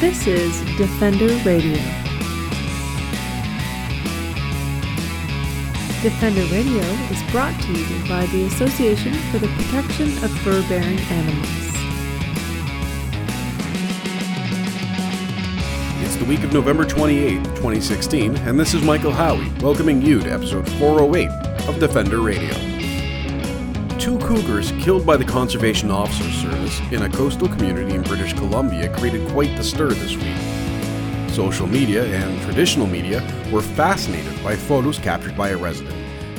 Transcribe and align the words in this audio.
This 0.00 0.28
is 0.28 0.60
Defender 0.76 1.26
Radio. 1.44 1.76
Defender 6.02 6.44
Radio 6.54 6.84
is 7.10 7.20
brought 7.32 7.60
to 7.62 7.72
you 7.72 8.08
by 8.08 8.24
the 8.26 8.44
Association 8.44 9.12
for 9.32 9.40
the 9.40 9.48
Protection 9.48 10.06
of 10.22 10.30
Fur-Bearing 10.42 11.00
Animals. 11.00 11.48
It's 16.04 16.14
the 16.14 16.26
week 16.26 16.44
of 16.44 16.52
November 16.52 16.84
28, 16.84 17.42
2016, 17.56 18.36
and 18.36 18.60
this 18.60 18.74
is 18.74 18.84
Michael 18.84 19.10
Howie, 19.10 19.50
welcoming 19.60 20.00
you 20.00 20.20
to 20.20 20.32
episode 20.32 20.70
408 20.78 21.28
of 21.68 21.80
Defender 21.80 22.20
Radio. 22.20 22.54
Two 23.98 24.16
cougars 24.20 24.70
killed 24.78 25.04
by 25.04 25.16
the 25.16 25.24
Conservation 25.24 25.90
Officer 25.90 26.22
Service 26.22 26.37
in 26.90 27.02
a 27.02 27.10
coastal 27.10 27.48
community 27.48 27.94
in 27.94 28.02
British 28.02 28.32
Columbia 28.32 28.94
created 28.96 29.28
quite 29.28 29.54
the 29.56 29.62
stir 29.62 29.90
this 29.90 30.16
week. 30.16 31.30
Social 31.30 31.66
media 31.66 32.04
and 32.06 32.40
traditional 32.42 32.86
media 32.86 33.20
were 33.52 33.62
fascinated 33.62 34.42
by 34.42 34.56
photos 34.56 34.98
captured 34.98 35.36
by 35.36 35.50
a 35.50 35.56
resident, 35.56 35.94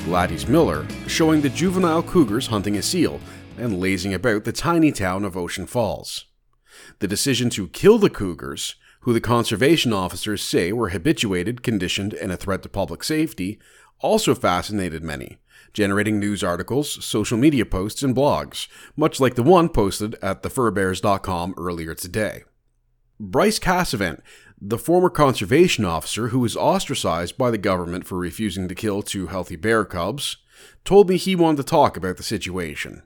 Gladys 0.06 0.48
Miller, 0.48 0.88
showing 1.08 1.42
the 1.42 1.50
juvenile 1.50 2.02
cougars 2.02 2.48
hunting 2.48 2.78
a 2.78 2.82
seal 2.82 3.20
and 3.58 3.80
lazing 3.80 4.14
about 4.14 4.44
the 4.44 4.52
tiny 4.52 4.92
town 4.92 5.24
of 5.24 5.38
Ocean 5.38 5.68
Falls. 5.68 6.26
The 6.98 7.08
decision 7.08 7.50
to 7.52 7.68
kill 7.68 8.00
the 8.00 8.10
cougars, 8.10 8.76
who 9.02 9.14
the 9.14 9.22
conservation 9.22 9.94
officers 9.94 10.42
say 10.42 10.72
were 10.72 10.90
habituated, 10.90 11.62
conditioned, 11.62 12.14
and 12.14 12.32
a 12.32 12.38
threat 12.38 12.64
to 12.64 12.70
public 12.70 13.04
safety, 13.04 13.60
also 14.00 14.34
fascinated 14.34 15.04
many, 15.04 15.38
generating 15.74 16.20
news 16.20 16.44
articles, 16.44 17.04
social 17.04 17.38
media 17.38 17.66
posts, 17.66 18.04
and 18.04 18.16
blogs, 18.16 18.68
much 18.96 19.20
like 19.20 19.36
the 19.36 19.44
one 19.44 19.70
posted 19.70 20.16
at 20.22 20.44
thefurbearers.com 20.44 21.54
earlier 21.58 21.94
today. 21.96 22.44
Bryce 23.20 23.60
Casavant, 23.60 24.22
the 24.62 24.78
former 24.78 25.10
conservation 25.10 25.86
officer 25.86 26.30
who 26.30 26.40
was 26.40 26.56
ostracized 26.56 27.38
by 27.38 27.52
the 27.52 27.58
government 27.58 28.06
for 28.06 28.18
refusing 28.18 28.68
to 28.68 28.76
kill 28.76 29.02
two 29.02 29.28
healthy 29.28 29.56
bear 29.56 29.86
cubs, 29.86 30.38
told 30.86 31.10
me 31.10 31.18
he 31.18 31.36
wanted 31.36 31.58
to 31.58 31.64
talk 31.64 31.96
about 31.96 32.18
the 32.18 32.24
situation. 32.24 33.04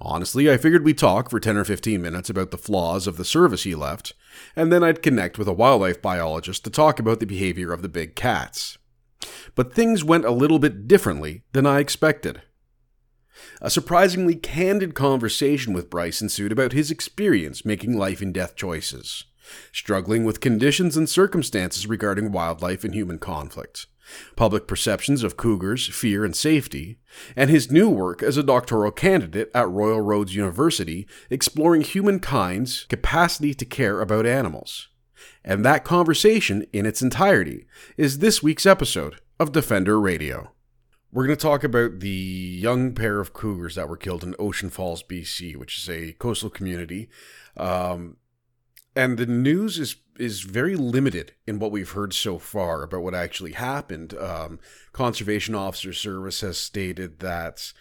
Honestly, 0.00 0.50
I 0.50 0.56
figured 0.56 0.84
we'd 0.84 0.98
talk 0.98 1.30
for 1.30 1.38
10 1.38 1.56
or 1.56 1.64
15 1.64 2.02
minutes 2.02 2.28
about 2.28 2.50
the 2.50 2.58
flaws 2.58 3.06
of 3.06 3.16
the 3.16 3.24
service 3.24 3.62
he 3.62 3.74
left, 3.74 4.12
and 4.56 4.72
then 4.72 4.82
I'd 4.82 5.02
connect 5.02 5.38
with 5.38 5.48
a 5.48 5.52
wildlife 5.52 6.02
biologist 6.02 6.64
to 6.64 6.70
talk 6.70 6.98
about 6.98 7.20
the 7.20 7.26
behavior 7.26 7.72
of 7.72 7.82
the 7.82 7.88
big 7.88 8.16
cats. 8.16 8.76
But 9.54 9.72
things 9.72 10.04
went 10.04 10.24
a 10.24 10.30
little 10.30 10.58
bit 10.58 10.88
differently 10.88 11.42
than 11.52 11.66
I 11.66 11.80
expected. 11.80 12.42
A 13.60 13.70
surprisingly 13.70 14.36
candid 14.36 14.94
conversation 14.94 15.72
with 15.72 15.90
Bryce 15.90 16.22
ensued 16.22 16.52
about 16.52 16.72
his 16.72 16.90
experience 16.90 17.64
making 17.64 17.96
life 17.96 18.20
and 18.20 18.32
death 18.32 18.56
choices, 18.56 19.24
struggling 19.72 20.24
with 20.24 20.40
conditions 20.40 20.96
and 20.96 21.08
circumstances 21.08 21.86
regarding 21.86 22.32
wildlife 22.32 22.84
and 22.84 22.94
human 22.94 23.18
conflict, 23.18 23.86
public 24.36 24.66
perceptions 24.66 25.22
of 25.22 25.36
cougars, 25.36 25.88
fear, 25.88 26.24
and 26.24 26.36
safety, 26.36 26.98
and 27.36 27.50
his 27.50 27.70
new 27.70 27.88
work 27.88 28.22
as 28.22 28.36
a 28.36 28.42
doctoral 28.42 28.92
candidate 28.92 29.50
at 29.54 29.68
Royal 29.68 30.00
Roads 30.00 30.34
University 30.34 31.06
exploring 31.30 31.82
humankind's 31.82 32.84
capacity 32.84 33.54
to 33.54 33.64
care 33.64 34.00
about 34.00 34.26
animals. 34.26 34.88
And 35.44 35.64
that 35.64 35.84
conversation 35.84 36.66
in 36.72 36.86
its 36.86 37.02
entirety 37.02 37.66
is 37.96 38.18
this 38.18 38.42
week's 38.42 38.64
episode 38.64 39.20
of 39.38 39.52
Defender 39.52 40.00
Radio. 40.00 40.52
We're 41.12 41.26
going 41.26 41.36
to 41.36 41.42
talk 41.42 41.62
about 41.62 42.00
the 42.00 42.08
young 42.08 42.94
pair 42.94 43.20
of 43.20 43.34
cougars 43.34 43.74
that 43.74 43.88
were 43.88 43.96
killed 43.96 44.24
in 44.24 44.34
Ocean 44.38 44.70
Falls, 44.70 45.02
BC, 45.02 45.54
which 45.56 45.78
is 45.78 45.88
a 45.88 46.12
coastal 46.14 46.50
community. 46.50 47.08
Um, 47.56 48.16
and 48.96 49.18
the 49.18 49.26
news 49.26 49.78
is 49.78 49.96
is 50.16 50.42
very 50.42 50.76
limited 50.76 51.32
in 51.44 51.58
what 51.58 51.72
we've 51.72 51.90
heard 51.90 52.14
so 52.14 52.38
far 52.38 52.84
about 52.84 53.02
what 53.02 53.16
actually 53.16 53.52
happened. 53.52 54.14
Um, 54.16 54.60
Conservation 54.92 55.56
Officer 55.56 55.92
Service 55.92 56.40
has 56.40 56.56
stated 56.56 57.18
that 57.18 57.72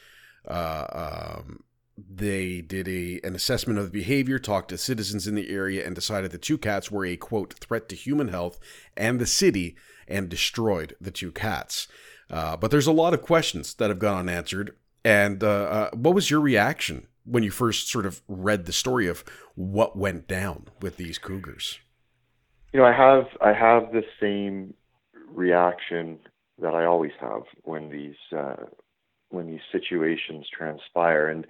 uh, 0.47 1.37
um, 1.37 1.63
they 1.97 2.61
did 2.61 2.87
a 2.87 3.19
an 3.23 3.35
assessment 3.35 3.79
of 3.79 3.85
the 3.85 3.99
behavior, 3.99 4.39
talked 4.39 4.69
to 4.69 4.77
citizens 4.77 5.27
in 5.27 5.35
the 5.35 5.49
area, 5.49 5.85
and 5.85 5.95
decided 5.95 6.31
the 6.31 6.37
two 6.37 6.57
cats 6.57 6.91
were 6.91 7.05
a 7.05 7.15
quote 7.17 7.53
threat 7.53 7.89
to 7.89 7.95
human 7.95 8.29
health 8.29 8.59
and 8.97 9.19
the 9.19 9.25
city, 9.25 9.75
and 10.07 10.29
destroyed 10.29 10.95
the 10.99 11.11
two 11.11 11.31
cats. 11.31 11.87
Uh, 12.29 12.57
but 12.57 12.71
there's 12.71 12.87
a 12.87 12.91
lot 12.91 13.13
of 13.13 13.21
questions 13.21 13.73
that 13.75 13.89
have 13.89 13.99
gone 13.99 14.29
unanswered. 14.29 14.75
And 15.05 15.43
uh, 15.43 15.47
uh, 15.47 15.89
what 15.91 16.15
was 16.15 16.31
your 16.31 16.39
reaction 16.39 17.07
when 17.25 17.43
you 17.43 17.51
first 17.51 17.89
sort 17.89 18.05
of 18.05 18.21
read 18.27 18.65
the 18.65 18.73
story 18.73 19.07
of 19.07 19.23
what 19.55 19.97
went 19.97 20.27
down 20.27 20.67
with 20.81 20.97
these 20.97 21.17
cougars? 21.17 21.79
You 22.71 22.79
know, 22.79 22.85
I 22.85 22.93
have 22.93 23.25
I 23.41 23.53
have 23.53 23.91
the 23.91 24.03
same 24.19 24.73
reaction 25.27 26.19
that 26.59 26.73
I 26.73 26.85
always 26.85 27.11
have 27.19 27.43
when 27.63 27.89
these 27.89 28.15
uh, 28.35 28.65
when 29.29 29.47
these 29.47 29.61
situations 29.71 30.47
transpire, 30.55 31.27
and 31.27 31.45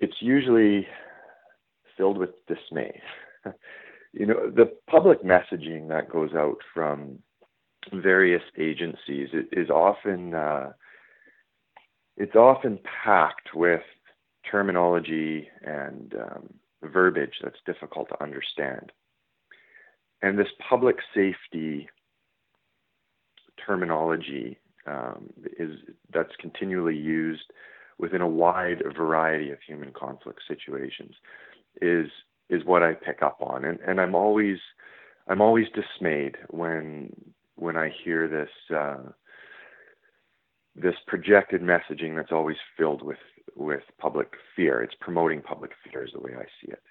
it's 0.00 0.16
usually 0.20 0.86
filled 1.96 2.18
with 2.18 2.30
dismay. 2.46 3.00
you 4.12 4.26
know, 4.26 4.50
the 4.50 4.72
public 4.88 5.22
messaging 5.22 5.88
that 5.88 6.10
goes 6.10 6.30
out 6.34 6.58
from 6.74 7.18
various 7.92 8.42
agencies 8.58 9.28
is 9.52 9.70
often 9.70 10.34
uh, 10.34 10.72
it's 12.16 12.34
often 12.34 12.78
packed 13.04 13.54
with 13.54 13.82
terminology 14.50 15.48
and 15.62 16.14
um, 16.14 16.48
verbiage 16.82 17.34
that's 17.42 17.58
difficult 17.64 18.08
to 18.08 18.22
understand. 18.22 18.92
And 20.22 20.38
this 20.38 20.48
public 20.68 20.96
safety 21.14 21.88
terminology 23.64 24.58
um, 24.86 25.30
is 25.58 25.78
that's 26.12 26.34
continually 26.40 26.96
used 26.96 27.52
within 27.98 28.20
a 28.20 28.28
wide 28.28 28.82
variety 28.96 29.50
of 29.50 29.58
human 29.66 29.92
conflict 29.92 30.40
situations 30.46 31.14
is 31.80 32.08
is 32.50 32.64
what 32.64 32.82
I 32.82 32.94
pick 32.94 33.22
up 33.22 33.38
on, 33.40 33.64
and 33.64 33.78
and 33.80 34.00
I'm 34.00 34.14
always 34.14 34.58
I'm 35.28 35.40
always 35.40 35.66
dismayed 35.74 36.36
when 36.50 37.12
when 37.56 37.76
I 37.76 37.90
hear 38.04 38.28
this 38.28 38.76
uh, 38.76 39.10
this 40.74 40.94
projected 41.06 41.60
messaging 41.60 42.16
that's 42.16 42.32
always 42.32 42.56
filled 42.76 43.02
with 43.02 43.18
with 43.54 43.82
public 43.98 44.34
fear. 44.54 44.82
It's 44.82 44.94
promoting 45.00 45.42
public 45.42 45.72
fear 45.84 46.04
is 46.04 46.12
the 46.12 46.20
way 46.20 46.32
I 46.36 46.44
see 46.60 46.72
it. 46.72 46.82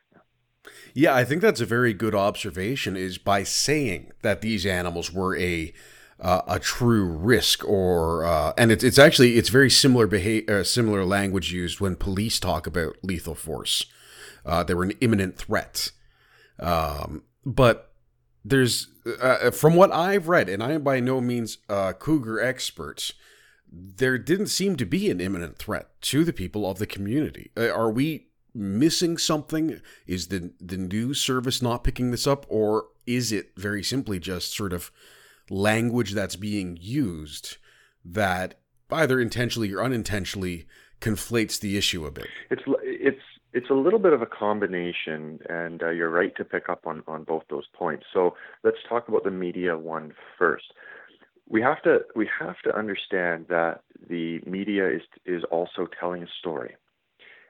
Yeah, 0.94 1.16
I 1.16 1.24
think 1.24 1.42
that's 1.42 1.62
a 1.62 1.66
very 1.66 1.94
good 1.94 2.14
observation. 2.14 2.98
Is 2.98 3.18
by 3.18 3.44
saying 3.44 4.12
that 4.22 4.42
these 4.42 4.66
animals 4.66 5.12
were 5.12 5.38
a 5.38 5.74
uh, 6.20 6.42
a 6.48 6.60
true 6.60 7.06
risk, 7.06 7.64
or 7.66 8.26
uh, 8.26 8.54
and 8.58 8.72
it's 8.72 8.84
it's 8.84 9.00
actually 9.00 9.38
it's 9.38 9.50
very 9.50 9.70
similar 9.70 10.08
behavior, 10.08 10.60
uh, 10.60 10.64
similar 10.64 11.06
language 11.06 11.52
used 11.52 11.80
when 11.80 11.96
police 11.96 12.40
talk 12.40 12.68
about 12.68 12.98
lethal 13.04 13.36
force. 13.36 13.86
Uh, 14.46 14.64
they 14.64 14.74
were 14.74 14.84
an 14.84 14.94
imminent 15.02 15.38
threat, 15.38 15.92
um, 16.60 17.24
but 17.46 17.92
there's 18.44 18.88
uh, 19.22 19.52
from 19.52 19.76
what 19.76 19.92
I've 19.92 20.28
read, 20.28 20.50
and 20.50 20.64
I 20.64 20.74
am 20.74 20.84
by 20.84 21.00
no 21.00 21.22
means 21.22 21.60
a 21.70 21.94
cougar 21.94 22.40
expert 22.40 23.12
there 23.72 24.18
didn't 24.18 24.48
seem 24.48 24.76
to 24.78 24.86
be 24.86 25.10
an 25.10 25.20
imminent 25.20 25.58
threat 25.58 25.90
to 26.02 26.24
the 26.24 26.34
people 26.34 26.70
of 26.70 26.80
the 26.80 26.88
community. 26.88 27.52
Uh, 27.58 27.70
are 27.70 27.92
we 27.92 28.28
missing 28.54 29.18
something? 29.18 29.82
Is 30.06 30.28
the 30.28 30.52
the 30.60 30.78
news 30.78 31.20
service 31.20 31.62
not 31.62 31.84
picking 31.84 32.12
this 32.12 32.28
up, 32.28 32.46
or 32.50 32.88
is 33.06 33.32
it 33.32 33.52
very 33.58 33.84
simply 33.84 34.20
just 34.20 34.56
sort 34.56 34.74
of 34.74 34.92
language 35.50 36.14
that's 36.14 36.36
being 36.36 36.78
used 36.80 37.58
that 38.04 38.60
either 38.92 39.20
intentionally 39.20 39.74
or 39.74 39.84
unintentionally 39.84 40.66
conflates 41.02 41.60
the 41.60 41.78
issue 41.78 42.06
a 42.06 42.12
bit? 42.12 42.28
It's 42.50 42.64
it's 42.84 43.22
it's 43.54 43.70
a 43.70 43.74
little 43.74 44.00
bit 44.00 44.14
of 44.14 44.22
a 44.22 44.26
combination, 44.26 45.40
and 45.50 45.82
uh, 45.82 45.90
you're 45.90 46.10
right 46.10 46.36
to 46.38 46.46
pick 46.46 46.70
up 46.70 46.86
on 46.86 47.04
on 47.08 47.24
both 47.24 47.44
those 47.50 47.66
points. 47.74 48.06
So 48.14 48.36
let's 48.64 48.78
talk 48.88 49.08
about 49.08 49.24
the 49.24 49.32
media 49.32 49.78
one 49.78 50.14
first 50.38 50.74
we 51.50 51.62
have 51.62 51.82
to 51.84 52.00
we 52.16 52.30
have 52.40 52.60
to 52.64 52.76
understand 52.76 53.46
that 53.50 53.82
the 54.10 54.40
media 54.46 54.90
is 54.90 55.02
is 55.26 55.44
also 55.52 55.88
telling 56.00 56.24
a 56.24 56.28
story, 56.40 56.76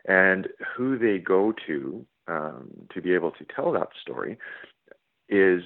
and 0.06 0.48
who 0.76 0.98
they 0.98 1.18
go 1.18 1.54
to 1.66 2.06
um, 2.28 2.70
to 2.94 3.02
be 3.02 3.14
able 3.14 3.32
to 3.32 3.46
tell 3.56 3.72
that 3.72 3.90
story 4.02 4.38
is 5.30 5.64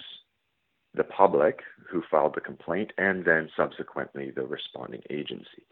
the 0.93 1.03
public 1.03 1.59
who 1.89 2.03
filed 2.09 2.35
the 2.35 2.41
complaint, 2.41 2.91
and 2.97 3.25
then 3.25 3.49
subsequently 3.55 4.31
the 4.31 4.45
responding 4.45 5.01
agency. 5.09 5.63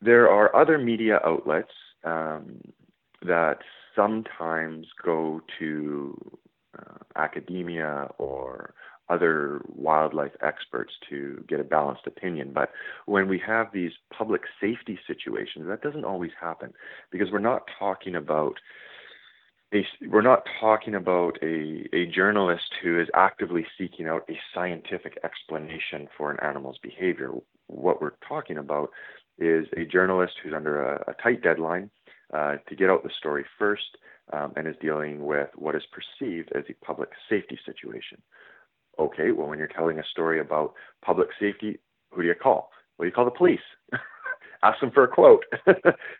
There 0.00 0.28
are 0.30 0.54
other 0.54 0.78
media 0.78 1.20
outlets 1.24 1.72
um, 2.04 2.60
that 3.22 3.58
sometimes 3.94 4.86
go 5.04 5.40
to 5.58 6.38
uh, 6.78 6.98
academia 7.16 8.08
or 8.18 8.74
other 9.08 9.60
wildlife 9.68 10.32
experts 10.40 10.92
to 11.10 11.44
get 11.48 11.60
a 11.60 11.64
balanced 11.64 12.06
opinion. 12.06 12.52
But 12.54 12.70
when 13.06 13.28
we 13.28 13.40
have 13.46 13.68
these 13.72 13.92
public 14.16 14.42
safety 14.60 14.98
situations, 15.06 15.66
that 15.68 15.82
doesn't 15.82 16.04
always 16.04 16.30
happen 16.40 16.72
because 17.10 17.30
we're 17.30 17.38
not 17.38 17.68
talking 17.78 18.14
about 18.14 18.54
a, 19.72 19.84
we're 20.08 20.22
not 20.22 20.46
talking 20.60 20.94
about 20.94 21.38
a, 21.42 21.88
a 21.94 22.06
journalist 22.06 22.72
who 22.82 23.00
is 23.00 23.08
actively 23.14 23.66
seeking 23.78 24.06
out 24.06 24.24
a 24.28 24.38
scientific 24.54 25.18
explanation 25.24 26.08
for 26.16 26.30
an 26.30 26.38
animal's 26.40 26.78
behavior. 26.82 27.30
What 27.68 28.00
we're 28.00 28.12
talking 28.26 28.58
about 28.58 28.90
is 29.38 29.66
a 29.76 29.84
journalist 29.84 30.34
who's 30.42 30.52
under 30.54 30.82
a, 30.82 31.04
a 31.08 31.14
tight 31.22 31.42
deadline 31.42 31.90
uh, 32.32 32.56
to 32.68 32.76
get 32.76 32.90
out 32.90 33.02
the 33.02 33.10
story 33.18 33.44
first 33.58 33.96
um, 34.32 34.52
and 34.56 34.68
is 34.68 34.76
dealing 34.80 35.24
with 35.24 35.48
what 35.54 35.74
is 35.74 35.82
perceived 35.90 36.50
as 36.54 36.64
a 36.68 36.84
public 36.84 37.10
safety 37.28 37.58
situation. 37.64 38.20
Okay, 38.98 39.32
well, 39.32 39.48
when 39.48 39.58
you're 39.58 39.68
telling 39.68 39.98
a 39.98 40.04
story 40.04 40.40
about 40.40 40.74
public 41.04 41.28
safety, 41.40 41.78
who 42.10 42.22
do 42.22 42.28
you 42.28 42.34
call? 42.34 42.70
Well, 42.98 43.06
you 43.06 43.12
call 43.12 43.24
the 43.24 43.30
police. 43.30 43.60
Ask 44.62 44.80
them 44.80 44.92
for 44.92 45.02
a 45.02 45.08
quote. 45.08 45.44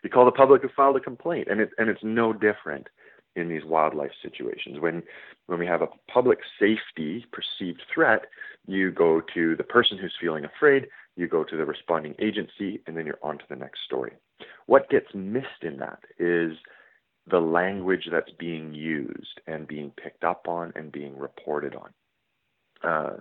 you 0.03 0.09
call 0.09 0.25
the 0.25 0.31
public 0.31 0.63
who 0.63 0.69
filed 0.75 0.97
a 0.97 0.99
complaint, 0.99 1.47
and 1.49 1.61
it, 1.61 1.69
and 1.77 1.89
it's 1.89 2.03
no 2.03 2.33
different 2.33 2.87
in 3.35 3.49
these 3.49 3.65
wildlife 3.65 4.11
situations. 4.21 4.79
When 4.79 5.03
when 5.47 5.59
we 5.59 5.65
have 5.65 5.81
a 5.81 5.89
public 6.11 6.39
safety 6.59 7.25
perceived 7.31 7.81
threat, 7.93 8.25
you 8.67 8.91
go 8.91 9.21
to 9.33 9.55
the 9.55 9.63
person 9.63 9.97
who's 9.97 10.15
feeling 10.19 10.45
afraid, 10.45 10.87
you 11.15 11.27
go 11.27 11.43
to 11.43 11.57
the 11.57 11.65
responding 11.65 12.15
agency, 12.19 12.81
and 12.87 12.95
then 12.95 13.05
you're 13.05 13.19
on 13.21 13.37
to 13.37 13.45
the 13.49 13.55
next 13.55 13.81
story. 13.85 14.13
What 14.65 14.89
gets 14.89 15.13
missed 15.13 15.63
in 15.63 15.77
that 15.77 15.99
is 16.17 16.53
the 17.27 17.39
language 17.39 18.07
that's 18.11 18.31
being 18.37 18.73
used 18.73 19.41
and 19.47 19.67
being 19.67 19.91
picked 19.91 20.23
up 20.23 20.47
on 20.47 20.73
and 20.75 20.91
being 20.91 21.17
reported 21.17 21.75
on. 21.75 21.89
Uh, 22.83 23.17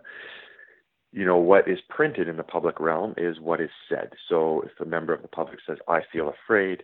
you 1.13 1.27
know, 1.27 1.37
what 1.37 1.69
is 1.69 1.79
printed 1.89 2.27
in 2.27 2.37
the 2.37 2.43
public 2.43 2.81
realm 2.81 3.15
is 3.17 3.39
what 3.39 3.61
is 3.61 3.71
said. 3.89 4.13
So 4.29 4.63
if 4.63 4.71
a 4.81 4.89
member 4.89 5.13
of 5.13 5.23
the 5.23 5.29
public 5.29 5.59
says, 5.67 5.79
I 5.87 6.01
feel 6.13 6.33
afraid, 6.33 6.83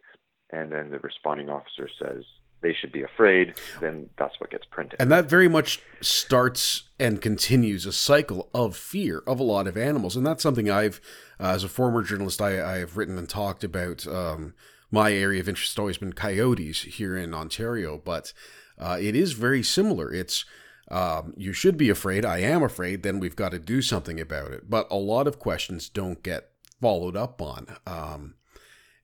and 0.50 0.70
then 0.70 0.90
the 0.90 0.98
responding 0.98 1.48
officer 1.48 1.88
says, 2.00 2.24
they 2.60 2.74
should 2.74 2.92
be 2.92 3.02
afraid, 3.02 3.54
then 3.80 4.10
that's 4.18 4.38
what 4.40 4.50
gets 4.50 4.64
printed. 4.70 5.00
And 5.00 5.10
that 5.10 5.28
very 5.28 5.48
much 5.48 5.80
starts 6.00 6.84
and 6.98 7.20
continues 7.20 7.86
a 7.86 7.92
cycle 7.92 8.48
of 8.52 8.76
fear 8.76 9.22
of 9.26 9.38
a 9.38 9.44
lot 9.44 9.66
of 9.66 9.76
animals. 9.76 10.16
And 10.16 10.26
that's 10.26 10.42
something 10.42 10.70
I've, 10.70 11.00
uh, 11.38 11.48
as 11.48 11.64
a 11.64 11.68
former 11.68 12.02
journalist, 12.02 12.42
I, 12.42 12.74
I, 12.74 12.78
have 12.78 12.96
written 12.96 13.18
and 13.18 13.28
talked 13.28 13.62
about. 13.62 14.06
Um, 14.06 14.54
my 14.90 15.12
area 15.12 15.40
of 15.40 15.48
interest 15.48 15.74
has 15.74 15.78
always 15.78 15.98
been 15.98 16.14
coyotes 16.14 16.82
here 16.82 17.16
in 17.16 17.34
Ontario, 17.34 18.00
but 18.02 18.32
uh, 18.78 18.96
it 19.00 19.14
is 19.14 19.32
very 19.32 19.62
similar. 19.62 20.12
It's 20.12 20.44
um, 20.90 21.34
you 21.36 21.52
should 21.52 21.76
be 21.76 21.90
afraid. 21.90 22.24
I 22.24 22.38
am 22.38 22.62
afraid. 22.62 23.02
Then 23.02 23.20
we've 23.20 23.36
got 23.36 23.50
to 23.50 23.58
do 23.58 23.82
something 23.82 24.18
about 24.18 24.52
it. 24.52 24.70
But 24.70 24.86
a 24.90 24.96
lot 24.96 25.26
of 25.26 25.38
questions 25.38 25.88
don't 25.88 26.22
get 26.22 26.50
followed 26.80 27.16
up 27.16 27.42
on. 27.42 27.76
Um, 27.86 28.34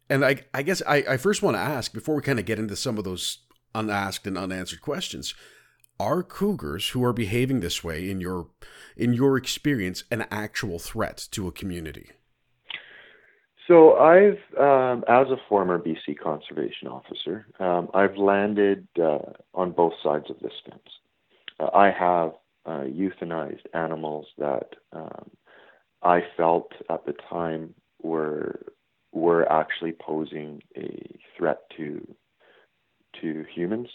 and 0.09 0.25
I, 0.25 0.45
I 0.53 0.63
guess 0.63 0.83
I, 0.87 0.97
I 1.09 1.17
first 1.17 1.43
want 1.43 1.57
to 1.57 1.61
ask 1.61 1.93
before 1.93 2.15
we 2.15 2.23
kind 2.23 2.39
of 2.39 2.45
get 2.45 2.59
into 2.59 2.77
some 2.77 2.99
of 2.99 3.05
those 3.05 3.39
unasked 3.75 4.27
and 4.27 4.39
unanswered 4.39 4.81
questions. 4.81 5.35
Are 6.01 6.23
cougars 6.23 6.89
who 6.89 7.05
are 7.05 7.13
behaving 7.13 7.61
this 7.61 7.85
way 7.85 8.11
in 8.11 8.21
your 8.21 8.49
in 8.97 9.13
your 9.13 9.37
experience 9.37 10.05
an 10.11 10.27
actual 10.31 10.79
threat 10.79 11.29
to 11.31 11.47
a 11.47 11.53
community? 11.53 12.11
So 13.67 13.95
I've, 13.95 14.39
um, 14.61 15.05
as 15.09 15.29
a 15.29 15.39
former 15.49 15.79
BC 15.79 16.19
conservation 16.23 16.87
officer, 16.89 17.47
um, 17.59 17.89
I've 17.95 18.17
landed 18.17 18.87
uh, 19.01 19.33
on 19.55 19.73
both 19.73 19.95
sides 20.03 20.27
of 20.29 20.39
this 20.41 20.53
fence. 20.69 20.83
Uh, 21.59 21.71
I 21.75 21.91
have 21.91 22.33
uh, 22.67 22.85
euthanized 22.85 23.65
animals 23.73 24.27
that 24.37 24.75
um, 24.93 25.31
I 26.03 26.21
felt 26.37 26.73
at 26.91 27.07
the 27.07 27.15
time 27.31 27.75
were 28.03 28.61
were 29.13 29.51
actually 29.51 29.93
posing 29.93 30.61
a 30.77 31.17
threat 31.39 31.61
to 31.77 32.07
to 33.21 33.45
humans. 33.53 33.89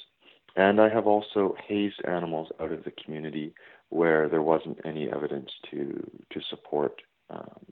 And 0.55 0.81
I 0.81 0.89
have 0.89 1.07
also 1.07 1.55
hazed 1.67 2.01
animals 2.05 2.49
out 2.59 2.71
of 2.71 2.83
the 2.83 2.91
community 2.91 3.53
where 3.89 4.27
there 4.29 4.41
wasn't 4.41 4.79
any 4.85 5.11
evidence 5.11 5.49
to 5.71 6.09
to 6.31 6.41
support 6.49 7.01
um, 7.29 7.65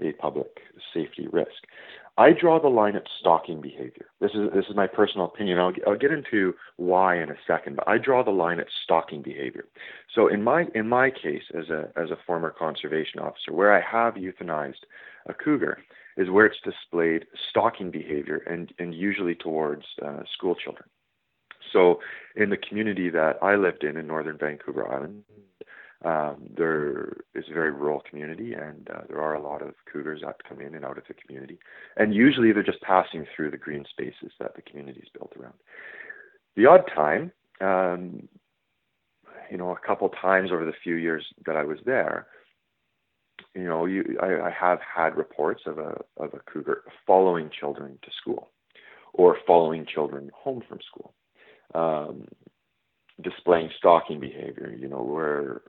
a 0.00 0.12
public 0.12 0.60
safety 0.94 1.28
risk. 1.30 1.66
I 2.18 2.32
draw 2.32 2.60
the 2.60 2.68
line 2.68 2.96
at 2.96 3.06
stalking 3.18 3.60
behavior. 3.60 4.06
This 4.20 4.32
is 4.34 4.50
this 4.54 4.66
is 4.68 4.76
my 4.76 4.86
personal 4.86 5.26
opinion. 5.26 5.58
I'll, 5.58 5.72
I'll 5.86 5.96
get 5.96 6.10
into 6.10 6.54
why 6.76 7.20
in 7.20 7.30
a 7.30 7.36
second, 7.46 7.76
but 7.76 7.88
I 7.88 7.98
draw 7.98 8.22
the 8.22 8.30
line 8.30 8.60
at 8.60 8.66
stalking 8.84 9.22
behavior. 9.22 9.64
So 10.14 10.28
in 10.28 10.42
my 10.42 10.66
in 10.74 10.88
my 10.88 11.10
case, 11.10 11.44
as 11.54 11.70
a 11.70 11.90
as 11.96 12.10
a 12.10 12.18
former 12.26 12.50
conservation 12.50 13.20
officer, 13.20 13.52
where 13.52 13.72
I 13.72 13.80
have 13.80 14.14
euthanized 14.14 14.84
a 15.26 15.34
cougar, 15.34 15.78
is 16.20 16.28
where 16.28 16.44
it's 16.44 16.60
displayed 16.62 17.24
stalking 17.48 17.90
behavior 17.90 18.36
and, 18.46 18.72
and 18.78 18.94
usually 18.94 19.34
towards 19.34 19.84
uh, 20.04 20.20
school 20.34 20.54
children. 20.54 20.84
So, 21.72 22.00
in 22.36 22.50
the 22.50 22.58
community 22.58 23.08
that 23.10 23.38
I 23.42 23.54
lived 23.54 23.84
in 23.84 23.96
in 23.96 24.06
northern 24.06 24.36
Vancouver 24.36 24.86
Island, 24.86 25.22
um, 26.04 26.36
there 26.56 27.16
is 27.34 27.44
a 27.50 27.54
very 27.54 27.70
rural 27.70 28.02
community, 28.08 28.52
and 28.52 28.88
uh, 28.90 29.02
there 29.08 29.20
are 29.20 29.34
a 29.34 29.42
lot 29.42 29.62
of 29.62 29.74
cougars 29.90 30.20
that 30.24 30.44
come 30.46 30.60
in 30.60 30.74
and 30.74 30.84
out 30.84 30.98
of 30.98 31.04
the 31.08 31.14
community. 31.14 31.58
And 31.96 32.14
usually 32.14 32.52
they're 32.52 32.62
just 32.62 32.82
passing 32.82 33.26
through 33.34 33.50
the 33.50 33.56
green 33.56 33.84
spaces 33.88 34.32
that 34.40 34.56
the 34.56 34.62
community 34.62 35.00
is 35.00 35.08
built 35.16 35.32
around. 35.38 35.54
The 36.56 36.66
odd 36.66 36.84
time, 36.94 37.32
um, 37.60 38.28
you 39.50 39.56
know, 39.56 39.70
a 39.70 39.86
couple 39.86 40.08
times 40.08 40.50
over 40.52 40.64
the 40.64 40.72
few 40.82 40.96
years 40.96 41.26
that 41.46 41.56
I 41.56 41.64
was 41.64 41.78
there, 41.84 42.26
you 43.54 43.64
know, 43.64 43.84
you, 43.84 44.18
I, 44.22 44.48
I 44.48 44.50
have 44.50 44.78
had 44.80 45.16
reports 45.16 45.62
of 45.66 45.78
a 45.78 45.96
of 46.16 46.34
a 46.34 46.40
cougar 46.50 46.82
following 47.06 47.50
children 47.50 47.98
to 48.02 48.10
school, 48.20 48.50
or 49.12 49.36
following 49.46 49.86
children 49.86 50.30
home 50.34 50.62
from 50.68 50.78
school, 50.86 51.14
um, 51.74 52.28
displaying 53.20 53.70
stalking 53.76 54.20
behavior. 54.20 54.74
You 54.78 54.88
know, 54.88 55.02
where 55.02 55.62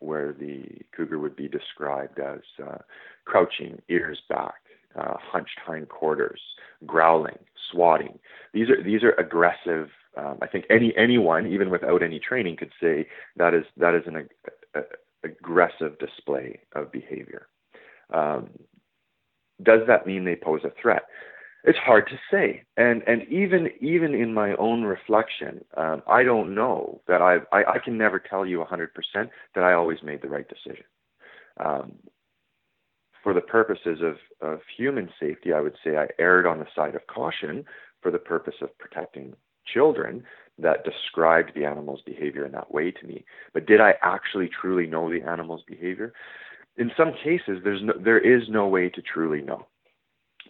where 0.00 0.32
the 0.32 0.64
cougar 0.94 1.18
would 1.18 1.36
be 1.36 1.48
described 1.48 2.18
as 2.18 2.40
uh, 2.62 2.78
crouching, 3.24 3.80
ears 3.88 4.20
back, 4.28 4.60
uh, 4.98 5.14
hunched 5.18 5.58
hindquarters, 5.66 6.40
growling, 6.84 7.38
swatting. 7.70 8.18
These 8.52 8.70
are 8.70 8.82
these 8.82 9.02
are 9.02 9.12
aggressive. 9.12 9.88
Um, 10.16 10.38
I 10.42 10.46
think 10.46 10.66
any 10.70 10.92
anyone, 10.96 11.46
even 11.46 11.70
without 11.70 12.02
any 12.02 12.18
training, 12.18 12.56
could 12.56 12.72
say 12.80 13.06
that 13.36 13.54
is 13.54 13.64
that 13.76 13.94
is 13.94 14.02
an 14.06 14.28
a, 14.74 14.78
a, 14.78 14.82
aggressive 15.24 15.98
display 15.98 16.60
of 16.74 16.92
behavior. 16.92 17.48
Um, 18.12 18.50
does 19.62 19.80
that 19.86 20.06
mean 20.06 20.24
they 20.24 20.36
pose 20.36 20.62
a 20.64 20.72
threat? 20.80 21.04
It's 21.64 21.78
hard 21.78 22.06
to 22.08 22.18
say, 22.30 22.62
and 22.76 23.02
and 23.06 23.22
even 23.30 23.70
even 23.80 24.14
in 24.14 24.34
my 24.34 24.54
own 24.56 24.82
reflection, 24.82 25.64
um, 25.78 26.02
I 26.06 26.22
don't 26.22 26.54
know 26.54 27.00
that 27.08 27.22
I, 27.22 27.38
I 27.52 27.64
I 27.64 27.78
can 27.82 27.96
never 27.96 28.18
tell 28.18 28.44
you 28.44 28.62
100% 28.62 28.88
that 29.54 29.64
I 29.64 29.72
always 29.72 30.02
made 30.02 30.20
the 30.20 30.28
right 30.28 30.46
decision. 30.46 30.84
Um, 31.58 31.94
for 33.22 33.32
the 33.32 33.40
purposes 33.40 34.00
of, 34.02 34.16
of 34.46 34.60
human 34.76 35.08
safety, 35.18 35.54
I 35.54 35.60
would 35.60 35.74
say 35.82 35.96
I 35.96 36.08
erred 36.18 36.46
on 36.46 36.58
the 36.58 36.66
side 36.76 36.94
of 36.94 37.06
caution 37.06 37.64
for 38.02 38.10
the 38.10 38.18
purpose 38.18 38.56
of 38.60 38.76
protecting 38.78 39.34
children 39.72 40.22
that 40.58 40.84
described 40.84 41.52
the 41.54 41.64
animal's 41.64 42.02
behavior 42.02 42.44
in 42.44 42.52
that 42.52 42.72
way 42.72 42.90
to 42.90 43.06
me. 43.06 43.24
But 43.52 43.66
did 43.66 43.80
I 43.80 43.94
actually 44.02 44.48
truly 44.48 44.86
know 44.86 45.10
the 45.10 45.22
animal's 45.22 45.62
behavior? 45.66 46.12
In 46.76 46.90
some 46.96 47.12
cases, 47.12 47.60
there's 47.64 47.82
no, 47.82 47.94
there 48.02 48.18
is 48.18 48.48
no 48.48 48.66
way 48.68 48.88
to 48.90 49.02
truly 49.02 49.40
know. 49.40 49.66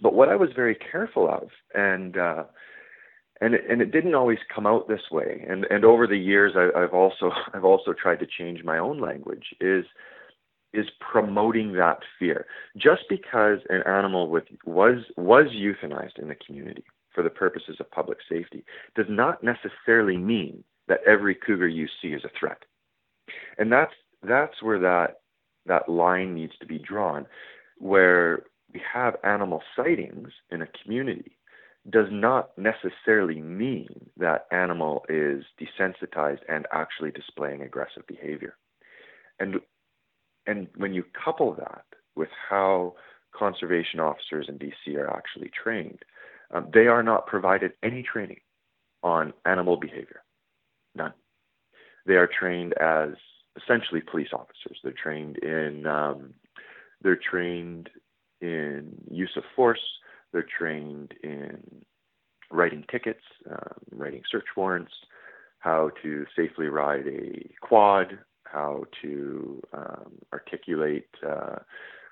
But 0.03 0.15
what 0.15 0.29
I 0.29 0.37
was 0.37 0.51
very 0.55 0.75
careful 0.75 1.29
of, 1.29 1.49
and 1.75 2.17
uh, 2.17 2.45
and 3.41 3.55
and 3.55 3.81
it 3.81 3.93
didn't 3.93 4.15
always 4.15 4.39
come 4.55 4.67
out 4.67 4.89
this 4.89 5.11
way. 5.11 5.45
And 5.49 5.65
and 5.67 5.85
over 5.85 6.07
the 6.07 6.19
years, 6.19 6.53
I, 6.57 6.71
I've 6.79 6.95
also 6.95 7.31
I've 7.55 7.65
also 7.65 7.93
tried 7.93 8.21
to 8.21 8.27
change 8.27 8.65
my 8.65 8.79
own 8.79 9.01
language. 9.01 9.55
Is 9.61 9.85
is 10.73 10.87
promoting 10.99 11.75
that 11.75 12.01
fear. 12.19 12.47
Just 12.77 13.03
because 13.09 13.61
an 13.69 13.83
animal 13.87 14.29
with 14.29 14.45
was 14.65 15.05
was 15.17 15.47
euthanized 15.55 16.19
in 16.19 16.29
the 16.29 16.35
community 16.35 16.85
for 17.14 17.23
the 17.23 17.30
purposes 17.30 17.76
of 17.80 17.90
public 17.90 18.18
safety 18.28 18.64
does 18.94 19.06
not 19.09 19.42
necessarily 19.42 20.16
mean 20.16 20.64
that 20.88 21.00
every 21.06 21.35
cougar 21.35 21.68
you 21.68 21.87
see 22.00 22.09
is 22.09 22.25
a 22.25 22.38
threat. 22.38 22.62
And 23.59 23.73
that's 23.73 23.94
that's 24.23 24.62
where 24.62 24.78
that 24.80 25.21
that 25.66 25.88
line 25.88 26.35
needs 26.35 26.52
to 26.61 26.66
be 26.66 26.78
drawn, 26.78 27.26
where 27.78 28.44
we 28.73 28.83
have 28.92 29.16
animal 29.25 29.62
sightings 29.76 30.28
in 30.50 30.62
a 30.62 30.68
community 30.83 31.37
does 31.90 32.06
not 32.11 32.50
necessarily 32.56 33.40
mean 33.40 34.11
that 34.16 34.47
animal 34.50 35.04
is 35.09 35.44
desensitized 35.61 36.40
and 36.49 36.66
actually 36.73 37.11
displaying 37.11 37.62
aggressive 37.62 38.06
behavior. 38.06 38.56
And 39.38 39.56
and 40.47 40.68
when 40.76 40.92
you 40.92 41.04
couple 41.25 41.54
that 41.54 41.85
with 42.16 42.28
how 42.49 42.94
conservation 43.35 44.00
officers 44.00 44.47
in 44.49 44.59
BC 44.59 44.97
are 44.97 45.11
actually 45.11 45.50
trained, 45.50 46.04
um, 46.53 46.69
they 46.73 46.87
are 46.87 47.03
not 47.03 47.27
provided 47.27 47.73
any 47.83 48.03
training 48.03 48.41
on 49.03 49.33
animal 49.45 49.77
behavior. 49.77 50.23
None. 50.95 51.13
They 52.07 52.15
are 52.15 52.29
trained 52.29 52.75
as 52.75 53.11
essentially 53.63 54.01
police 54.01 54.29
officers. 54.33 54.79
They're 54.83 54.93
trained 54.93 55.39
in 55.39 55.87
um, 55.87 56.35
they're 57.03 57.17
trained 57.17 57.91
in 58.41 58.95
use 59.11 59.33
of 59.37 59.45
force. 59.55 59.81
They're 60.33 60.47
trained 60.59 61.13
in 61.23 61.85
writing 62.51 62.85
tickets, 62.91 63.23
um, 63.51 63.79
writing 63.93 64.23
search 64.31 64.47
warrants, 64.57 64.93
how 65.59 65.91
to 66.03 66.27
safely 66.37 66.67
ride 66.67 67.07
a 67.07 67.51
quad, 67.61 68.19
how 68.45 68.85
to 69.03 69.63
um, 69.73 70.13
articulate 70.33 71.09
uh, 71.27 71.57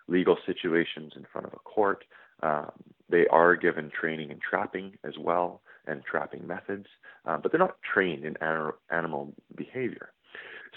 legal 0.08 0.36
situations 0.46 1.12
in 1.16 1.26
front 1.32 1.46
of 1.46 1.52
a 1.52 1.58
court. 1.58 2.04
Um, 2.42 2.72
they 3.12 3.26
are 3.28 3.54
given 3.54 3.90
training 3.90 4.30
in 4.30 4.40
trapping 4.40 4.98
as 5.04 5.14
well 5.18 5.62
and 5.86 6.02
trapping 6.04 6.46
methods, 6.46 6.86
uh, 7.26 7.36
but 7.36 7.52
they're 7.52 7.58
not 7.58 7.76
trained 7.94 8.24
in 8.24 8.36
an- 8.40 8.72
animal 8.90 9.32
behavior. 9.54 10.12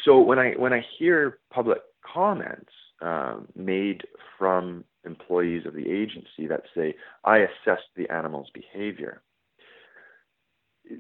So 0.04 0.20
when 0.20 0.38
I 0.38 0.52
when 0.58 0.74
I 0.74 0.86
hear 1.00 1.40
public 1.52 1.80
comments 2.02 2.72
um, 3.02 3.48
made 3.56 4.04
from 4.38 4.84
employees 5.06 5.66
of 5.66 5.74
the 5.74 5.90
agency 5.90 6.48
that 6.48 6.64
say, 6.76 6.96
"I 7.24 7.38
assessed 7.38 7.90
the 7.96 8.10
animal's 8.12 8.50
behavior," 8.54 9.22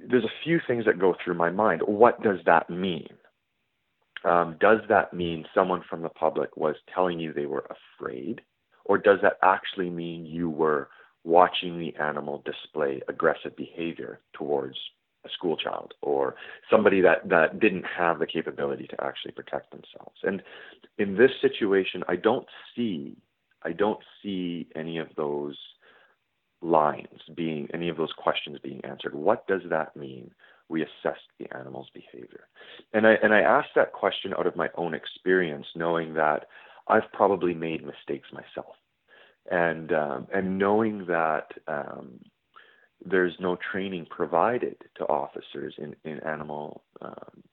there's 0.09 0.23
a 0.23 0.39
few 0.43 0.59
things 0.65 0.85
that 0.85 0.97
go 0.99 1.13
through 1.23 1.35
my 1.35 1.49
mind. 1.49 1.81
What 1.85 2.23
does 2.23 2.39
that 2.45 2.69
mean? 2.69 3.13
Um, 4.23 4.57
does 4.59 4.79
that 4.89 5.13
mean 5.13 5.45
someone 5.53 5.83
from 5.87 6.01
the 6.01 6.09
public 6.09 6.57
was 6.57 6.75
telling 6.93 7.19
you 7.19 7.31
they 7.31 7.45
were 7.45 7.67
afraid? 7.77 8.41
Or 8.85 8.97
does 8.97 9.19
that 9.21 9.37
actually 9.43 9.89
mean 9.89 10.25
you 10.25 10.49
were 10.49 10.89
watching 11.25 11.79
the 11.79 11.93
animal 12.01 12.41
display 12.45 13.01
aggressive 13.09 13.55
behavior 13.57 14.19
towards 14.33 14.77
a 15.25 15.29
school 15.29 15.57
child 15.57 15.93
or 16.01 16.35
somebody 16.71 17.01
that, 17.01 17.27
that 17.27 17.59
didn't 17.59 17.83
have 17.97 18.19
the 18.19 18.27
capability 18.27 18.87
to 18.87 19.03
actually 19.03 19.31
protect 19.31 19.71
themselves? 19.71 20.19
And 20.23 20.41
in 20.97 21.17
this 21.17 21.31
situation, 21.41 22.03
I 22.07 22.15
don't 22.15 22.47
see 22.75 23.17
I 23.65 23.71
don't 23.71 23.99
see 24.21 24.67
any 24.75 24.99
of 24.99 25.07
those 25.17 25.57
lines 26.61 27.19
being 27.35 27.67
any 27.73 27.89
of 27.89 27.97
those 27.97 28.13
questions 28.15 28.59
being 28.63 28.83
answered. 28.85 29.15
What 29.15 29.47
does 29.47 29.61
that 29.69 29.95
mean? 29.95 30.31
We 30.69 30.83
assess 30.83 31.17
the 31.39 31.53
animal's 31.55 31.89
behavior. 31.93 32.47
And 32.93 33.07
I 33.07 33.13
and 33.23 33.33
I 33.33 33.41
ask 33.41 33.69
that 33.75 33.93
question 33.93 34.33
out 34.37 34.47
of 34.47 34.55
my 34.55 34.69
own 34.75 34.93
experience, 34.93 35.65
knowing 35.75 36.13
that 36.13 36.47
I've 36.87 37.11
probably 37.11 37.53
made 37.53 37.83
mistakes 37.83 38.29
myself. 38.31 38.75
And 39.51 39.91
um, 39.91 40.27
and 40.33 40.57
knowing 40.57 41.05
that 41.07 41.51
um, 41.67 42.19
there's 43.05 43.35
no 43.39 43.57
training 43.71 44.07
provided 44.09 44.77
to 44.97 45.05
officers 45.05 45.75
in, 45.77 45.95
in 46.03 46.19
animal 46.21 46.83
um, 47.01 47.43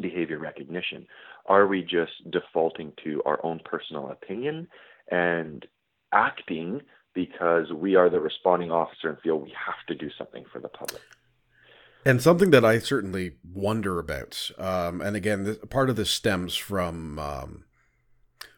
behavior 0.00 0.38
recognition. 0.38 1.06
Are 1.46 1.66
we 1.66 1.82
just 1.82 2.30
defaulting 2.30 2.92
to 3.04 3.22
our 3.24 3.38
own 3.44 3.60
personal 3.64 4.10
opinion 4.10 4.66
and 5.10 5.66
acting 6.12 6.80
because 7.14 7.72
we 7.72 7.96
are 7.96 8.08
the 8.08 8.20
responding 8.20 8.70
officer 8.70 9.08
and 9.08 9.18
feel 9.20 9.36
we 9.36 9.50
have 9.66 9.86
to 9.88 9.94
do 9.94 10.10
something 10.16 10.44
for 10.52 10.60
the 10.60 10.68
public. 10.68 11.02
And 12.04 12.22
something 12.22 12.50
that 12.50 12.64
I 12.64 12.78
certainly 12.78 13.32
wonder 13.44 13.98
about, 13.98 14.50
um, 14.58 15.02
and 15.02 15.16
again, 15.16 15.56
part 15.68 15.90
of 15.90 15.96
this 15.96 16.10
stems 16.10 16.56
from 16.56 17.18
um, 17.18 17.64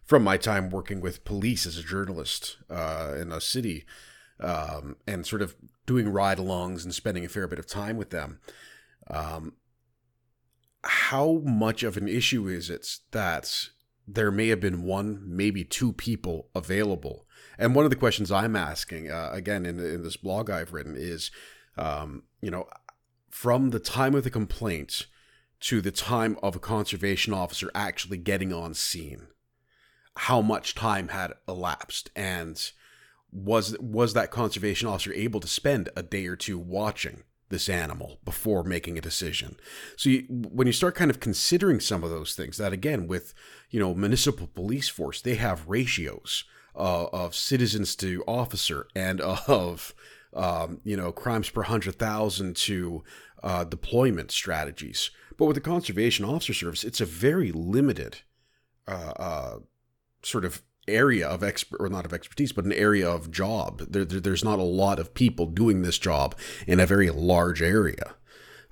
from 0.05 0.25
my 0.25 0.37
time 0.37 0.71
working 0.71 1.01
with 1.01 1.25
police 1.25 1.67
as 1.67 1.79
a 1.79 1.83
journalist 1.83 2.59
uh, 2.71 3.15
in 3.19 3.33
a 3.33 3.41
city, 3.41 3.85
um, 4.41 4.97
and 5.07 5.27
sort 5.27 5.43
of 5.43 5.55
doing 5.87 6.09
ride-alongs 6.09 6.85
and 6.85 6.95
spending 6.95 7.25
a 7.25 7.29
fair 7.29 7.47
bit 7.47 7.59
of 7.59 7.67
time 7.67 7.97
with 7.97 8.11
them. 8.11 8.41
Um, 9.09 9.55
how 10.85 11.43
much 11.45 11.83
of 11.83 11.97
an 11.97 12.09
issue 12.09 12.49
is 12.49 12.69
it 12.69 12.99
that 13.13 13.69
there 14.07 14.33
may 14.33 14.49
have 14.49 14.61
been 14.61 14.83
one, 14.83 15.23
maybe 15.25 15.63
two 15.63 15.93
people 15.93 16.49
available 16.55 17.27
and 17.59 17.75
one 17.75 17.85
of 17.85 17.91
the 17.91 17.97
questions 17.97 18.33
I'm 18.33 18.57
asking, 18.57 19.11
uh, 19.11 19.31
again, 19.33 19.67
in, 19.67 19.79
in 19.79 20.03
this 20.03 20.17
blog 20.17 20.51
I've 20.51 20.73
written, 20.73 20.97
is, 20.97 21.31
um, 21.77 22.25
you 22.41 22.51
know, 22.51 22.67
from 23.31 23.71
the 23.71 23.79
time 23.79 24.15
of 24.15 24.25
the 24.25 24.31
complaint 24.31 25.07
to 25.61 25.81
the 25.81 25.91
time 25.91 26.37
of 26.43 26.57
a 26.57 26.61
conservation 26.61 27.33
officer 27.33 27.71
actually 27.75 28.19
getting 28.19 28.53
on 28.53 28.75
scene, 28.75 29.29
how 30.17 30.41
much 30.41 30.75
time 30.75 31.09
had 31.09 31.33
elapsed, 31.49 32.11
and 32.15 32.73
was 33.33 33.77
was 33.79 34.15
that 34.15 34.31
conservation 34.31 34.89
officer 34.89 35.13
able 35.13 35.41
to 35.41 35.49
spend 35.49 35.89
a 35.97 36.03
day 36.03 36.27
or 36.27 36.37
two 36.37 36.59
watching 36.59 37.25
this 37.49 37.69
animal 37.69 38.19
before 38.25 38.65
making 38.65 38.99
a 38.99 39.03
decision. 39.03 39.57
So 39.97 40.11
you, 40.11 40.25
when 40.29 40.67
you 40.67 40.73
start 40.73 40.95
kind 40.95 41.11
of 41.11 41.21
considering 41.21 41.81
some 41.81 42.03
of 42.03 42.11
those 42.11 42.35
things, 42.35 42.57
that 42.57 42.73
again 42.73 43.07
with 43.07 43.35
you 43.71 43.79
know 43.81 43.95
municipal 43.95 44.49
police 44.49 44.89
force, 44.89 45.21
they 45.21 45.37
have 45.37 45.69
ratios 45.69 46.45
uh, 46.75 47.07
of 47.13 47.35
citizens 47.35 47.95
to 47.97 48.25
officer 48.27 48.89
and 48.97 49.21
of 49.21 49.95
um, 50.35 50.81
you 50.85 50.97
know 50.97 51.13
crimes 51.13 51.49
per 51.49 51.63
hundred 51.63 51.99
thousand 51.99 52.57
to 52.57 53.05
uh, 53.43 53.65
deployment 53.65 54.31
strategies. 54.31 55.11
But 55.37 55.47
with 55.47 55.55
the 55.55 55.61
conservation 55.61 56.25
officer 56.25 56.55
service, 56.55 56.85
it's 56.85 57.01
a 57.01 57.07
very 57.07 57.53
limited 57.53 58.19
uh, 58.89 59.13
uh 59.17 59.59
sort 60.23 60.45
of 60.45 60.63
area 60.89 61.29
of 61.29 61.43
expert 61.43 61.81
or 61.81 61.89
not 61.89 62.05
of 62.05 62.13
expertise, 62.13 62.53
but 62.53 62.65
an 62.65 62.73
area 62.73 63.09
of 63.09 63.31
job. 63.31 63.79
There, 63.79 64.05
there, 64.05 64.21
there's 64.21 64.45
not 64.45 64.59
a 64.59 64.65
lot 64.65 64.99
of 64.99 65.15
people 65.15 65.47
doing 65.47 65.83
this 65.83 65.99
job 65.99 66.35
in 66.67 66.81
a 66.81 66.87
very 66.87 67.11
large 67.11 67.63
area. 67.63 68.15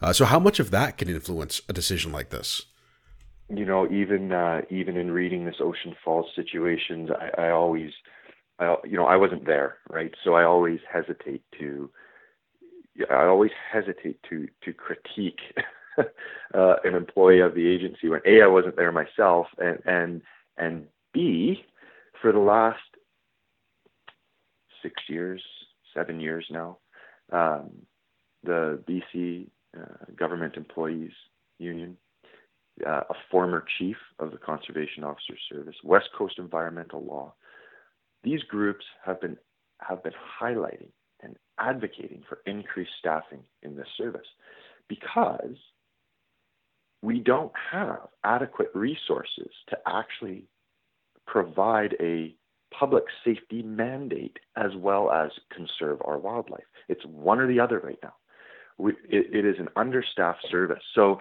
Uh, 0.01 0.13
so, 0.13 0.25
how 0.25 0.39
much 0.39 0.59
of 0.59 0.71
that 0.71 0.97
can 0.97 1.09
influence 1.09 1.61
a 1.69 1.73
decision 1.73 2.11
like 2.11 2.31
this? 2.31 2.67
you 3.55 3.65
know, 3.65 3.91
even 3.91 4.33
uh, 4.33 4.61
even 4.71 4.97
in 4.97 5.11
reading 5.11 5.45
this 5.45 5.57
Ocean 5.61 5.95
Falls 6.05 6.27
situations, 6.37 7.11
I, 7.11 7.47
I 7.47 7.51
always, 7.51 7.91
I, 8.59 8.77
you 8.85 8.97
know, 8.97 9.07
I 9.07 9.17
wasn't 9.17 9.47
there, 9.47 9.79
right? 9.89 10.15
So 10.25 10.35
I 10.35 10.45
always 10.45 10.79
hesitate 10.91 11.43
to, 11.59 11.91
I 13.11 13.25
always 13.27 13.51
hesitate 13.73 14.21
to 14.31 14.47
to 14.65 14.73
critique 14.73 15.41
uh, 15.99 16.75
an 16.85 16.95
employee 16.95 17.41
of 17.41 17.55
the 17.55 17.67
agency 17.67 18.09
when 18.09 18.21
a 18.25 18.43
I 18.43 18.47
wasn't 18.47 18.77
there 18.77 18.93
myself, 18.93 19.49
and 19.59 19.81
and 19.85 20.23
and 20.57 20.87
b 21.13 21.63
for 22.21 22.33
the 22.33 22.39
last 22.39 22.79
six 24.83 24.95
years, 25.09 25.43
seven 25.95 26.21
years 26.21 26.45
now, 26.51 26.79
um, 27.33 27.71
the 28.43 28.83
BC 28.89 29.49
uh, 29.77 30.13
Government 30.17 30.57
Employees 30.57 31.13
Union 31.59 31.97
uh, 32.87 33.03
a 33.11 33.15
former 33.31 33.65
chief 33.79 33.97
of 34.19 34.31
the 34.31 34.39
Conservation 34.39 35.05
Officer 35.05 35.35
Service, 35.51 35.77
West 35.85 36.09
Coast 36.17 36.35
Environmental 36.39 37.05
Law. 37.05 37.35
These 38.23 38.43
groups 38.45 38.85
have 39.05 39.21
been 39.21 39.37
have 39.81 40.03
been 40.03 40.13
highlighting 40.41 40.91
and 41.23 41.37
advocating 41.59 42.23
for 42.29 42.41
increased 42.47 42.93
staffing 42.99 43.41
in 43.63 43.77
this 43.77 43.89
service 43.97 44.27
because 44.89 45.57
we 47.03 47.19
don't 47.19 47.53
have 47.73 48.09
adequate 48.25 48.71
resources 48.75 49.51
to 49.69 49.79
actually 49.87 50.45
provide 51.27 51.97
a 52.01 52.35
public 52.77 53.05
safety 53.25 53.63
mandate 53.63 54.39
as 54.57 54.71
well 54.77 55.11
as 55.11 55.31
conserve 55.55 56.01
our 56.05 56.19
wildlife. 56.19 56.65
It's 56.89 57.05
one 57.05 57.41
or 57.41 57.47
the 57.47 57.61
other 57.61 57.81
right 57.81 57.99
now. 58.03 58.15
We, 58.79 58.93
it, 59.09 59.35
it 59.35 59.45
is 59.45 59.57
an 59.59 59.69
understaffed 59.77 60.47
service. 60.51 60.83
So 60.95 61.21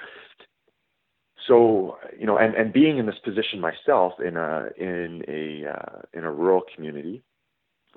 so 1.47 1.97
you 2.17 2.25
know, 2.25 2.37
and, 2.37 2.53
and 2.53 2.71
being 2.71 2.97
in 2.97 3.05
this 3.05 3.19
position 3.23 3.59
myself 3.59 4.13
in 4.25 4.37
a 4.37 4.69
in 4.77 5.23
a 5.27 5.69
uh, 5.69 6.01
in 6.13 6.23
a 6.23 6.31
rural 6.31 6.61
community 6.73 7.23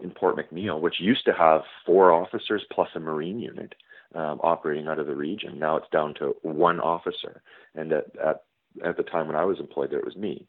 in 0.03 0.11
Port 0.11 0.37
McNeill, 0.37 0.81
which 0.81 1.01
used 1.01 1.25
to 1.27 1.33
have 1.33 1.63
four 1.85 2.13
officers 2.13 2.65
plus 2.73 2.89
a 2.95 3.01
marine 3.01 3.39
unit 3.39 3.75
um, 4.15 4.41
operating 4.43 4.89
out 4.89 4.99
of 4.99 5.07
the 5.07 5.15
region, 5.15 5.59
now 5.59 5.77
it's 5.77 5.89
down 5.93 6.15
to 6.15 6.35
one 6.43 6.81
officer. 6.81 7.43
And 7.75 7.93
at, 7.93 8.07
at 8.25 8.43
at 8.85 8.97
the 8.97 9.03
time 9.03 9.27
when 9.27 9.37
I 9.37 9.45
was 9.45 9.61
employed 9.61 9.91
there, 9.91 9.99
it 9.99 10.05
was 10.05 10.17
me. 10.17 10.47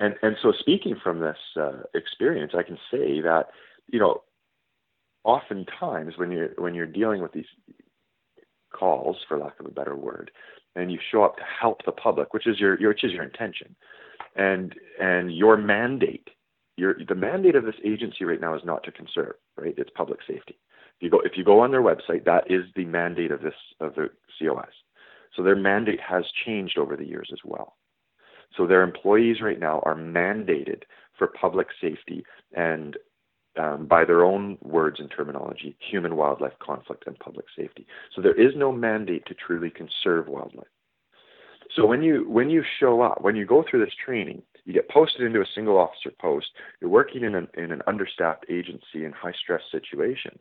And 0.00 0.14
and 0.22 0.36
so 0.42 0.52
speaking 0.58 0.96
from 1.02 1.20
this 1.20 1.36
uh, 1.56 1.82
experience, 1.94 2.52
I 2.56 2.62
can 2.62 2.78
say 2.90 3.20
that 3.20 3.50
you 3.86 4.00
know, 4.00 4.22
oftentimes 5.24 6.14
when 6.16 6.32
you're 6.32 6.50
when 6.56 6.74
you're 6.74 6.86
dealing 6.86 7.22
with 7.22 7.32
these 7.32 7.46
calls, 8.74 9.16
for 9.28 9.38
lack 9.38 9.60
of 9.60 9.66
a 9.66 9.70
better 9.70 9.94
word, 9.94 10.30
and 10.74 10.90
you 10.90 10.98
show 11.10 11.22
up 11.22 11.36
to 11.36 11.42
help 11.60 11.84
the 11.84 11.92
public, 11.92 12.32
which 12.32 12.46
is 12.46 12.58
your, 12.58 12.80
your 12.80 12.90
which 12.90 13.04
is 13.04 13.12
your 13.12 13.24
intention, 13.24 13.76
and 14.36 14.74
and 15.00 15.36
your 15.36 15.58
mandate, 15.58 16.28
your 16.76 16.94
the 17.06 17.14
mandate 17.14 17.54
of 17.54 17.64
this 17.64 17.74
agency 17.84 18.24
right 18.24 18.40
now 18.40 18.54
is 18.54 18.64
not 18.64 18.82
to 18.84 18.92
conserve, 18.92 19.34
right? 19.58 19.74
It's 19.76 19.90
public 19.94 20.20
safety. 20.26 20.58
If 20.96 21.02
you 21.02 21.10
go 21.10 21.20
if 21.20 21.32
you 21.36 21.44
go 21.44 21.60
on 21.60 21.70
their 21.70 21.82
website, 21.82 22.24
that 22.24 22.50
is 22.50 22.64
the 22.74 22.86
mandate 22.86 23.32
of 23.32 23.42
this 23.42 23.54
of 23.80 23.94
the 23.96 24.08
COS. 24.38 24.72
So 25.36 25.42
their 25.42 25.56
mandate 25.56 26.00
has 26.00 26.24
changed 26.44 26.78
over 26.78 26.96
the 26.96 27.06
years 27.06 27.28
as 27.32 27.38
well. 27.44 27.76
So 28.56 28.66
their 28.66 28.82
employees 28.82 29.40
right 29.40 29.58
now 29.58 29.80
are 29.84 29.94
mandated 29.94 30.82
for 31.16 31.26
public 31.26 31.68
safety 31.80 32.24
and 32.54 32.96
um, 33.58 33.86
by 33.86 34.04
their 34.04 34.24
own 34.24 34.58
words 34.62 35.00
and 35.00 35.10
terminology, 35.10 35.76
human 35.80 36.16
wildlife 36.16 36.58
conflict 36.60 37.04
and 37.06 37.18
public 37.18 37.46
safety. 37.56 37.86
So 38.14 38.22
there 38.22 38.40
is 38.40 38.54
no 38.56 38.70
mandate 38.72 39.26
to 39.26 39.34
truly 39.34 39.70
conserve 39.70 40.28
wildlife. 40.28 40.68
So 41.74 41.86
when 41.86 42.02
you 42.02 42.28
when 42.28 42.50
you 42.50 42.64
show 42.78 43.00
up, 43.00 43.22
when 43.22 43.36
you 43.36 43.46
go 43.46 43.64
through 43.68 43.84
this 43.84 43.94
training, 44.04 44.42
you 44.64 44.72
get 44.72 44.88
posted 44.88 45.22
into 45.22 45.40
a 45.40 45.46
single 45.54 45.78
officer 45.78 46.10
post. 46.20 46.48
You're 46.80 46.90
working 46.90 47.22
in 47.22 47.34
an 47.34 47.48
in 47.56 47.70
an 47.70 47.82
understaffed 47.86 48.46
agency 48.48 49.04
in 49.04 49.12
high 49.12 49.32
stress 49.32 49.62
situations, 49.70 50.40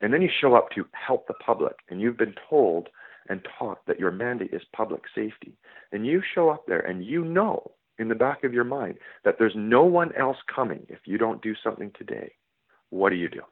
and 0.00 0.12
then 0.12 0.22
you 0.22 0.30
show 0.40 0.54
up 0.54 0.70
to 0.72 0.86
help 0.92 1.26
the 1.26 1.34
public, 1.34 1.74
and 1.88 2.00
you've 2.00 2.18
been 2.18 2.34
told 2.48 2.88
and 3.28 3.46
taught 3.58 3.84
that 3.86 3.98
your 3.98 4.10
mandate 4.10 4.52
is 4.52 4.62
public 4.74 5.02
safety, 5.14 5.56
and 5.92 6.06
you 6.06 6.22
show 6.34 6.48
up 6.48 6.66
there 6.66 6.80
and 6.80 7.04
you 7.04 7.24
know 7.24 7.72
in 7.98 8.08
the 8.08 8.14
back 8.14 8.44
of 8.44 8.52
your 8.52 8.64
mind 8.64 8.98
that 9.24 9.36
there's 9.38 9.54
no 9.56 9.84
one 9.84 10.10
else 10.16 10.38
coming 10.54 10.86
if 10.88 11.00
you 11.04 11.18
don't 11.18 11.42
do 11.42 11.54
something 11.62 11.92
today, 11.96 12.32
what 12.90 13.10
do 13.10 13.16
you 13.16 13.28
do? 13.28 13.42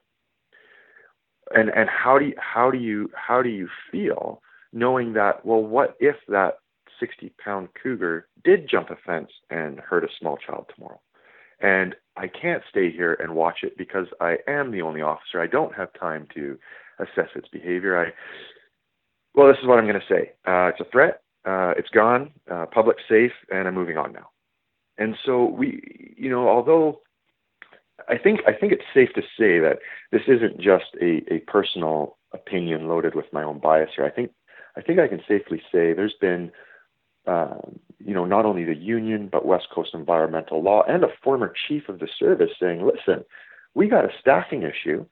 And 1.53 1.71
and 1.71 1.89
how 1.89 2.19
do 2.19 2.27
you 2.27 2.35
how 2.39 2.71
do 2.71 2.79
you 2.79 3.11
how 3.15 3.43
do 3.43 3.49
you 3.49 3.69
feel 3.91 4.41
knowing 4.73 5.15
that 5.15 5.45
well 5.45 5.63
what 5.63 5.97
if 5.99 6.17
that 6.29 6.59
60 7.01 7.33
pound 7.43 7.69
cougar 7.83 8.29
did 8.45 8.69
jump 8.69 8.91
a 8.91 8.97
fence 9.07 9.31
and 9.49 9.81
hurt 9.81 10.05
a 10.05 10.09
small 10.19 10.37
child 10.37 10.67
tomorrow? 10.75 11.01
And 11.61 11.95
I 12.17 12.29
can't 12.29 12.63
stay 12.71 12.91
here 12.91 13.15
and 13.15 13.35
watch 13.35 13.59
it 13.63 13.77
because 13.77 14.07
I 14.21 14.37
am 14.47 14.71
the 14.71 14.83
only 14.83 15.03
officer. 15.03 15.41
I 15.41 15.47
don't 15.47 15.75
have 15.75 15.93
time 15.99 16.27
to 16.35 16.59
assess 16.99 17.29
its 17.35 17.49
behavior. 17.49 17.99
I 17.99 18.13
well, 19.35 19.49
this 19.49 19.59
is 19.61 19.67
what 19.67 19.79
I'm 19.79 19.87
going 19.87 20.01
to 20.01 20.07
say. 20.09 20.33
Uh, 20.47 20.69
it's 20.69 20.81
a 20.81 20.91
threat. 20.91 21.23
Uh, 21.45 21.73
it's 21.77 21.89
gone. 21.89 22.31
Uh, 22.51 22.67
public 22.67 22.99
safe, 23.09 23.33
and 23.51 23.67
I'm 23.67 23.75
moving 23.75 23.97
on 23.97 24.13
now. 24.13 24.29
And 24.99 25.17
so 25.25 25.45
we, 25.47 26.15
you 26.17 26.29
know, 26.29 26.49
although 26.49 27.01
I 28.09 28.19
think 28.19 28.41
I 28.47 28.53
think 28.53 28.73
it's 28.73 28.85
safe 28.93 29.11
to 29.15 29.23
say 29.23 29.59
that 29.61 29.79
this 30.13 30.23
isn't 30.29 30.61
just 30.61 30.97
a, 31.01 31.23
a 31.33 31.39
personal 31.47 32.19
opinion 32.33 32.89
loaded 32.89 33.15
with 33.15 33.27
my 33.33 33.43
own 33.43 33.59
bias 33.59 33.91
here. 33.97 34.05
I 34.05 34.11
think 34.11 34.31
I 34.77 34.83
think 34.83 34.99
I 34.99 35.09
can 35.09 35.23
safely 35.27 35.63
say 35.73 35.93
there's 35.93 36.15
been, 36.21 36.53
uh, 37.27 37.59
you 37.99 38.15
know, 38.15 38.25
not 38.25 38.45
only 38.45 38.65
the 38.65 38.77
union 38.77 39.29
but 39.31 39.47
West 39.47 39.69
Coast 39.75 39.91
Environmental 39.95 40.63
Law 40.63 40.83
and 40.89 41.05
a 41.05 41.09
former 41.23 41.53
chief 41.69 41.89
of 41.89 41.99
the 41.99 42.09
service 42.19 42.51
saying, 42.61 42.85
listen, 42.85 43.25
we 43.75 43.89
got 43.89 44.05
a 44.05 44.13
staffing 44.21 44.63
issue. 44.63 45.05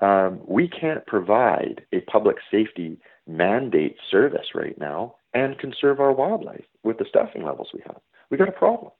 Um, 0.00 0.40
we 0.46 0.68
can't 0.68 1.06
provide 1.06 1.82
a 1.92 2.00
public 2.00 2.36
safety 2.50 2.98
mandate 3.26 3.96
service 4.10 4.48
right 4.54 4.78
now 4.78 5.16
and 5.32 5.58
conserve 5.58 6.00
our 6.00 6.12
wildlife 6.12 6.64
with 6.82 6.98
the 6.98 7.06
staffing 7.08 7.44
levels 7.44 7.68
we 7.74 7.80
have. 7.86 8.00
We 8.30 8.36
got 8.36 8.48
a 8.48 8.52
problem. 8.52 8.92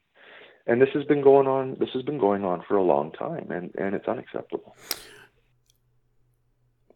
And 0.67 0.81
this 0.81 0.89
has 0.95 1.05
been 1.05 1.23
going 1.23 1.47
on 1.47 1.77
this 1.79 1.91
has 1.93 2.03
been 2.03 2.19
going 2.19 2.45
on 2.45 2.63
for 2.67 2.77
a 2.77 2.83
long 2.83 3.13
time 3.13 3.51
and 3.51 3.71
and 3.77 3.95
it's 3.95 4.09
unacceptable. 4.09 4.75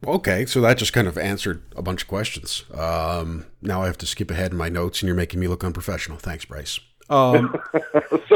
Okay 0.07 0.47
so 0.47 0.61
that 0.63 0.79
just 0.79 0.93
kind 0.93 1.07
of 1.07 1.19
answered 1.19 1.63
a 1.77 1.83
bunch 1.83 2.03
of 2.03 2.09
questions. 2.09 2.65
Um, 2.73 3.47
now 3.61 3.83
i 3.83 3.87
have 3.87 3.99
to 3.99 4.07
skip 4.07 4.31
ahead 4.31 4.53
in 4.53 4.59
my 4.59 4.71
notes 4.71 5.03
and 5.03 5.07
you're 5.07 5.17
making 5.17 5.39
me 5.39 5.49
look 5.49 5.65
unprofessional. 5.65 6.19
Thanks 6.19 6.47
bryce. 6.47 6.81
Um, 7.11 7.55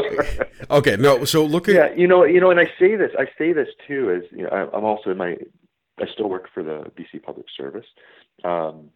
okay 0.71 0.97
no 0.97 1.25
so 1.25 1.45
look 1.45 1.69
at 1.69 1.75
yeah 1.75 1.95
you 1.95 2.07
know 2.07 2.25
you 2.25 2.41
know 2.41 2.51
and 2.51 2.59
i 2.59 2.65
say 2.79 2.97
this 2.97 3.11
i 3.19 3.27
say 3.37 3.53
this 3.53 3.69
too 3.87 4.11
as 4.11 4.23
you 4.31 4.45
know 4.45 4.71
i'm 4.73 4.85
also 4.85 5.11
in 5.11 5.19
my 5.19 5.37
i 6.01 6.07
still 6.11 6.31
work 6.31 6.49
for 6.55 6.63
the 6.63 6.91
bc 6.97 7.23
public 7.23 7.45
service 7.55 7.85
um, 8.45 8.91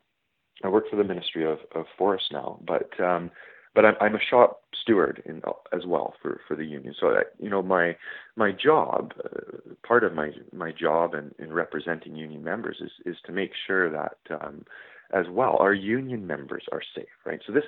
i 0.64 0.68
work 0.68 0.84
for 0.90 0.96
the 0.96 1.04
ministry 1.04 1.44
of, 1.44 1.58
of 1.74 1.86
forest 1.98 2.26
now 2.32 2.58
but 2.66 2.98
um, 3.00 3.30
but 3.76 3.84
I'm, 3.84 3.94
I'm 4.00 4.14
a 4.16 4.20
shop 4.30 4.62
steward 4.80 5.22
in, 5.26 5.42
as 5.72 5.84
well 5.86 6.14
for, 6.20 6.40
for 6.48 6.56
the 6.56 6.64
union. 6.64 6.94
So 6.98 7.14
you 7.38 7.50
know 7.50 7.62
my 7.62 7.94
my 8.34 8.50
job, 8.50 9.12
uh, 9.22 9.74
part 9.86 10.02
of 10.02 10.14
my 10.14 10.30
my 10.52 10.72
job 10.72 11.14
in, 11.14 11.32
in 11.38 11.52
representing 11.52 12.16
union 12.16 12.42
members 12.42 12.78
is 12.80 12.90
is 13.04 13.16
to 13.26 13.32
make 13.32 13.52
sure 13.66 13.90
that 13.90 14.16
um, 14.40 14.64
as 15.12 15.26
well 15.30 15.56
our 15.60 15.74
union 15.74 16.26
members 16.26 16.64
are 16.72 16.82
safe, 16.94 17.04
right? 17.26 17.40
So 17.46 17.52
this 17.52 17.64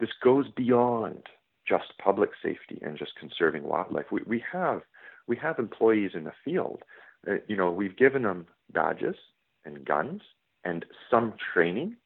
this 0.00 0.10
goes 0.22 0.46
beyond 0.54 1.22
just 1.66 1.96
public 2.02 2.30
safety 2.42 2.80
and 2.82 2.98
just 2.98 3.12
conserving 3.18 3.62
wildlife. 3.62 4.06
We 4.10 4.22
we 4.26 4.44
have 4.52 4.82
we 5.28 5.36
have 5.36 5.60
employees 5.60 6.10
in 6.14 6.24
the 6.24 6.32
field. 6.44 6.82
Uh, 7.30 7.34
you 7.46 7.56
know 7.56 7.70
we've 7.70 7.96
given 7.96 8.22
them 8.22 8.46
badges 8.72 9.16
and 9.64 9.84
guns 9.84 10.22
and 10.64 10.84
some 11.10 11.34
training, 11.52 11.96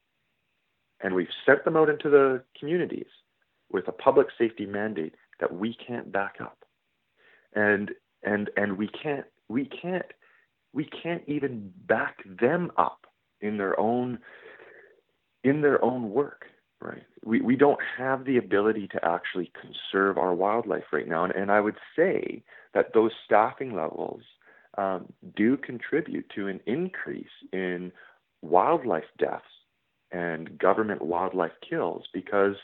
and 1.00 1.14
we've 1.14 1.28
sent 1.44 1.64
them 1.64 1.76
out 1.76 1.90
into 1.90 2.08
the 2.08 2.42
communities 2.58 3.06
with 3.70 3.88
a 3.88 3.92
public 3.92 4.28
safety 4.38 4.66
mandate 4.66 5.14
that 5.40 5.54
we 5.54 5.74
can't 5.74 6.10
back 6.12 6.36
up. 6.40 6.64
And 7.54 7.92
and 8.22 8.50
and 8.56 8.76
we 8.76 8.88
can't 8.88 9.26
we 9.48 9.64
can't 9.64 10.12
we 10.72 10.84
can't 10.84 11.22
even 11.26 11.72
back 11.86 12.18
them 12.40 12.70
up 12.76 13.06
in 13.40 13.56
their 13.56 13.78
own 13.78 14.18
in 15.44 15.62
their 15.62 15.82
own 15.84 16.10
work 16.10 16.46
right 16.80 17.04
we 17.24 17.40
we 17.40 17.56
don't 17.56 17.80
have 17.96 18.24
the 18.24 18.36
ability 18.36 18.88
to 18.88 19.04
actually 19.04 19.50
conserve 19.60 20.18
our 20.18 20.34
wildlife 20.34 20.84
right 20.92 21.08
now 21.08 21.24
and, 21.24 21.32
and 21.34 21.50
i 21.50 21.60
would 21.60 21.76
say 21.94 22.42
that 22.74 22.92
those 22.92 23.12
staffing 23.24 23.74
levels 23.74 24.22
um, 24.76 25.06
do 25.34 25.56
contribute 25.56 26.30
to 26.34 26.48
an 26.48 26.60
increase 26.66 27.26
in 27.52 27.90
wildlife 28.48 29.04
deaths 29.18 29.44
and 30.12 30.58
government 30.58 31.02
wildlife 31.02 31.52
kills 31.68 32.04
because 32.12 32.56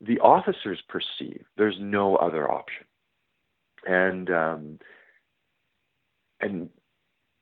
the 0.00 0.18
officers 0.20 0.80
perceive 0.88 1.44
there's 1.56 1.76
no 1.80 2.16
other 2.16 2.50
option, 2.50 2.84
and 3.86 4.30
um, 4.30 4.78
and 6.40 6.68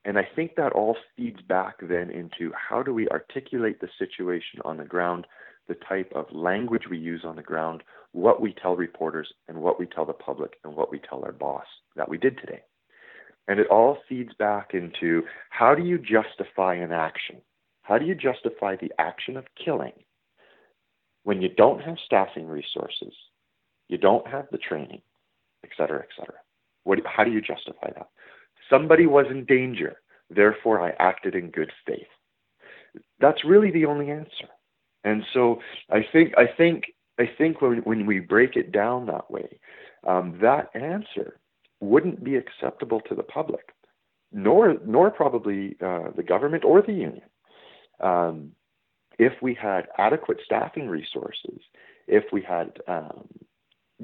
and 0.04 0.18
I 0.18 0.28
think 0.36 0.56
that 0.56 0.72
all 0.72 0.96
feeds 1.16 1.40
back 1.42 1.76
then 1.80 2.10
into 2.10 2.52
how 2.52 2.82
do 2.82 2.92
we 2.92 3.08
articulate 3.08 3.80
the 3.80 3.88
situation 3.98 4.60
on 4.64 4.76
the 4.76 4.84
ground, 4.84 5.26
the 5.66 5.76
type 5.88 6.12
of 6.14 6.26
language 6.30 6.82
we 6.90 6.98
use 6.98 7.22
on 7.24 7.36
the 7.36 7.42
ground, 7.42 7.82
what 8.12 8.40
we 8.40 8.52
tell 8.52 8.76
reporters, 8.76 9.32
and 9.48 9.58
what 9.58 9.80
we 9.80 9.86
tell 9.86 10.04
the 10.04 10.12
public, 10.12 10.58
and 10.62 10.76
what 10.76 10.92
we 10.92 11.00
tell 11.00 11.24
our 11.24 11.32
boss 11.32 11.66
that 11.96 12.08
we 12.08 12.18
did 12.18 12.38
today. 12.38 12.60
And 13.46 13.60
it 13.60 13.66
all 13.68 13.98
feeds 14.08 14.32
back 14.38 14.70
into 14.72 15.22
how 15.50 15.74
do 15.74 15.82
you 15.84 15.98
justify 15.98 16.74
an 16.74 16.92
action? 16.92 17.42
How 17.82 17.98
do 17.98 18.06
you 18.06 18.14
justify 18.14 18.76
the 18.76 18.92
action 18.98 19.36
of 19.36 19.44
killing 19.62 19.92
when 21.24 21.42
you 21.42 21.48
don't 21.48 21.82
have 21.82 21.96
staffing 22.04 22.46
resources, 22.46 23.12
you 23.88 23.98
don't 23.98 24.26
have 24.28 24.46
the 24.52 24.58
training, 24.58 25.02
et 25.64 25.70
cetera, 25.76 26.00
et 26.00 26.08
cetera. 26.16 26.36
What, 26.84 27.00
how 27.04 27.24
do 27.24 27.32
you 27.32 27.40
justify 27.40 27.90
that? 27.96 28.08
Somebody 28.70 29.06
was 29.06 29.26
in 29.30 29.44
danger, 29.44 29.96
therefore 30.30 30.80
I 30.80 30.90
acted 30.98 31.34
in 31.34 31.50
good 31.50 31.72
faith. 31.86 32.06
That's 33.20 33.44
really 33.44 33.70
the 33.70 33.86
only 33.86 34.10
answer. 34.10 34.48
And 35.02 35.24
so 35.34 35.60
I 35.90 36.06
think 36.12 36.32
I 36.38 36.46
think 36.46 36.84
I 37.18 37.28
think 37.36 37.60
when 37.60 37.78
when 37.78 38.06
we 38.06 38.20
break 38.20 38.56
it 38.56 38.72
down 38.72 39.06
that 39.06 39.30
way, 39.30 39.58
um, 40.06 40.38
that 40.40 40.70
answer 40.74 41.38
wouldn't 41.84 42.24
be 42.24 42.36
acceptable 42.36 43.00
to 43.08 43.14
the 43.14 43.22
public, 43.22 43.66
nor 44.32 44.76
nor 44.86 45.10
probably 45.10 45.76
uh, 45.80 46.10
the 46.16 46.22
government 46.22 46.64
or 46.64 46.82
the 46.82 46.92
union. 46.92 47.28
Um, 48.00 48.52
if 49.18 49.32
we 49.40 49.54
had 49.54 49.86
adequate 49.98 50.38
staffing 50.44 50.88
resources, 50.88 51.60
if 52.06 52.24
we 52.32 52.42
had 52.42 52.78
um, 52.88 53.28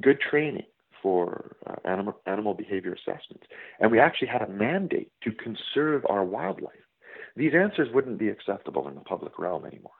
good 0.00 0.20
training 0.20 0.66
for 1.02 1.56
uh, 1.66 1.76
animal, 1.84 2.20
animal 2.26 2.54
behavior 2.54 2.94
assessments, 2.94 3.46
and 3.80 3.90
we 3.90 3.98
actually 3.98 4.28
had 4.28 4.42
a 4.42 4.48
mandate 4.48 5.10
to 5.24 5.30
conserve 5.32 6.04
our 6.08 6.24
wildlife, 6.24 6.86
these 7.34 7.52
answers 7.54 7.88
wouldn't 7.92 8.18
be 8.18 8.28
acceptable 8.28 8.86
in 8.88 8.94
the 8.94 9.00
public 9.00 9.38
realm 9.38 9.64
anymore. 9.64 9.92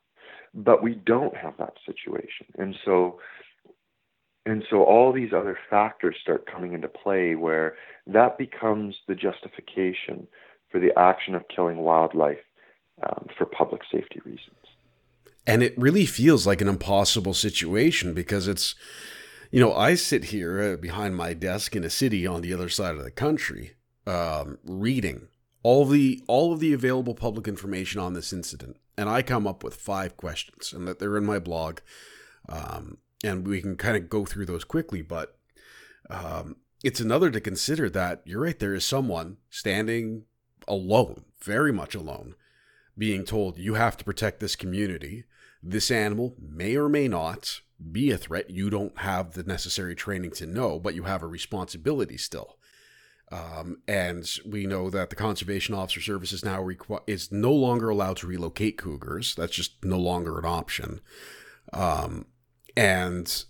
But 0.55 0.83
we 0.83 0.95
don't 0.95 1.37
have 1.37 1.55
that 1.59 1.75
situation, 1.87 2.47
and 2.59 2.75
so 2.85 3.19
and 4.47 4.65
so 4.71 4.83
all 4.83 5.13
these 5.13 5.33
other 5.33 5.59
factors 5.69 6.17
start 6.21 6.51
coming 6.51 6.73
into 6.73 6.89
play 6.89 7.35
where 7.35 7.77
that 8.07 8.39
becomes 8.39 8.97
the 9.07 9.15
justification 9.15 10.27
for 10.71 10.81
the 10.81 10.97
action 10.99 11.35
of 11.35 11.45
killing 11.55 11.79
wildlife 11.79 12.39
um, 13.03 13.27
for 13.37 13.47
public 13.47 13.83
safety 13.91 14.21
reasons. 14.25 14.57
And 15.47 15.63
it 15.63 15.77
really 15.77 16.07
feels 16.07 16.47
like 16.47 16.61
an 16.61 16.69
impossible 16.69 17.35
situation 17.35 18.15
because 18.15 18.47
it's, 18.47 18.75
you 19.51 19.61
know, 19.61 19.75
I 19.75 19.95
sit 19.95 20.25
here 20.25 20.61
uh, 20.63 20.77
behind 20.77 21.17
my 21.17 21.35
desk 21.35 21.75
in 21.75 21.85
a 21.85 21.91
city 21.91 22.27
on 22.27 22.41
the 22.41 22.53
other 22.53 22.69
side 22.69 22.95
of 22.95 23.05
the 23.05 23.11
country, 23.11 23.73
um, 24.07 24.59
reading 24.65 25.29
all 25.63 25.85
the 25.85 26.23
all 26.27 26.53
of 26.53 26.61
the 26.61 26.73
available 26.73 27.15
public 27.15 27.47
information 27.47 28.01
on 28.01 28.15
this 28.15 28.33
incident, 28.33 28.77
and 28.97 29.09
I 29.09 29.23
come 29.23 29.47
up 29.47 29.63
with 29.63 29.75
five 29.75 30.17
questions, 30.17 30.73
and 30.73 30.87
that 30.89 30.99
they're 30.99 31.17
in 31.17 31.27
my 31.27 31.39
blog, 31.39 31.81
um, 32.49 32.99
and 33.25 33.47
we 33.47 33.61
can 33.61 33.77
kind 33.77 33.97
of 33.97 34.09
go 34.09 34.25
through 34.25 34.47
those 34.47 34.65
quickly. 34.65 35.03
But 35.03 35.37
um, 36.09 36.57
it's 36.83 37.01
another 37.01 37.31
to 37.31 37.41
consider 37.41 37.91
that 37.91 38.23
you're 38.25 38.43
right. 38.43 38.59
There 38.59 38.75
is 38.75 38.85
someone 38.85 39.39
standing 39.51 40.25
alone, 40.67 41.25
very 41.43 41.73
much 41.73 41.95
alone, 41.95 42.35
being 42.97 43.25
told 43.25 43.59
you 43.59 43.75
have 43.75 43.97
to 43.99 44.05
protect 44.05 44.41
this 44.41 44.57
community. 44.57 45.25
This 45.63 45.91
animal 45.91 46.37
may 46.41 46.77
or 46.77 46.89
may 46.89 47.09
not 47.09 47.61
be 47.93 48.11
a 48.11 48.19
threat. 48.19 48.51
You 48.51 48.71
don't 48.71 48.99
have 48.99 49.33
the 49.33 49.43
necessary 49.43 49.95
training 49.95 50.33
to 50.33 50.47
know, 50.47 50.79
but 50.79 50.95
you 50.95 51.05
have 51.05 51.23
a 51.23 51.27
responsibility 51.27 52.17
still. 52.17 52.57
Um, 53.33 53.83
and 53.87 54.29
we 54.45 54.67
know 54.67 54.91
that 54.91 55.11
the 55.11 55.17
Conservation 55.17 55.75
Officer 55.75 56.01
Service 56.01 56.33
is 56.33 56.45
now 56.45 56.61
requ- 56.61 57.03
is 57.07 57.31
no 57.31 57.53
longer 57.53 57.89
allowed 57.89 58.17
to 58.19 58.27
relocate 58.27 58.77
cougars. 58.77 59.35
That's 59.37 59.55
just 59.55 59.85
no 59.85 59.99
longer 59.99 60.39
an 60.39 60.45
option. 60.45 61.01
Um, 61.73 62.27
and 62.81 63.45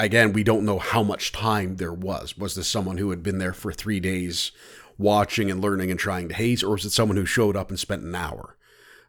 again, 0.00 0.32
we 0.32 0.42
don't 0.42 0.64
know 0.64 0.80
how 0.80 1.04
much 1.04 1.30
time 1.30 1.76
there 1.76 1.92
was. 1.92 2.36
Was 2.36 2.56
this 2.56 2.66
someone 2.66 2.98
who 2.98 3.10
had 3.10 3.22
been 3.22 3.38
there 3.38 3.52
for 3.52 3.72
three 3.72 4.00
days 4.00 4.50
watching 4.98 5.48
and 5.48 5.60
learning 5.60 5.92
and 5.92 6.00
trying 6.00 6.28
to 6.28 6.34
haze, 6.34 6.64
or 6.64 6.72
was 6.72 6.84
it 6.84 6.90
someone 6.90 7.16
who 7.16 7.24
showed 7.24 7.56
up 7.56 7.70
and 7.70 7.78
spent 7.78 8.02
an 8.02 8.14
hour? 8.16 8.56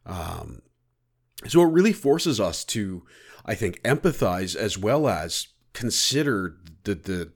Um, 0.06 0.62
So 1.48 1.62
it 1.62 1.74
really 1.74 1.94
forces 1.94 2.40
us 2.40 2.64
to, 2.66 3.06
I 3.44 3.56
think, 3.56 3.82
empathize 3.82 4.56
as 4.56 4.78
well 4.78 5.08
as 5.08 5.48
consider 5.74 6.58
the 6.84 6.96
the 6.96 7.32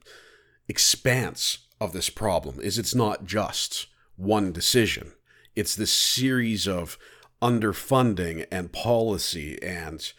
expanse 0.68 1.66
of 1.80 1.92
this 1.92 2.10
problem. 2.10 2.60
Is 2.60 2.78
it's 2.78 2.94
not 2.94 3.24
just 3.24 3.88
one 4.16 4.52
decision; 4.52 5.14
it's 5.56 5.74
this 5.74 5.92
series 5.92 6.68
of 6.68 6.96
underfunding 7.42 8.46
and 8.52 8.72
policy 8.72 9.60
and 9.62 10.12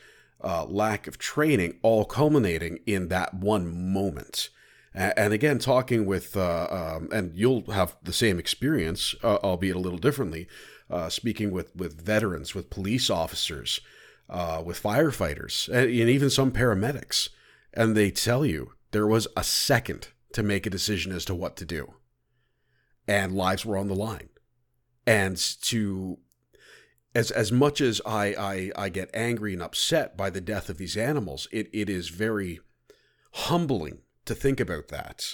uh, 0.44 0.66
lack 0.66 1.08
of 1.08 1.18
training, 1.18 1.80
all 1.82 2.06
culminating 2.06 2.80
in 2.86 3.08
that 3.10 3.34
one 3.34 3.94
moment. 3.94 4.50
And 4.94 5.34
again, 5.34 5.58
talking 5.58 6.06
with, 6.06 6.36
uh, 6.36 6.68
um, 6.70 7.08
and 7.14 7.34
you'll 7.34 7.72
have 7.72 7.96
the 8.04 8.12
same 8.12 8.38
experience, 8.38 9.16
uh, 9.24 9.38
albeit 9.38 9.78
a 9.78 9.80
little 9.80 9.98
differently, 9.98 10.50
uh, 10.90 11.08
speaking 11.08 11.52
with, 11.52 11.74
with 11.74 12.02
veterans, 12.02 12.54
with 12.54 12.70
police 12.70 13.10
officers, 13.10 13.80
uh, 14.30 14.62
with 14.66 14.84
firefighters, 14.84 15.70
and, 15.70 15.90
and 15.90 16.10
even 16.10 16.30
some 16.30 16.52
paramedics. 16.52 17.30
And 17.74 17.96
they 17.96 18.12
tell 18.12 18.46
you 18.46 18.74
there 18.92 19.08
was 19.08 19.30
a 19.38 19.46
second 19.46 20.10
to 20.34 20.44
make 20.44 20.66
a 20.66 20.70
decision 20.72 21.14
as 21.14 21.24
to 21.26 21.36
what 21.36 21.56
to 21.58 21.66
do. 21.66 21.94
And 23.08 23.34
lives 23.34 23.66
were 23.66 23.78
on 23.78 23.88
the 23.88 23.96
line. 23.96 24.30
And 25.08 25.38
to 25.64 26.20
as 27.14 27.32
as 27.32 27.52
much 27.52 27.82
as 27.82 28.02
I, 28.06 28.28
I 28.38 28.72
I 28.76 28.90
get 28.90 29.10
angry 29.14 29.54
and 29.54 29.62
upset 29.62 30.16
by 30.16 30.30
the 30.30 30.42
death 30.42 30.70
of 30.70 30.78
these 30.78 30.98
animals, 30.98 31.48
it, 31.52 31.70
it 31.74 31.90
is 31.90 32.10
very 32.10 32.60
humbling 33.32 34.00
to 34.26 34.36
think 34.36 34.60
about 34.60 34.88
that. 34.90 35.34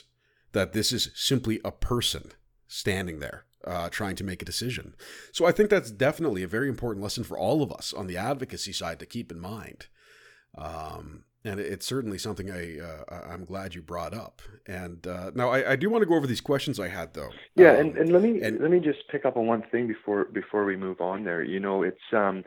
That 0.54 0.74
this 0.74 0.92
is 0.92 1.12
simply 1.14 1.60
a 1.64 1.72
person 1.72 2.32
standing 2.68 3.20
there 3.20 3.46
uh, 3.68 3.90
trying 3.90 4.16
to 4.16 4.24
make 4.24 4.42
a 4.42 4.46
decision. 4.46 4.96
So 5.32 5.46
I 5.46 5.52
think 5.52 5.70
that's 5.70 5.92
definitely 5.92 6.42
a 6.44 6.48
very 6.48 6.70
important 6.70 7.04
lesson 7.04 7.24
for 7.24 7.38
all 7.38 7.62
of 7.62 7.72
us 7.72 7.94
on 7.94 8.08
the 8.08 8.18
advocacy 8.18 8.74
side 8.74 9.00
to 9.00 9.06
keep 9.06 9.32
in 9.32 9.40
mind. 9.40 9.88
Um, 10.58 11.24
and 11.48 11.60
it's 11.60 11.86
certainly 11.86 12.18
something 12.18 12.52
I 12.52 12.80
uh, 12.80 13.22
I'm 13.30 13.46
glad 13.46 13.74
you 13.74 13.82
brought 13.82 14.14
up. 14.14 14.42
And 14.66 15.06
uh, 15.08 15.32
now 15.34 15.50
I, 15.50 15.72
I, 15.72 15.76
do 15.76 15.90
want 15.90 16.02
to 16.02 16.06
go 16.06 16.16
over 16.16 16.28
these 16.28 16.42
questions 16.42 16.80
I 16.80 16.90
had 16.90 17.14
though. 17.14 17.30
Yeah, 17.56 17.72
um, 17.72 17.80
and, 17.80 17.98
and 17.98 18.12
let 18.12 18.22
me 18.22 18.42
and, 18.42 18.60
let 18.60 18.72
me 18.72 18.80
just 18.80 19.08
pick 19.10 19.26
up 19.26 19.38
on 19.38 19.48
one 19.48 19.64
thing 19.72 19.88
before 19.88 20.26
before 20.26 20.66
we 20.66 20.76
move 20.76 21.00
on. 21.00 21.24
There, 21.24 21.44
you 21.44 21.60
know, 21.60 21.84
it's 21.84 21.98
um, 22.12 22.44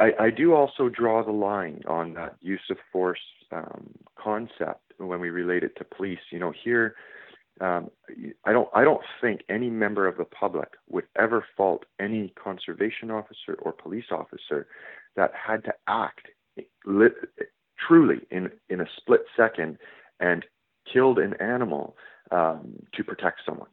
I, 0.00 0.12
I 0.18 0.30
do 0.30 0.54
also 0.54 0.88
draw 0.88 1.24
the 1.24 1.32
line 1.32 1.82
on 1.86 2.14
that 2.14 2.36
use 2.40 2.62
of 2.70 2.78
force 2.92 3.20
um, 3.52 3.90
concept 4.18 4.92
when 4.98 5.20
we 5.20 5.30
relate 5.30 5.62
it 5.62 5.76
to 5.76 5.84
police. 5.84 6.20
You 6.30 6.38
know, 6.38 6.52
here. 6.52 6.96
Um, 7.60 7.90
I 8.44 8.52
don't. 8.52 8.68
I 8.74 8.82
don't 8.82 9.02
think 9.20 9.42
any 9.48 9.70
member 9.70 10.08
of 10.08 10.16
the 10.16 10.24
public 10.24 10.70
would 10.88 11.04
ever 11.16 11.44
fault 11.56 11.84
any 12.00 12.32
conservation 12.42 13.12
officer 13.12 13.54
or 13.62 13.70
police 13.70 14.06
officer 14.10 14.66
that 15.14 15.30
had 15.34 15.62
to 15.64 15.72
act 15.86 16.26
truly 17.86 18.20
in, 18.30 18.50
in 18.68 18.80
a 18.80 18.86
split 18.96 19.22
second 19.36 19.78
and 20.20 20.44
killed 20.90 21.18
an 21.18 21.34
animal 21.40 21.96
um, 22.30 22.74
to 22.94 23.04
protect 23.04 23.40
someone. 23.44 23.68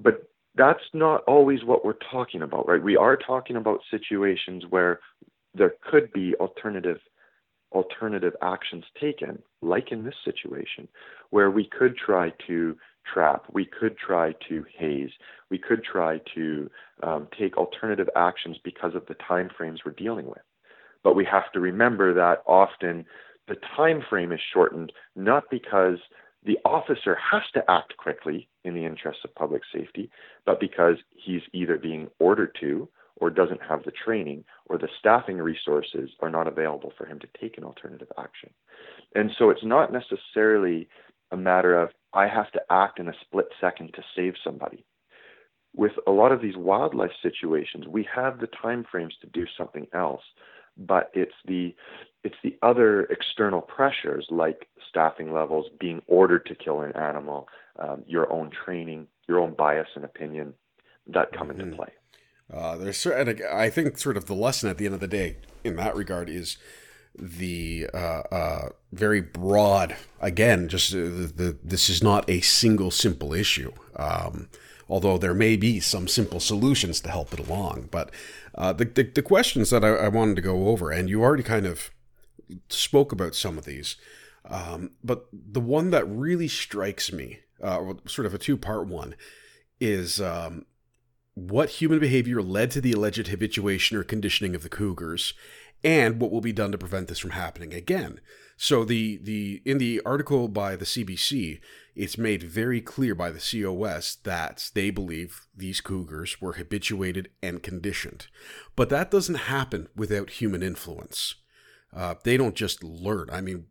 But 0.00 0.28
that's 0.54 0.82
not 0.92 1.22
always 1.24 1.64
what 1.64 1.84
we're 1.84 1.94
talking 2.10 2.42
about, 2.42 2.68
right? 2.68 2.82
We 2.82 2.96
are 2.96 3.16
talking 3.16 3.56
about 3.56 3.80
situations 3.90 4.64
where 4.68 5.00
there 5.54 5.74
could 5.90 6.12
be 6.12 6.34
alternative 6.36 6.98
alternative 7.72 8.32
actions 8.40 8.84
taken, 8.98 9.42
like 9.60 9.92
in 9.92 10.02
this 10.02 10.14
situation, 10.24 10.88
where 11.28 11.50
we 11.50 11.68
could 11.68 11.94
try 11.98 12.32
to 12.46 12.74
trap, 13.12 13.44
we 13.52 13.66
could 13.66 13.96
try 13.98 14.34
to 14.48 14.64
haze, 14.76 15.10
we 15.50 15.58
could 15.58 15.84
try 15.84 16.18
to 16.34 16.70
um, 17.02 17.28
take 17.38 17.58
alternative 17.58 18.08
actions 18.16 18.56
because 18.64 18.94
of 18.94 19.04
the 19.06 19.14
time 19.26 19.50
frames 19.54 19.80
we're 19.84 19.92
dealing 19.92 20.26
with. 20.26 20.40
But 21.04 21.16
we 21.16 21.24
have 21.24 21.50
to 21.52 21.60
remember 21.60 22.12
that 22.14 22.42
often 22.46 23.06
the 23.46 23.56
time 23.76 24.02
frame 24.08 24.32
is 24.32 24.40
shortened 24.52 24.92
not 25.16 25.44
because 25.50 25.98
the 26.44 26.58
officer 26.64 27.16
has 27.16 27.42
to 27.54 27.70
act 27.70 27.96
quickly 27.96 28.48
in 28.64 28.74
the 28.74 28.84
interests 28.84 29.22
of 29.24 29.34
public 29.34 29.62
safety, 29.72 30.10
but 30.46 30.60
because 30.60 30.96
he's 31.16 31.42
either 31.52 31.78
being 31.78 32.08
ordered 32.20 32.56
to 32.60 32.88
or 33.16 33.30
doesn't 33.30 33.60
have 33.68 33.82
the 33.84 33.92
training 34.04 34.44
or 34.66 34.78
the 34.78 34.88
staffing 34.98 35.38
resources 35.38 36.10
are 36.20 36.30
not 36.30 36.46
available 36.46 36.92
for 36.96 37.06
him 37.06 37.18
to 37.18 37.26
take 37.40 37.58
an 37.58 37.64
alternative 37.64 38.08
action. 38.18 38.50
And 39.14 39.30
so 39.38 39.50
it's 39.50 39.64
not 39.64 39.92
necessarily 39.92 40.88
a 41.32 41.36
matter 41.36 41.78
of 41.78 41.90
I 42.12 42.28
have 42.28 42.50
to 42.52 42.60
act 42.70 43.00
in 43.00 43.08
a 43.08 43.14
split 43.20 43.48
second 43.60 43.92
to 43.94 44.02
save 44.14 44.34
somebody. 44.42 44.84
With 45.76 45.92
a 46.06 46.10
lot 46.10 46.32
of 46.32 46.40
these 46.40 46.56
wildlife 46.56 47.10
situations, 47.22 47.86
we 47.86 48.08
have 48.14 48.38
the 48.38 48.48
time 48.62 48.86
frames 48.90 49.14
to 49.20 49.26
do 49.26 49.46
something 49.56 49.86
else 49.92 50.22
but 50.78 51.10
it's 51.14 51.34
the 51.46 51.74
it's 52.24 52.36
the 52.42 52.56
other 52.62 53.04
external 53.04 53.60
pressures 53.60 54.26
like 54.30 54.66
staffing 54.88 55.32
levels, 55.32 55.66
being 55.78 56.02
ordered 56.06 56.44
to 56.46 56.54
kill 56.54 56.80
an 56.80 56.94
animal, 56.96 57.48
um, 57.78 58.02
your 58.06 58.30
own 58.32 58.50
training, 58.50 59.06
your 59.28 59.38
own 59.38 59.54
bias 59.54 59.88
and 59.94 60.04
opinion 60.04 60.54
that 61.06 61.32
come 61.32 61.48
mm-hmm. 61.48 61.60
into 61.60 61.76
play. 61.76 61.88
Uh, 62.52 62.76
there's 62.76 63.04
and 63.06 63.42
I 63.52 63.68
think 63.70 63.98
sort 63.98 64.16
of 64.16 64.26
the 64.26 64.34
lesson 64.34 64.70
at 64.70 64.78
the 64.78 64.86
end 64.86 64.94
of 64.94 65.00
the 65.00 65.08
day 65.08 65.36
in 65.64 65.76
that 65.76 65.94
regard 65.94 66.28
is 66.30 66.56
the 67.14 67.88
uh, 67.92 68.22
uh, 68.32 68.68
very 68.92 69.20
broad. 69.20 69.96
Again, 70.20 70.68
just 70.68 70.94
uh, 70.94 70.96
the, 70.96 71.32
the, 71.34 71.58
this 71.62 71.88
is 71.88 72.02
not 72.02 72.28
a 72.28 72.40
single 72.40 72.90
simple 72.90 73.34
issue. 73.34 73.72
Um, 73.96 74.48
although 74.88 75.18
there 75.18 75.34
may 75.34 75.56
be 75.56 75.80
some 75.80 76.08
simple 76.08 76.40
solutions 76.40 77.00
to 77.00 77.10
help 77.10 77.32
it 77.32 77.38
along. 77.38 77.88
But 77.90 78.10
uh, 78.54 78.72
the, 78.72 78.86
the, 78.86 79.02
the 79.04 79.22
questions 79.22 79.70
that 79.70 79.84
I, 79.84 79.88
I, 79.88 80.08
wanted 80.08 80.36
to 80.36 80.42
go 80.42 80.68
over, 80.68 80.90
and 80.90 81.08
you 81.08 81.22
already 81.22 81.42
kind 81.42 81.66
of 81.66 81.90
spoke 82.68 83.12
about 83.12 83.34
some 83.34 83.58
of 83.58 83.64
these, 83.64 83.96
um, 84.48 84.92
but 85.04 85.26
the 85.32 85.60
one 85.60 85.90
that 85.90 86.08
really 86.08 86.48
strikes 86.48 87.12
me, 87.12 87.40
uh, 87.62 87.94
sort 88.06 88.26
of 88.26 88.34
a 88.34 88.38
two 88.38 88.56
part 88.56 88.86
one, 88.86 89.14
is 89.80 90.20
um, 90.20 90.64
what 91.34 91.68
human 91.70 91.98
behavior 91.98 92.42
led 92.42 92.70
to 92.72 92.80
the 92.80 92.92
alleged 92.92 93.28
habituation 93.28 93.96
or 93.96 94.04
conditioning 94.04 94.54
of 94.54 94.62
the 94.62 94.68
cougars, 94.68 95.34
and 95.84 96.20
what 96.20 96.32
will 96.32 96.40
be 96.40 96.52
done 96.52 96.72
to 96.72 96.78
prevent 96.78 97.08
this 97.08 97.18
from 97.18 97.30
happening 97.30 97.72
again. 97.72 98.20
So 98.56 98.84
the 98.84 99.18
the 99.18 99.62
in 99.64 99.78
the 99.78 100.00
article 100.04 100.48
by 100.48 100.74
the 100.74 100.84
CBC, 100.84 101.60
it's 101.98 102.16
made 102.16 102.44
very 102.44 102.80
clear 102.80 103.14
by 103.14 103.30
the 103.30 103.40
COS 103.40 104.16
that 104.22 104.70
they 104.74 104.90
believe 104.90 105.46
these 105.54 105.80
cougars 105.80 106.40
were 106.40 106.52
habituated 106.52 107.28
and 107.42 107.62
conditioned, 107.62 108.28
but 108.76 108.88
that 108.88 109.10
doesn't 109.10 109.34
happen 109.34 109.88
without 109.96 110.30
human 110.30 110.62
influence. 110.62 111.34
Uh, 111.94 112.14
they 112.22 112.36
don't 112.36 112.54
just 112.54 112.84
learn. 112.84 113.28
I 113.32 113.40
mean, 113.40 113.66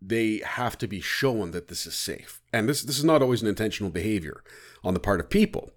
they 0.00 0.42
have 0.44 0.76
to 0.78 0.86
be 0.86 1.00
shown 1.00 1.52
that 1.52 1.68
this 1.68 1.86
is 1.86 1.94
safe, 1.94 2.42
and 2.52 2.68
this 2.68 2.82
this 2.82 2.98
is 2.98 3.04
not 3.04 3.22
always 3.22 3.40
an 3.40 3.48
intentional 3.48 3.90
behavior 3.90 4.42
on 4.84 4.92
the 4.92 5.00
part 5.00 5.20
of 5.20 5.30
people, 5.30 5.70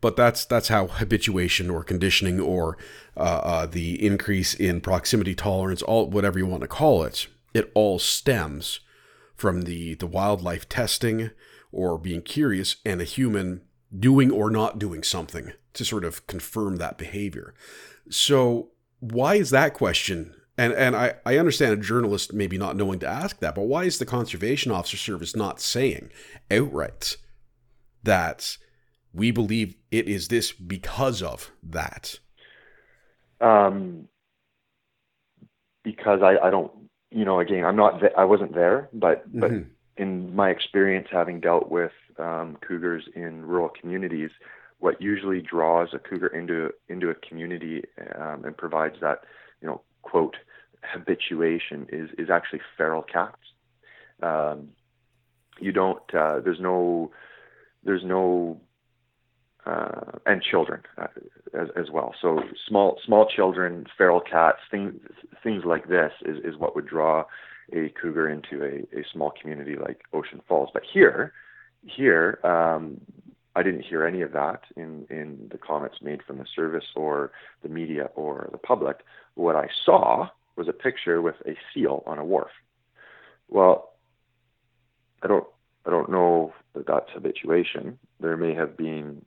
but 0.00 0.16
that's 0.16 0.44
that's 0.44 0.68
how 0.68 0.86
habituation 0.86 1.70
or 1.70 1.82
conditioning 1.82 2.38
or 2.38 2.78
uh, 3.16 3.40
uh, 3.42 3.66
the 3.66 4.04
increase 4.04 4.54
in 4.54 4.80
proximity 4.80 5.34
tolerance, 5.34 5.82
all 5.82 6.08
whatever 6.08 6.38
you 6.38 6.46
want 6.46 6.60
to 6.60 6.68
call 6.68 7.02
it, 7.02 7.26
it 7.52 7.70
all 7.74 7.98
stems 7.98 8.80
from 9.40 9.62
the, 9.62 9.94
the 9.94 10.06
wildlife 10.06 10.68
testing 10.68 11.30
or 11.72 11.96
being 11.96 12.20
curious 12.20 12.76
and 12.84 13.00
a 13.00 13.04
human 13.04 13.62
doing 13.98 14.30
or 14.30 14.50
not 14.50 14.78
doing 14.78 15.02
something 15.02 15.52
to 15.72 15.84
sort 15.84 16.04
of 16.04 16.26
confirm 16.26 16.76
that 16.76 16.98
behavior. 16.98 17.54
So, 18.10 18.68
why 18.98 19.36
is 19.36 19.48
that 19.50 19.72
question? 19.72 20.34
And, 20.58 20.74
and 20.74 20.94
I, 20.94 21.14
I 21.24 21.38
understand 21.38 21.72
a 21.72 21.82
journalist 21.82 22.34
maybe 22.34 22.58
not 22.58 22.76
knowing 22.76 22.98
to 22.98 23.06
ask 23.06 23.38
that, 23.38 23.54
but 23.54 23.62
why 23.62 23.84
is 23.84 23.98
the 23.98 24.04
Conservation 24.04 24.72
Officer 24.72 24.98
Service 24.98 25.34
not 25.34 25.58
saying 25.58 26.10
outright 26.50 27.16
that 28.02 28.58
we 29.14 29.30
believe 29.30 29.74
it 29.90 30.06
is 30.06 30.28
this 30.28 30.52
because 30.52 31.22
of 31.22 31.50
that? 31.62 32.18
Um, 33.40 34.08
because 35.82 36.20
I, 36.22 36.36
I 36.46 36.50
don't 36.50 36.70
you 37.10 37.24
know, 37.24 37.40
again, 37.40 37.64
I'm 37.64 37.76
not, 37.76 38.02
I 38.16 38.24
wasn't 38.24 38.54
there, 38.54 38.88
but 38.92 39.28
mm-hmm. 39.28 39.40
but 39.40 39.50
in 39.96 40.34
my 40.34 40.50
experience, 40.50 41.08
having 41.10 41.40
dealt 41.40 41.70
with 41.70 41.92
um, 42.18 42.56
cougars 42.60 43.04
in 43.14 43.44
rural 43.44 43.68
communities, 43.68 44.30
what 44.78 45.00
usually 45.00 45.40
draws 45.40 45.88
a 45.92 45.98
cougar 45.98 46.28
into 46.28 46.72
into 46.88 47.10
a 47.10 47.14
community 47.14 47.84
um, 48.18 48.44
and 48.44 48.56
provides 48.56 48.96
that, 49.00 49.24
you 49.60 49.68
know, 49.68 49.82
quote 50.02 50.36
habituation 50.82 51.86
is 51.90 52.10
is 52.16 52.30
actually 52.30 52.60
feral 52.76 53.02
cats. 53.02 53.36
Um, 54.22 54.70
you 55.58 55.72
don't. 55.72 56.02
Uh, 56.14 56.40
there's 56.40 56.60
no. 56.60 57.10
There's 57.82 58.04
no 58.04 58.60
uh, 59.66 60.18
and 60.26 60.42
children 60.42 60.82
uh, 60.98 61.06
as, 61.54 61.68
as 61.76 61.90
well. 61.90 62.14
So 62.20 62.42
small 62.68 62.98
small 63.04 63.26
children, 63.26 63.86
feral 63.96 64.20
cats, 64.20 64.58
things 64.70 64.94
things 65.42 65.64
like 65.64 65.88
this 65.88 66.12
is, 66.24 66.38
is 66.44 66.56
what 66.56 66.74
would 66.74 66.86
draw 66.86 67.24
a 67.72 67.88
cougar 68.00 68.28
into 68.28 68.64
a, 68.64 68.98
a 68.98 69.04
small 69.12 69.32
community 69.40 69.76
like 69.76 70.02
Ocean 70.12 70.40
Falls. 70.48 70.70
But 70.72 70.82
here, 70.92 71.32
here, 71.84 72.40
um, 72.44 73.00
I, 73.54 73.62
didn't 73.62 73.82
hear 73.82 74.04
any 74.04 74.22
of 74.22 74.32
that 74.32 74.62
in, 74.76 75.06
in 75.08 75.48
the 75.50 75.58
comments 75.58 75.98
made 76.02 76.22
from 76.22 76.38
the 76.38 76.46
service 76.54 76.86
or 76.96 77.32
the 77.62 77.68
media 77.68 78.10
or 78.14 78.48
the 78.52 78.58
public. 78.58 79.04
What 79.34 79.56
I 79.56 79.68
saw 79.84 80.28
was 80.56 80.68
a 80.68 80.72
picture 80.72 81.22
with 81.22 81.36
a 81.46 81.56
seal 81.72 82.02
on 82.06 82.18
a 82.18 82.24
wharf. 82.24 82.50
Well, 83.48 83.92
I 85.22 85.28
don't 85.28 85.46
I 85.86 85.90
don't 85.90 86.10
know 86.10 86.52
that 86.74 86.86
that's 86.86 87.10
habituation. 87.12 87.98
There 88.20 88.36
may 88.36 88.54
have 88.54 88.76
been 88.76 89.24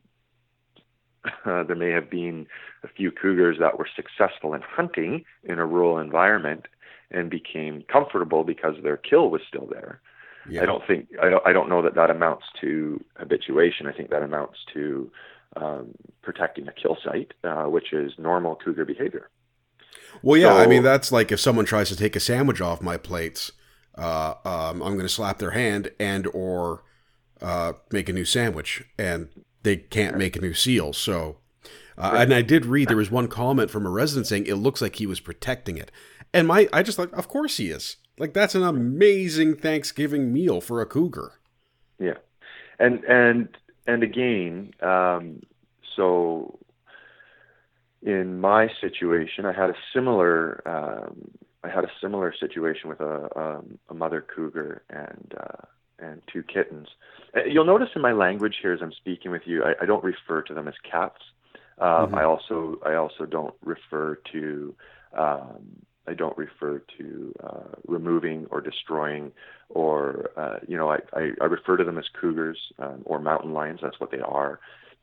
uh, 1.45 1.63
there 1.63 1.75
may 1.75 1.89
have 1.89 2.09
been 2.09 2.47
a 2.83 2.87
few 2.87 3.11
cougars 3.11 3.57
that 3.59 3.77
were 3.77 3.87
successful 3.95 4.53
in 4.53 4.61
hunting 4.61 5.25
in 5.43 5.59
a 5.59 5.65
rural 5.65 5.97
environment 5.97 6.67
and 7.11 7.29
became 7.29 7.83
comfortable 7.91 8.43
because 8.43 8.75
their 8.83 8.97
kill 8.97 9.29
was 9.29 9.41
still 9.47 9.67
there. 9.69 10.01
Yeah. 10.49 10.63
I 10.63 10.65
don't 10.65 10.85
think 10.85 11.07
I 11.21 11.29
don't 11.29 11.47
I 11.47 11.53
don't 11.53 11.69
know 11.69 11.81
that 11.81 11.95
that 11.95 12.09
amounts 12.09 12.45
to 12.61 13.03
habituation. 13.17 13.87
I 13.87 13.93
think 13.93 14.09
that 14.09 14.23
amounts 14.23 14.57
to 14.73 15.09
um, 15.55 15.93
protecting 16.21 16.67
a 16.67 16.73
kill 16.73 16.97
site, 17.03 17.33
uh, 17.43 17.65
which 17.65 17.93
is 17.93 18.11
normal 18.17 18.55
cougar 18.55 18.85
behavior. 18.85 19.29
Well, 20.21 20.39
yeah, 20.39 20.53
so, 20.53 20.57
I 20.57 20.67
mean 20.67 20.83
that's 20.83 21.11
like 21.11 21.31
if 21.31 21.39
someone 21.39 21.65
tries 21.65 21.89
to 21.89 21.95
take 21.95 22.15
a 22.15 22.19
sandwich 22.19 22.59
off 22.59 22.81
my 22.81 22.97
plates, 22.97 23.51
uh, 23.97 24.33
um, 24.43 24.81
I'm 24.81 24.93
going 24.93 24.99
to 25.01 25.09
slap 25.09 25.39
their 25.39 25.51
hand 25.51 25.91
and 25.99 26.27
or 26.27 26.83
uh, 27.41 27.73
make 27.91 28.09
a 28.09 28.13
new 28.13 28.25
sandwich, 28.25 28.83
and 28.97 29.29
they 29.63 29.77
can't 29.77 30.17
make 30.17 30.35
a 30.35 30.41
new 30.41 30.53
seal. 30.53 30.93
So, 30.93 31.37
uh, 31.97 32.15
and 32.17 32.33
I 32.33 32.41
did 32.41 32.65
read 32.65 32.89
there 32.89 32.97
was 32.97 33.11
one 33.11 33.27
comment 33.27 33.71
from 33.71 33.85
a 33.85 33.89
resident 33.89 34.27
saying 34.27 34.45
it 34.45 34.55
looks 34.55 34.81
like 34.81 34.97
he 34.97 35.07
was 35.07 35.19
protecting 35.19 35.77
it, 35.77 35.91
and 36.33 36.47
my 36.47 36.67
I 36.71 36.83
just 36.83 36.99
like, 36.99 37.11
of 37.13 37.27
course 37.27 37.57
he 37.57 37.69
is. 37.69 37.97
Like 38.19 38.33
that's 38.33 38.55
an 38.55 38.63
amazing 38.63 39.55
Thanksgiving 39.55 40.31
meal 40.31 40.61
for 40.61 40.81
a 40.81 40.85
cougar. 40.85 41.33
Yeah, 41.99 42.17
and 42.79 43.03
and 43.05 43.49
and 43.87 44.03
again, 44.03 44.73
um, 44.81 45.41
so 45.95 46.59
in 48.01 48.39
my 48.39 48.69
situation, 48.81 49.45
I 49.45 49.53
had 49.53 49.69
a 49.69 49.75
similar 49.93 50.61
um, 50.67 51.31
I 51.63 51.69
had 51.69 51.85
a 51.85 51.91
similar 52.01 52.33
situation 52.37 52.89
with 52.89 52.99
a 52.99 53.29
um, 53.39 53.79
a 53.89 53.93
mother 53.93 54.21
cougar 54.21 54.83
and 54.89 55.33
uh, 55.39 55.65
and 55.99 56.21
two 56.31 56.43
kittens. 56.43 56.87
Uh, 57.35 57.43
you'll 57.45 57.65
notice 57.65 57.89
in 57.95 58.01
my 58.01 58.11
language 58.11 58.57
here 58.61 58.73
as 58.73 58.81
I'm 58.81 58.93
speaking 58.93 59.31
with 59.31 59.43
you, 59.45 59.63
I, 59.63 59.73
I 59.81 59.85
don't 59.85 60.03
refer 60.03 60.41
to 60.43 60.53
them 60.53 60.67
as 60.67 60.75
cats. 60.89 61.19
Um, 61.79 61.87
mm-hmm. 61.87 62.15
I 62.15 62.23
also 62.23 62.79
I 62.85 62.93
also 62.95 63.25
don't 63.25 63.55
refer 63.63 64.19
to 64.31 64.75
um, 65.17 65.83
I 66.07 66.13
don't 66.13 66.37
refer 66.37 66.83
to 66.97 67.33
uh, 67.43 67.75
removing 67.87 68.47
or 68.51 68.61
destroying, 68.61 69.31
or 69.69 70.31
uh, 70.35 70.59
you 70.67 70.77
know, 70.77 70.89
I, 70.89 70.99
I, 71.13 71.31
I, 71.41 71.45
refer 71.45 71.77
to 71.77 71.83
them 71.83 71.97
as 71.97 72.05
cougars 72.19 72.59
um, 72.79 73.03
or 73.05 73.19
mountain 73.19 73.53
lions. 73.53 73.79
That's 73.81 73.99
what 73.99 74.11
they 74.11 74.19
are, 74.19 74.59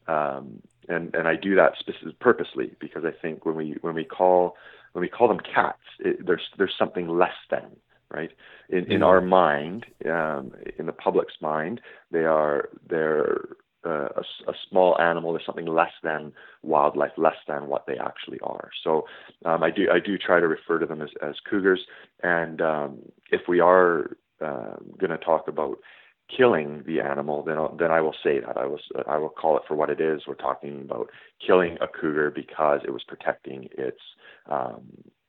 um, 0.08 0.62
and 0.88 1.14
and 1.14 1.26
I 1.26 1.36
do 1.36 1.54
that 1.54 1.72
purposely 2.20 2.72
because 2.78 3.04
I 3.04 3.12
think 3.12 3.46
when 3.46 3.54
we 3.54 3.76
when 3.80 3.94
we 3.94 4.04
call 4.04 4.56
when 4.92 5.00
we 5.00 5.08
call 5.08 5.28
them 5.28 5.40
cats, 5.40 5.78
it, 6.00 6.24
there's 6.24 6.48
there's 6.58 6.74
something 6.78 7.08
less 7.08 7.36
than 7.50 7.64
right 8.12 8.30
in 8.68 8.90
in 8.90 9.02
our 9.02 9.20
mind, 9.20 9.86
um, 10.06 10.52
in 10.78 10.86
the 10.86 10.92
public's 10.92 11.34
mind, 11.40 11.80
they 12.10 12.24
are 12.24 12.68
they're 12.88 13.40
uh, 13.84 14.08
a, 14.16 14.50
a, 14.50 14.54
small 14.68 15.00
animal 15.00 15.32
They're 15.32 15.42
something 15.44 15.66
less 15.66 15.92
than 16.02 16.32
wildlife, 16.62 17.12
less 17.16 17.36
than 17.48 17.66
what 17.66 17.86
they 17.86 17.96
actually 17.96 18.38
are. 18.42 18.68
So 18.84 19.06
um, 19.46 19.62
I 19.62 19.70
do 19.70 19.88
I 19.90 19.98
do 20.00 20.18
try 20.18 20.38
to 20.38 20.46
refer 20.48 20.78
to 20.78 20.86
them 20.86 21.00
as, 21.00 21.08
as 21.22 21.34
cougars. 21.48 21.80
And 22.22 22.60
um, 22.60 22.98
if 23.30 23.42
we 23.48 23.60
are 23.60 24.16
uh, 24.44 24.76
going 24.98 25.10
to 25.10 25.18
talk 25.18 25.48
about 25.48 25.78
killing 26.36 26.82
the 26.86 27.00
animal, 27.00 27.42
then 27.42 27.56
I'll, 27.56 27.74
then 27.74 27.90
I 27.90 28.02
will 28.02 28.14
say 28.22 28.40
that 28.40 28.56
I 28.56 28.66
will 28.66 28.80
I 29.08 29.16
will 29.16 29.30
call 29.30 29.56
it 29.56 29.62
for 29.66 29.74
what 29.76 29.88
it 29.88 30.00
is. 30.00 30.22
We're 30.26 30.34
talking 30.34 30.82
about 30.82 31.08
killing 31.44 31.78
a 31.80 31.88
cougar 31.88 32.30
because 32.30 32.80
it 32.84 32.92
was 32.92 33.02
protecting 33.08 33.68
its 33.78 34.00
um, 34.50 34.82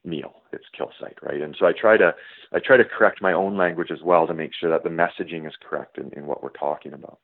meal, 0.04 0.42
its 0.52 0.66
kill 0.76 0.92
site, 1.00 1.18
right? 1.22 1.42
And 1.42 1.56
so 1.60 1.66
I 1.66 1.74
try 1.74 1.98
to 1.98 2.14
I 2.54 2.60
try 2.60 2.78
to 2.78 2.86
correct 2.86 3.22
my 3.22 3.34
own 3.34 3.58
language 3.58 3.92
as 3.92 4.02
well 4.04 4.28
to 4.28 4.34
make 4.34 4.52
sure 4.54 4.70
that 4.70 4.84
the 4.84 4.90
messaging 4.90 5.48
is 5.48 5.54
correct 5.68 5.98
in, 5.98 6.12
in 6.14 6.26
what 6.26 6.44
we're 6.44 6.50
talking 6.50 6.94
about. 6.94 7.20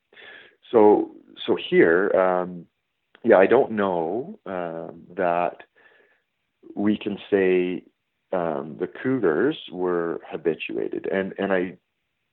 So 0.72 1.12
so 1.46 1.56
here, 1.70 2.12
um, 2.12 2.66
yeah, 3.24 3.38
I 3.38 3.48
don't 3.48 3.72
know 3.72 4.40
um, 4.46 5.04
that 5.16 5.64
we 6.76 6.98
can 6.98 7.18
say 7.32 7.84
um, 8.34 8.78
the 8.80 8.88
Cougars 8.88 9.58
were 9.72 10.22
habituated, 10.30 11.08
and 11.12 11.34
and 11.38 11.52
I, 11.52 11.78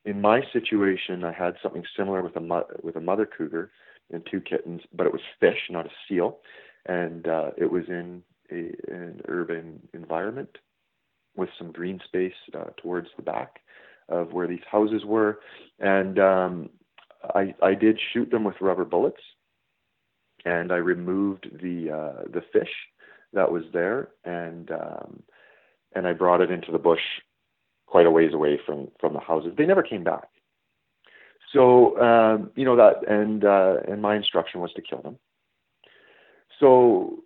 in 0.05 0.21
my 0.21 0.43
situation, 0.53 1.25
I 1.25 1.33
had 1.33 1.55
something 1.63 1.85
similar 1.97 2.23
with 2.23 2.37
a 2.37 2.41
mo- 2.41 2.67
with 2.83 2.97
a 2.97 3.01
mother 3.01 3.27
cougar 3.27 3.71
and 4.13 4.27
two 4.31 4.41
kittens, 4.41 4.83
but 4.93 5.07
it 5.07 5.13
was 5.13 5.23
fish, 5.41 5.71
not 5.71 5.87
a 5.87 5.91
seal, 6.09 6.39
and 6.87 7.27
uh, 7.27 7.51
it 7.57 7.71
was 7.71 7.85
in 7.89 8.23
a, 8.51 8.75
an 8.89 9.21
urban 9.29 9.81
environment 9.93 10.59
with 11.37 11.49
some 11.59 11.73
green 11.73 12.01
space 12.05 12.33
uh, 12.57 12.71
towards 12.77 13.09
the 13.17 13.23
back 13.23 13.61
of 14.09 14.33
where 14.33 14.47
these 14.47 14.61
houses 14.71 15.05
were, 15.05 15.41
and 15.81 16.19
um, 16.19 16.71
I, 17.35 17.55
I 17.63 17.75
did 17.75 17.99
shoot 18.13 18.31
them 18.31 18.45
with 18.45 18.61
rubber 18.61 18.85
bullets, 18.85 19.21
and 20.45 20.71
I 20.71 20.77
removed 20.77 21.49
the 21.61 21.91
uh, 21.91 22.23
the 22.33 22.43
fish 22.53 22.69
that 23.33 23.51
was 23.51 23.65
there, 23.73 24.11
and 24.25 24.71
um, 24.71 25.23
and 25.95 26.07
I 26.07 26.13
brought 26.13 26.41
it 26.41 26.51
into 26.51 26.71
the 26.71 26.79
bush 26.79 27.01
quite 27.87 28.07
a 28.07 28.11
ways 28.11 28.35
away 28.35 28.61
from 28.65 28.89
from 29.01 29.15
the 29.15 29.21
houses. 29.21 29.53
They 29.57 29.67
never 29.67 29.83
came 29.83 30.05
back. 30.05 30.29
So 31.53 31.99
um, 32.01 32.51
you 32.57 32.65
know 32.65 32.77
that, 32.77 33.09
and 33.09 33.45
uh, 33.45 33.77
and 33.89 34.03
my 34.03 34.17
instruction 34.17 34.61
was 34.61 34.73
to 34.75 34.83
kill 34.83 35.03
them. 35.03 35.19
So 36.61 37.25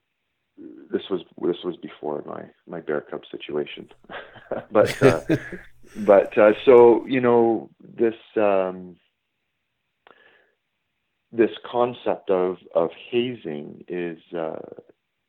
this 0.90 1.02
was 1.10 1.22
this 1.40 1.62
was 1.64 1.76
before 1.76 2.22
my 2.26 2.44
my 2.66 2.80
bear 2.80 3.00
cub 3.00 3.22
situation, 3.30 3.88
but 4.70 5.02
uh, 5.02 5.20
but 5.98 6.36
uh, 6.38 6.52
so 6.64 7.06
you 7.06 7.20
know 7.20 7.70
this. 7.80 8.14
Um, 8.36 8.96
this 11.30 11.50
concept 11.70 12.30
of 12.30 12.56
of 12.74 12.90
hazing 13.10 13.84
is 13.86 14.18
uh, 14.34 14.60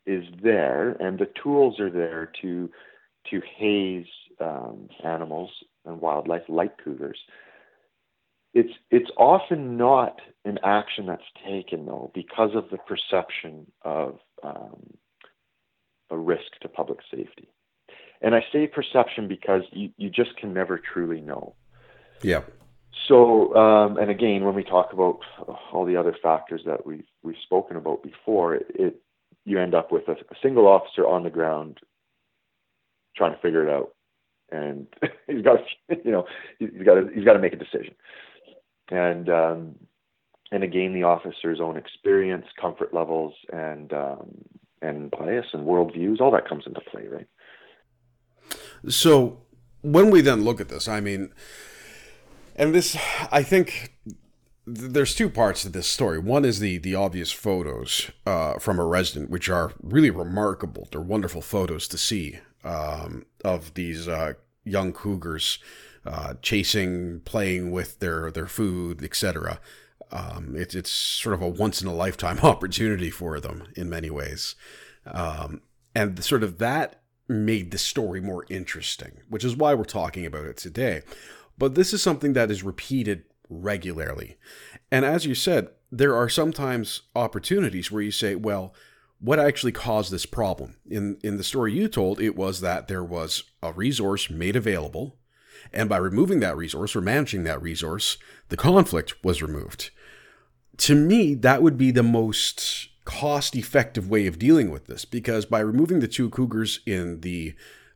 is 0.05 0.23
there, 0.41 0.91
and 0.99 1.19
the 1.19 1.29
tools 1.41 1.79
are 1.79 1.89
there 1.89 2.31
to 2.41 2.69
to 3.29 3.41
haze 3.57 4.07
um, 4.39 4.87
animals 5.03 5.51
and 5.85 5.99
wildlife 5.99 6.43
like 6.47 6.77
cougars. 6.83 7.19
It's 8.53 8.73
it's 8.89 9.11
often 9.17 9.77
not 9.77 10.21
an 10.45 10.57
action 10.63 11.05
that's 11.05 11.21
taken 11.45 11.85
though 11.85 12.11
because 12.13 12.55
of 12.55 12.69
the 12.71 12.77
perception 12.77 13.71
of 13.83 14.19
um, 14.41 14.97
a 16.09 16.17
risk 16.17 16.59
to 16.61 16.69
public 16.69 16.99
safety. 17.11 17.49
And 18.21 18.35
I 18.35 18.43
say 18.51 18.67
perception 18.67 19.27
because 19.27 19.63
you, 19.71 19.89
you 19.97 20.09
just 20.09 20.35
can 20.37 20.53
never 20.53 20.77
truly 20.77 21.21
know. 21.21 21.55
Yeah. 22.21 22.41
So, 23.07 23.55
um, 23.55 23.97
and 23.97 24.11
again, 24.11 24.43
when 24.43 24.55
we 24.55 24.63
talk 24.63 24.91
about 24.93 25.19
all 25.71 25.85
the 25.85 25.95
other 25.95 26.15
factors 26.21 26.61
that 26.65 26.85
we've 26.85 27.05
we've 27.23 27.35
spoken 27.43 27.77
about 27.77 28.03
before, 28.03 28.55
it, 28.55 28.67
it 28.75 29.01
you 29.45 29.59
end 29.59 29.73
up 29.73 29.91
with 29.91 30.07
a, 30.07 30.13
a, 30.13 30.35
single 30.41 30.67
officer 30.67 31.07
on 31.07 31.23
the 31.23 31.29
ground 31.29 31.79
trying 33.15 33.33
to 33.33 33.41
figure 33.41 33.67
it 33.67 33.73
out, 33.73 33.95
and 34.51 34.87
he's 35.27 35.43
got 35.43 35.57
to, 35.89 35.95
you 36.03 36.11
know, 36.11 36.25
he's 36.59 36.83
got 36.83 36.95
to 36.95 37.09
he's 37.13 37.23
got 37.23 37.33
to 37.33 37.39
make 37.39 37.53
a 37.53 37.57
decision, 37.57 37.95
and 38.91 39.29
um, 39.29 39.75
and 40.51 40.63
again, 40.63 40.93
the 40.93 41.03
officer's 41.03 41.61
own 41.61 41.77
experience, 41.77 42.45
comfort 42.59 42.93
levels, 42.93 43.33
and 43.53 43.93
um, 43.93 44.27
and 44.81 45.11
bias 45.11 45.47
and 45.53 45.65
worldviews, 45.65 46.21
all 46.21 46.31
that 46.31 46.47
comes 46.47 46.63
into 46.65 46.81
play, 46.81 47.07
right? 47.07 47.27
So, 48.87 49.41
when 49.81 50.09
we 50.09 50.21
then 50.21 50.43
look 50.43 50.59
at 50.61 50.69
this, 50.69 50.87
I 50.87 50.99
mean 50.99 51.31
and 52.59 52.75
this, 52.75 52.97
I 53.31 53.41
think, 53.41 53.93
there's 54.67 55.15
two 55.15 55.29
parts 55.29 55.63
to 55.63 55.69
this 55.69 55.87
story. 55.87 56.19
One 56.19 56.43
is 56.43 56.59
the 56.59 56.77
the 56.77 56.93
obvious 56.93 57.31
photos 57.31 58.11
uh, 58.27 58.59
from 58.59 58.77
a 58.77 58.85
resident, 58.85 59.31
which 59.31 59.49
are 59.49 59.71
really 59.81 60.11
remarkable. 60.11 60.87
They're 60.91 61.01
wonderful 61.01 61.41
photos 61.41 61.87
to 61.87 61.97
see 61.97 62.39
um, 62.63 63.25
of 63.43 63.73
these 63.73 64.07
uh, 64.07 64.33
young 64.65 64.91
cougars 64.91 65.57
uh, 66.05 66.33
chasing, 66.41 67.21
playing 67.21 67.71
with 67.71 67.99
their 67.99 68.29
their 68.29 68.45
food, 68.45 69.03
etc. 69.03 69.59
Um, 70.11 70.55
it's 70.55 70.75
it's 70.75 70.91
sort 70.91 71.33
of 71.33 71.41
a 71.41 71.47
once 71.47 71.81
in 71.81 71.87
a 71.87 71.93
lifetime 71.93 72.39
opportunity 72.43 73.09
for 73.09 73.39
them 73.39 73.67
in 73.75 73.89
many 73.89 74.09
ways, 74.09 74.55
um, 75.05 75.61
and 75.95 76.23
sort 76.23 76.43
of 76.43 76.57
that 76.59 77.01
made 77.27 77.71
the 77.71 77.77
story 77.77 78.19
more 78.19 78.45
interesting, 78.49 79.19
which 79.29 79.43
is 79.43 79.55
why 79.55 79.73
we're 79.73 79.83
talking 79.83 80.25
about 80.25 80.45
it 80.45 80.57
today. 80.57 81.03
But 81.57 81.75
this 81.75 81.93
is 81.93 82.01
something 82.01 82.33
that 82.33 82.49
is 82.49 82.63
repeated 82.63 83.23
regularly. 83.49 84.37
And 84.91 85.05
as 85.05 85.25
you 85.25 85.35
said, 85.35 85.69
there 85.91 86.15
are 86.15 86.29
sometimes 86.29 87.03
opportunities 87.15 87.91
where 87.91 88.01
you 88.01 88.11
say, 88.11 88.35
well, 88.35 88.73
what 89.19 89.39
actually 89.39 89.71
caused 89.71 90.11
this 90.11 90.25
problem? 90.25 90.77
In 90.89 91.17
in 91.21 91.37
the 91.37 91.43
story 91.43 91.73
you 91.73 91.87
told, 91.87 92.21
it 92.21 92.35
was 92.35 92.61
that 92.61 92.87
there 92.87 93.03
was 93.03 93.43
a 93.61 93.73
resource 93.73 94.29
made 94.29 94.55
available, 94.55 95.17
and 95.73 95.89
by 95.89 95.97
removing 95.97 96.39
that 96.39 96.55
resource 96.55 96.95
or 96.95 97.01
managing 97.01 97.43
that 97.43 97.61
resource, 97.61 98.17
the 98.47 98.57
conflict 98.57 99.15
was 99.23 99.41
removed. 99.41 99.91
To 100.79 100.95
me, 100.95 101.35
that 101.35 101.61
would 101.61 101.77
be 101.77 101.91
the 101.91 102.03
most 102.03 102.89
cost 103.05 103.55
effective 103.55 104.09
way 104.09 104.27
of 104.27 104.39
dealing 104.39 104.69
with 104.69 104.85
this 104.85 105.03
because 105.03 105.45
by 105.45 105.59
removing 105.59 105.99
the 105.99 106.07
two 106.07 106.29
cougars 106.29 106.79
in 106.85 107.21
the 107.21 107.55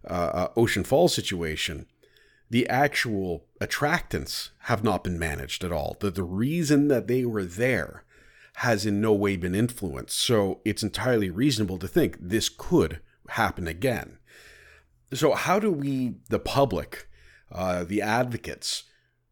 uh, 0.10 0.14
uh, 0.14 0.48
Ocean 0.56 0.84
Falls 0.84 1.14
situation, 1.14 1.86
the 2.50 2.68
actual 2.68 3.46
attractants 3.62 4.50
have 4.62 4.84
not 4.84 5.04
been 5.04 5.18
managed 5.18 5.64
at 5.64 5.72
all. 5.72 5.98
The, 6.00 6.12
the 6.12 6.24
reason 6.24 6.88
that 6.90 7.08
they 7.08 7.26
were 7.26 7.46
there 7.46 8.04
has 8.58 8.86
in 8.86 9.02
no 9.02 9.14
way 9.14 9.38
been 9.38 9.56
influenced. 9.56 10.18
So 10.18 10.60
it's 10.66 10.84
entirely 10.84 11.30
reasonable 11.30 11.80
to 11.80 11.88
think 11.88 12.18
this 12.20 12.50
could 12.50 13.00
happen 13.30 13.68
again. 13.68 14.18
So, 15.14 15.34
how 15.34 15.60
do 15.60 15.72
we, 15.72 16.16
the 16.30 16.40
public, 16.40 17.08
uh, 17.52 17.84
the 17.84 18.02
advocates, 18.02 18.84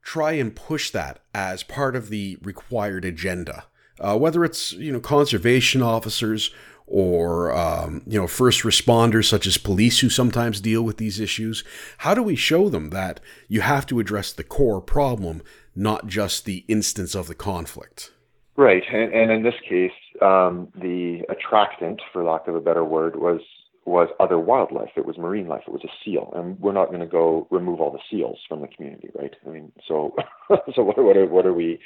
try 0.02 0.34
and 0.34 0.56
push 0.56 0.90
that 0.92 1.20
as 1.34 1.64
part 1.64 1.96
of 1.96 2.10
the 2.10 2.38
required 2.42 3.06
agenda? 3.06 3.66
Uh, 4.00 4.18
whether 4.18 4.44
it's 4.44 4.74
you 4.74 4.92
know 4.92 5.00
conservation 5.00 5.82
officers 5.82 6.52
or 6.92 7.54
um, 7.54 8.02
you 8.06 8.20
know 8.20 8.28
first 8.28 8.64
responders 8.64 9.26
such 9.30 9.48
as 9.48 9.58
police 9.58 10.00
who 10.00 10.10
sometimes 10.10 10.60
deal 10.60 10.84
with 10.84 10.98
these 10.98 11.20
issues 11.20 11.64
how 12.00 12.14
do 12.14 12.22
we 12.22 12.36
show 12.36 12.68
them 12.68 12.90
that 12.90 13.20
you 13.48 13.62
have 13.62 13.86
to 13.86 14.00
address 14.00 14.34
the 14.34 14.44
core 14.44 14.82
problem 14.82 15.42
not 15.76 16.06
just 16.08 16.44
the 16.44 16.66
instance 16.68 17.16
of 17.16 17.28
the 17.28 17.36
conflict 17.36 18.12
right 18.58 18.84
and, 18.92 19.14
and 19.14 19.32
in 19.32 19.44
this 19.44 19.56
case 19.68 19.92
um, 20.22 20.68
the 20.76 21.22
attractant 21.30 22.02
for 22.12 22.24
lack 22.24 22.48
of 22.48 22.56
a 22.56 22.62
better 22.62 22.84
word 22.84 23.16
was 23.16 23.40
was 23.86 24.10
other 24.20 24.38
wildlife 24.38 24.92
it 24.96 25.06
was 25.06 25.18
marine 25.18 25.48
life 25.48 25.64
it 25.68 25.74
was 25.74 25.84
a 25.84 25.92
seal 26.04 26.32
and 26.36 26.60
we're 26.60 26.72
not 26.72 26.90
going 26.90 27.00
to 27.00 27.08
go 27.08 27.48
remove 27.50 27.82
all 27.82 27.92
the 27.92 28.00
seals 28.10 28.38
from 28.48 28.62
the 28.62 28.68
community 28.68 29.10
right 29.16 29.36
i 29.46 29.50
mean 29.50 29.72
so 29.88 30.16
so 30.76 30.84
what, 30.84 30.98
what 30.98 31.18
are 31.18 31.26
what 31.26 31.46
are 31.46 31.54
we 31.54 31.80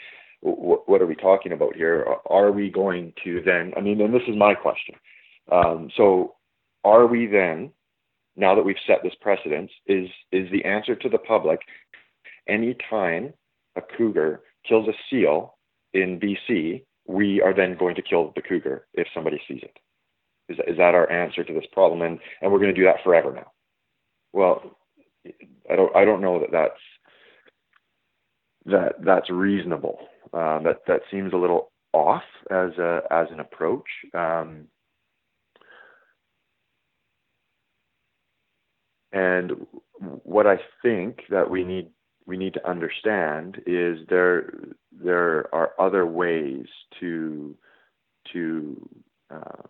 what 0.45 1.01
are 1.01 1.07
we 1.07 1.15
talking 1.15 1.51
about 1.51 1.75
here? 1.75 2.05
Are 2.27 2.51
we 2.51 2.69
going 2.69 3.13
to 3.23 3.41
then, 3.43 3.73
I 3.75 3.81
mean, 3.81 3.99
and 4.01 4.13
this 4.13 4.21
is 4.27 4.35
my 4.35 4.53
question. 4.53 4.95
Um, 5.51 5.89
so 5.95 6.35
are 6.83 7.07
we 7.07 7.25
then, 7.25 7.71
now 8.35 8.53
that 8.53 8.63
we've 8.63 8.75
set 8.85 8.97
this 9.03 9.15
precedence, 9.21 9.71
is, 9.87 10.07
is 10.31 10.49
the 10.51 10.63
answer 10.63 10.95
to 10.95 11.09
the 11.09 11.17
public 11.17 11.59
anytime 12.47 13.33
a 13.75 13.81
cougar 13.81 14.41
kills 14.67 14.87
a 14.87 14.93
seal 15.09 15.55
in 15.93 16.19
BC, 16.19 16.83
we 17.07 17.41
are 17.41 17.53
then 17.53 17.75
going 17.77 17.95
to 17.95 18.01
kill 18.01 18.31
the 18.35 18.41
cougar 18.41 18.85
if 18.93 19.07
somebody 19.13 19.41
sees 19.47 19.61
it? 19.63 19.77
Is, 20.49 20.57
is 20.67 20.77
that 20.77 20.95
our 20.95 21.09
answer 21.11 21.43
to 21.43 21.53
this 21.53 21.65
problem? 21.71 22.01
And, 22.01 22.19
and 22.41 22.51
we're 22.51 22.59
going 22.59 22.73
to 22.73 22.79
do 22.79 22.85
that 22.85 23.03
forever 23.03 23.33
now. 23.33 23.51
Well, 24.33 24.77
I 25.71 25.75
don't, 25.75 25.95
I 25.95 26.05
don't 26.05 26.21
know 26.21 26.39
that 26.39 26.51
that's, 26.51 26.79
that 28.65 28.93
that's 29.03 29.29
reasonable. 29.29 29.99
Um, 30.33 30.63
that 30.63 30.81
that 30.87 31.01
seems 31.11 31.33
a 31.33 31.37
little 31.37 31.71
off 31.93 32.23
as 32.51 32.71
a 32.77 33.01
as 33.11 33.27
an 33.31 33.39
approach. 33.39 33.87
Um, 34.13 34.65
and 39.11 39.67
what 40.23 40.47
I 40.47 40.57
think 40.81 41.21
that 41.29 41.49
we 41.49 41.63
need 41.63 41.89
we 42.25 42.37
need 42.37 42.53
to 42.55 42.67
understand 42.67 43.61
is 43.65 43.99
there 44.09 44.51
there 44.91 45.53
are 45.53 45.71
other 45.79 46.05
ways 46.05 46.65
to 46.99 47.55
to 48.33 48.89
um, 49.29 49.67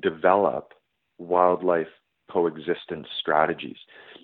develop 0.00 0.72
wildlife 1.18 1.88
coexistence 2.30 3.06
strategies. 3.20 3.76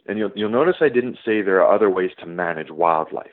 And 0.06 0.18
you'll, 0.18 0.32
you'll 0.35 0.50
notice 0.50 0.76
I 0.80 0.88
didn't 0.88 1.18
say 1.24 1.42
there 1.42 1.62
are 1.62 1.74
other 1.74 1.90
ways 1.90 2.11
to 2.18 2.26
manage 2.26 2.70
wildlife 2.70 3.30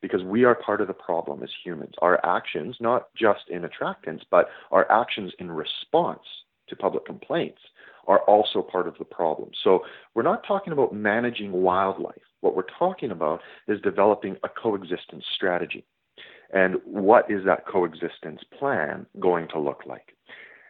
because 0.00 0.22
we 0.22 0.44
are 0.44 0.54
part 0.54 0.80
of 0.80 0.88
the 0.88 0.92
problem 0.92 1.42
as 1.42 1.50
humans. 1.64 1.94
Our 2.02 2.24
actions, 2.24 2.76
not 2.80 3.08
just 3.16 3.48
in 3.48 3.62
attractants, 3.62 4.22
but 4.30 4.48
our 4.70 4.90
actions 4.90 5.32
in 5.38 5.50
response 5.50 6.22
to 6.68 6.76
public 6.76 7.06
complaints 7.06 7.60
are 8.06 8.20
also 8.20 8.62
part 8.62 8.88
of 8.88 8.98
the 8.98 9.04
problem. 9.04 9.50
So 9.62 9.84
we're 10.14 10.22
not 10.22 10.44
talking 10.46 10.72
about 10.72 10.92
managing 10.92 11.52
wildlife. 11.52 12.22
What 12.40 12.56
we're 12.56 12.64
talking 12.78 13.12
about 13.12 13.40
is 13.68 13.80
developing 13.80 14.36
a 14.42 14.48
coexistence 14.48 15.24
strategy. 15.34 15.84
And 16.52 16.76
what 16.84 17.30
is 17.30 17.44
that 17.46 17.66
coexistence 17.66 18.40
plan 18.58 19.06
going 19.20 19.48
to 19.48 19.60
look 19.60 19.82
like? 19.86 20.16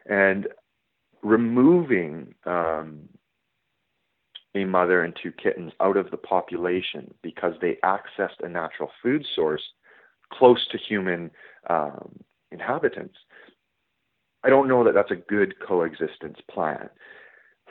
And 0.09 0.49
removing 1.23 2.35
um, 2.47 3.09
a 4.55 4.65
mother 4.65 5.03
and 5.03 5.17
two 5.21 5.33
kittens 5.33 5.73
out 5.81 5.97
of 5.97 6.11
the 6.11 6.17
population 6.17 7.15
because 7.23 7.55
they 7.61 7.79
accessed 7.85 8.43
a 8.43 8.49
natural 8.49 8.91
food 9.03 9.25
source 9.35 9.63
close 10.33 10.67
to 10.71 10.79
human 10.79 11.31
um, 11.71 12.19
inhabitants. 12.51 13.17
I 14.45 14.51
don't 14.51 14.69
know 14.69 14.85
that 14.85 14.95
that's 14.95 15.11
a 15.11 15.17
good 15.17 15.55
coexistence 15.61 16.39
plan 16.51 16.89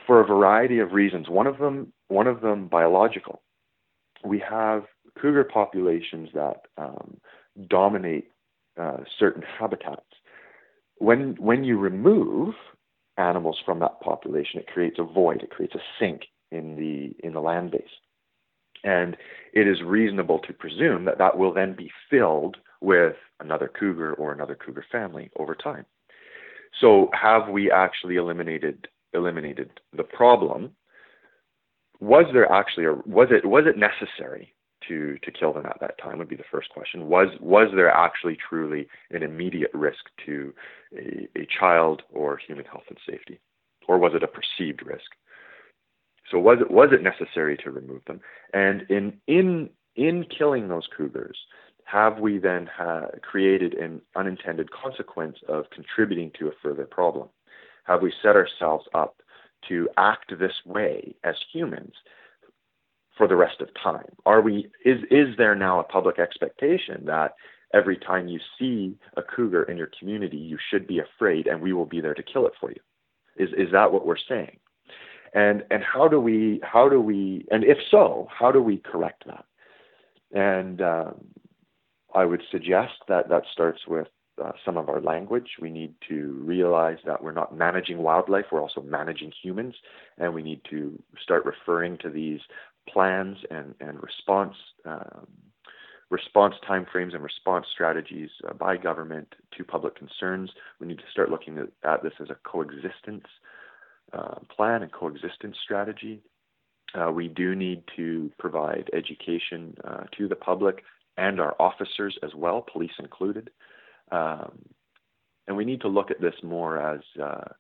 for 0.08 0.22
a 0.22 0.26
variety 0.26 0.80
of 0.80 0.94
reasons. 0.94 1.30
One 1.30 1.48
of 1.48 1.58
them, 1.58 1.92
one 2.08 2.28
of 2.28 2.42
them, 2.42 2.68
biological. 2.68 3.42
We 4.24 4.40
have 4.40 4.84
cougar 5.20 5.44
populations 5.44 6.30
that 6.34 6.62
um, 6.78 7.18
dominate 7.68 8.30
uh, 8.80 8.98
certain 9.20 9.44
habitats. 9.44 10.02
When 10.98 11.36
when 11.40 11.64
you 11.64 11.78
remove 11.78 12.54
animals 13.18 13.60
from 13.66 13.80
that 13.80 14.00
population, 14.02 14.60
it 14.60 14.68
creates 14.68 15.00
a 15.00 15.04
void. 15.04 15.44
It 15.44 15.52
creates 15.52 15.76
a 15.76 15.82
sink 16.00 16.24
in 16.52 16.76
the 16.76 17.16
in 17.26 17.34
the 17.34 17.42
land 17.42 17.72
base. 17.72 17.84
And 18.84 19.16
it 19.54 19.68
is 19.68 19.82
reasonable 19.84 20.40
to 20.40 20.54
presume 20.54 21.06
that 21.06 21.20
that 21.20 21.38
will 21.38 21.54
then 21.54 21.76
be 21.76 21.92
filled 22.10 22.58
with 22.82 23.16
another 23.40 23.72
cougar 23.80 24.14
or 24.14 24.32
another 24.32 24.56
cougar 24.56 24.84
family 24.92 25.30
over 25.38 25.54
time. 25.54 25.86
So 26.80 27.10
have 27.14 27.50
we 27.50 27.72
actually 27.72 28.16
eliminated 28.16 28.88
eliminated 29.14 29.70
the 29.96 30.04
problem? 30.04 30.72
Was 32.00 32.26
there 32.34 32.52
actually 32.52 32.86
a 32.86 32.94
was 33.06 33.28
it 33.30 33.46
was 33.46 33.66
it 33.68 33.78
necessary 33.78 34.54
to 34.88 35.18
to 35.24 35.32
kill 35.32 35.54
them 35.54 35.66
at 35.66 35.80
that 35.82 35.98
time 35.98 36.18
would 36.18 36.30
be 36.30 36.36
the 36.36 36.44
first 36.52 36.70
question. 36.70 37.08
Was 37.08 37.30
was 37.40 37.70
there 37.76 37.90
actually 37.90 38.38
truly 38.38 38.88
an 39.12 39.24
immediate 39.24 39.72
risk 39.74 40.06
to 40.26 40.54
a, 40.96 41.28
a 41.36 41.48
child 41.60 42.04
or 42.12 42.38
human 42.38 42.66
health 42.66 42.84
and 42.90 42.98
safety? 43.08 43.40
Or 43.88 43.98
was 43.98 44.14
it 44.14 44.24
a 44.24 44.28
perceived 44.28 44.86
risk? 44.86 45.12
So 46.30 46.40
was 46.40 46.60
it 46.62 46.72
was 46.72 46.90
it 46.92 47.04
necessary 47.04 47.58
to 47.58 47.72
remove 47.72 48.02
them? 48.06 48.22
And 48.54 48.84
in 48.90 49.14
in 49.28 49.70
in 49.96 50.26
killing 50.38 50.68
those 50.68 50.88
cougars, 50.96 51.38
have 51.86 52.20
we 52.20 52.38
then 52.38 52.70
ha- 52.74 53.08
created 53.22 53.74
an 53.74 54.02
unintended 54.16 54.72
consequence 54.72 55.38
of 55.48 55.70
contributing 55.72 56.32
to 56.40 56.48
a 56.48 56.52
further 56.64 56.86
problem? 56.86 57.28
Have 57.84 58.02
we 58.02 58.14
set 58.22 58.36
ourselves 58.36 58.86
up 58.94 59.22
to 59.68 59.90
act 59.98 60.34
this 60.40 60.54
way 60.66 61.16
as 61.24 61.36
humans 61.52 61.94
for 63.22 63.28
the 63.28 63.36
rest 63.36 63.62
of 63.62 63.70
time? 63.76 64.12
Are 64.26 64.42
we 64.42 64.68
is 64.84 65.00
is 65.12 65.38
there 65.38 65.54
now 65.54 65.80
a 65.80 65.84
public 65.84 66.18
expectation 66.18 67.06
that 67.06 67.36
every 67.72 67.98
time 67.98 68.28
you 68.28 68.40
see 68.58 68.98
a 69.16 69.22
cougar 69.22 69.64
in 69.64 69.78
your 69.78 69.92
community, 70.00 70.38
you 70.38 70.58
should 70.70 70.88
be 70.88 71.00
afraid 71.00 71.46
and 71.46 71.62
we 71.62 71.72
will 71.72 71.86
be 71.86 72.02
there 72.02 72.16
to 72.16 72.24
kill 72.24 72.48
it 72.48 72.54
for 72.60 72.72
you? 72.72 72.82
Is 73.38 73.50
is 73.56 73.72
that 73.74 73.92
what 73.94 74.08
we're 74.08 74.18
saying? 74.28 74.58
and 75.34 75.64
and 75.72 75.84
how 75.84 76.08
do 76.08 76.20
we 76.20 76.60
how 76.64 76.90
do 76.90 77.00
we 77.00 77.46
and 77.52 77.64
if 77.64 77.78
so 77.90 78.28
how 78.30 78.52
do 78.52 78.62
we 78.62 78.78
correct 78.78 79.24
that 79.26 79.46
and 80.34 80.82
um, 80.82 81.16
i 82.14 82.26
would 82.26 82.42
suggest 82.52 82.94
that 83.08 83.30
that 83.30 83.44
starts 83.52 83.82
with 83.88 84.08
uh, 84.44 84.52
some 84.66 84.78
of 84.78 84.90
our 84.90 85.02
language 85.02 85.52
we 85.62 85.70
need 85.70 85.94
to 86.08 86.42
realize 86.44 86.98
that 87.06 87.22
we're 87.22 87.32
not 87.32 87.56
managing 87.56 88.00
wildlife 88.00 88.46
we're 88.52 88.62
also 88.62 88.82
managing 88.82 89.32
humans 89.42 89.76
and 90.18 90.34
we 90.34 90.42
need 90.42 90.62
to 90.70 91.02
start 91.22 91.46
referring 91.46 91.98
to 91.98 92.10
these 92.10 92.40
plans 92.90 93.38
and 93.50 93.76
and 93.80 94.02
response 94.02 94.56
um, 94.86 95.28
response 96.10 96.56
timeframes 96.68 97.14
and 97.14 97.24
response 97.24 97.66
strategies 97.72 98.30
uh, 98.48 98.54
by 98.54 98.76
government 98.78 99.34
to 99.58 99.64
public 99.64 99.96
concerns 99.96 100.50
we 100.80 100.88
need 100.88 100.98
to 100.98 101.12
start 101.12 101.30
looking 101.30 101.58
at, 101.58 101.68
at 101.90 102.04
this 102.04 102.14
as 102.20 102.30
a 102.30 102.36
coexistence 102.44 103.26
uh, 104.14 104.36
plan 104.54 104.84
and 104.84 104.92
coexistence 104.92 105.56
strategy. 105.64 106.22
Uh, 106.94 107.12
we 107.12 107.30
do 107.30 107.56
need 107.56 107.84
to 107.96 108.30
provide 108.38 108.90
education 108.94 109.74
uh, 109.86 110.04
to 110.18 110.28
the 110.28 110.36
public 110.36 110.84
and 111.18 111.40
our 111.40 111.56
officers 111.60 112.18
as 112.24 112.32
well, 112.36 112.66
police 112.72 112.92
included. 113.00 113.50
Um, 114.12 114.60
and 115.48 115.56
we 115.56 115.66
need 115.66 115.82
to 115.82 115.88
look 115.88 116.12
at 116.12 116.22
this 116.22 116.34
more 116.44 116.78
as 116.78 117.02
uh, 117.22 117.54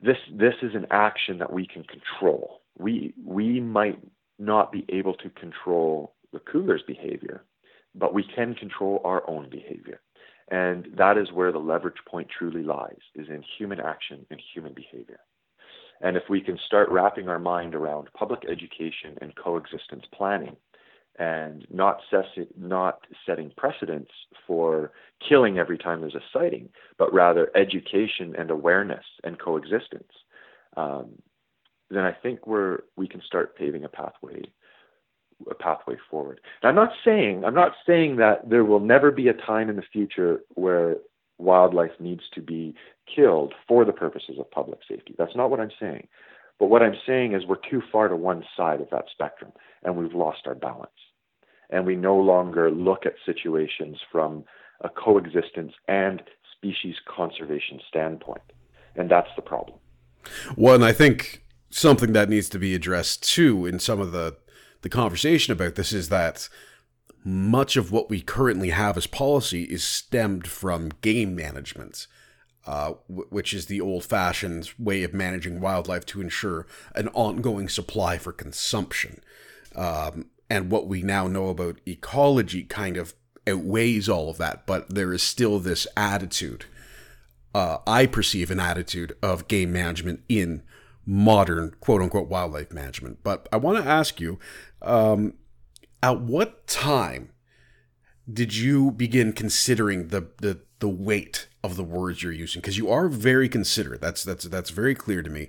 this 0.00 0.16
this 0.32 0.54
is 0.62 0.74
an 0.74 0.86
action 0.90 1.38
that 1.38 1.52
we 1.52 1.66
can 1.66 1.84
control. 1.84 2.61
We 2.78 3.14
we 3.24 3.60
might 3.60 3.98
not 4.38 4.72
be 4.72 4.84
able 4.88 5.14
to 5.14 5.30
control 5.30 6.14
the 6.32 6.40
cougar's 6.40 6.82
behavior, 6.86 7.44
but 7.94 8.14
we 8.14 8.24
can 8.24 8.54
control 8.54 9.00
our 9.04 9.28
own 9.28 9.48
behavior. 9.50 10.00
And 10.50 10.88
that 10.96 11.16
is 11.16 11.32
where 11.32 11.52
the 11.52 11.58
leverage 11.58 12.02
point 12.06 12.28
truly 12.36 12.62
lies, 12.62 12.98
is 13.14 13.28
in 13.28 13.44
human 13.58 13.80
action 13.80 14.26
and 14.30 14.40
human 14.52 14.74
behavior. 14.74 15.20
And 16.00 16.16
if 16.16 16.24
we 16.28 16.40
can 16.40 16.58
start 16.66 16.90
wrapping 16.90 17.28
our 17.28 17.38
mind 17.38 17.74
around 17.74 18.08
public 18.12 18.40
education 18.50 19.16
and 19.20 19.36
coexistence 19.36 20.04
planning 20.12 20.56
and 21.18 21.66
not, 21.70 22.00
not 22.58 23.06
setting 23.24 23.52
precedents 23.56 24.10
for 24.46 24.90
killing 25.26 25.58
every 25.58 25.78
time 25.78 26.00
there's 26.00 26.14
a 26.14 26.20
sighting, 26.32 26.68
but 26.98 27.12
rather 27.12 27.50
education 27.54 28.34
and 28.36 28.50
awareness 28.50 29.04
and 29.22 29.38
coexistence, 29.38 30.12
um, 30.76 31.10
then 31.96 32.04
I 32.04 32.12
think 32.12 32.46
we're 32.46 32.80
we 32.96 33.08
can 33.08 33.22
start 33.22 33.56
paving 33.56 33.84
a 33.84 33.88
pathway 33.88 34.42
a 35.50 35.54
pathway 35.54 35.96
forward. 36.10 36.40
And 36.62 36.68
I'm 36.68 36.74
not 36.74 36.92
saying 37.04 37.44
I'm 37.44 37.54
not 37.54 37.72
saying 37.86 38.16
that 38.16 38.48
there 38.48 38.64
will 38.64 38.80
never 38.80 39.10
be 39.10 39.28
a 39.28 39.34
time 39.34 39.68
in 39.68 39.76
the 39.76 39.82
future 39.92 40.40
where 40.54 40.96
wildlife 41.38 41.92
needs 41.98 42.22
to 42.34 42.40
be 42.40 42.74
killed 43.14 43.54
for 43.66 43.84
the 43.84 43.92
purposes 43.92 44.36
of 44.38 44.50
public 44.50 44.80
safety. 44.88 45.14
That's 45.18 45.36
not 45.36 45.50
what 45.50 45.60
I'm 45.60 45.72
saying. 45.80 46.06
But 46.58 46.66
what 46.66 46.82
I'm 46.82 46.94
saying 47.06 47.34
is 47.34 47.44
we're 47.46 47.56
too 47.68 47.82
far 47.90 48.08
to 48.08 48.16
one 48.16 48.44
side 48.56 48.80
of 48.80 48.90
that 48.90 49.06
spectrum 49.10 49.52
and 49.82 49.96
we've 49.96 50.14
lost 50.14 50.46
our 50.46 50.54
balance. 50.54 50.90
And 51.70 51.86
we 51.86 51.96
no 51.96 52.16
longer 52.16 52.70
look 52.70 53.06
at 53.06 53.14
situations 53.26 53.98
from 54.12 54.44
a 54.82 54.88
coexistence 54.88 55.72
and 55.88 56.22
species 56.56 56.96
conservation 57.06 57.80
standpoint. 57.88 58.42
And 58.94 59.10
that's 59.10 59.30
the 59.36 59.42
problem. 59.42 59.78
Well, 60.56 60.74
and 60.74 60.84
I 60.84 60.92
think 60.92 61.42
something 61.72 62.12
that 62.12 62.28
needs 62.28 62.48
to 62.50 62.58
be 62.58 62.74
addressed 62.74 63.22
too 63.22 63.66
in 63.66 63.78
some 63.78 64.00
of 64.00 64.12
the 64.12 64.36
the 64.82 64.88
conversation 64.88 65.52
about 65.52 65.76
this 65.76 65.92
is 65.92 66.08
that 66.08 66.48
much 67.24 67.76
of 67.76 67.92
what 67.92 68.10
we 68.10 68.20
currently 68.20 68.70
have 68.70 68.96
as 68.96 69.06
policy 69.06 69.62
is 69.64 69.84
stemmed 69.84 70.46
from 70.46 70.90
game 71.00 71.36
management, 71.36 72.08
uh, 72.66 72.94
w- 73.08 73.28
which 73.30 73.54
is 73.54 73.66
the 73.66 73.80
old 73.80 74.04
fashioned 74.04 74.72
way 74.78 75.04
of 75.04 75.14
managing 75.14 75.60
wildlife 75.60 76.04
to 76.04 76.20
ensure 76.20 76.66
an 76.96 77.08
ongoing 77.08 77.68
supply 77.68 78.18
for 78.18 78.32
consumption. 78.32 79.22
Um, 79.76 80.26
and 80.50 80.70
what 80.70 80.88
we 80.88 81.02
now 81.02 81.28
know 81.28 81.48
about 81.48 81.80
ecology 81.86 82.64
kind 82.64 82.96
of 82.96 83.14
outweighs 83.46 84.08
all 84.08 84.28
of 84.28 84.38
that, 84.38 84.66
but 84.66 84.92
there 84.92 85.12
is 85.12 85.22
still 85.22 85.60
this 85.60 85.86
attitude. 85.96 86.66
Uh, 87.54 87.78
I 87.86 88.06
perceive 88.06 88.50
an 88.50 88.60
attitude 88.60 89.16
of 89.22 89.48
game 89.48 89.72
management 89.72 90.22
in 90.28 90.62
modern 91.04 91.74
quote 91.80 92.02
unquote 92.02 92.28
wildlife 92.28 92.72
management. 92.72 93.18
But 93.22 93.48
I 93.52 93.56
want 93.56 93.82
to 93.82 93.90
ask 93.90 94.20
you 94.20 94.38
um, 94.80 95.34
at 96.02 96.20
what 96.20 96.66
time 96.66 97.30
did 98.32 98.54
you 98.54 98.90
begin 98.90 99.32
considering 99.32 100.08
the, 100.08 100.28
the, 100.40 100.60
the 100.78 100.88
weight 100.88 101.48
of 101.64 101.76
the 101.76 101.84
words 101.84 102.22
you're 102.22 102.32
using? 102.32 102.60
Because 102.60 102.78
you 102.78 102.90
are 102.90 103.08
very 103.08 103.48
considerate. 103.48 104.00
That's, 104.00 104.22
that's, 104.22 104.44
that's 104.44 104.70
very 104.70 104.94
clear 104.94 105.22
to 105.22 105.30
me. 105.30 105.48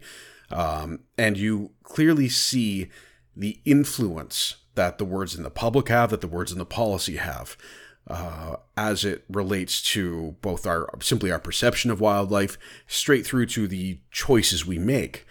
Um, 0.50 1.02
and 1.18 1.38
you 1.38 1.72
clearly 1.84 2.30
see 2.30 2.90
the 3.36 3.60
influence 3.66 4.58
that 4.76 4.98
the 4.98 5.06
words 5.06 5.36
in 5.36 5.44
the 5.44 5.50
public 5.50 5.90
have, 5.90 6.10
that 6.10 6.22
the 6.22 6.28
words 6.28 6.52
in 6.52 6.58
the 6.58 6.66
policy 6.66 7.18
have. 7.18 7.58
Uh, 8.06 8.58
as 8.76 9.06
it 9.06 9.24
relates 9.30 9.82
to 9.82 10.36
both 10.42 10.68
our 10.68 10.90
simply 11.00 11.32
our 11.32 11.40
perception 11.40 11.90
of 11.90 12.02
wildlife, 12.02 12.58
straight 12.86 13.26
through 13.26 13.46
to 13.46 13.66
the 13.66 14.00
choices 14.12 14.66
we 14.66 14.78
make. 14.78 15.26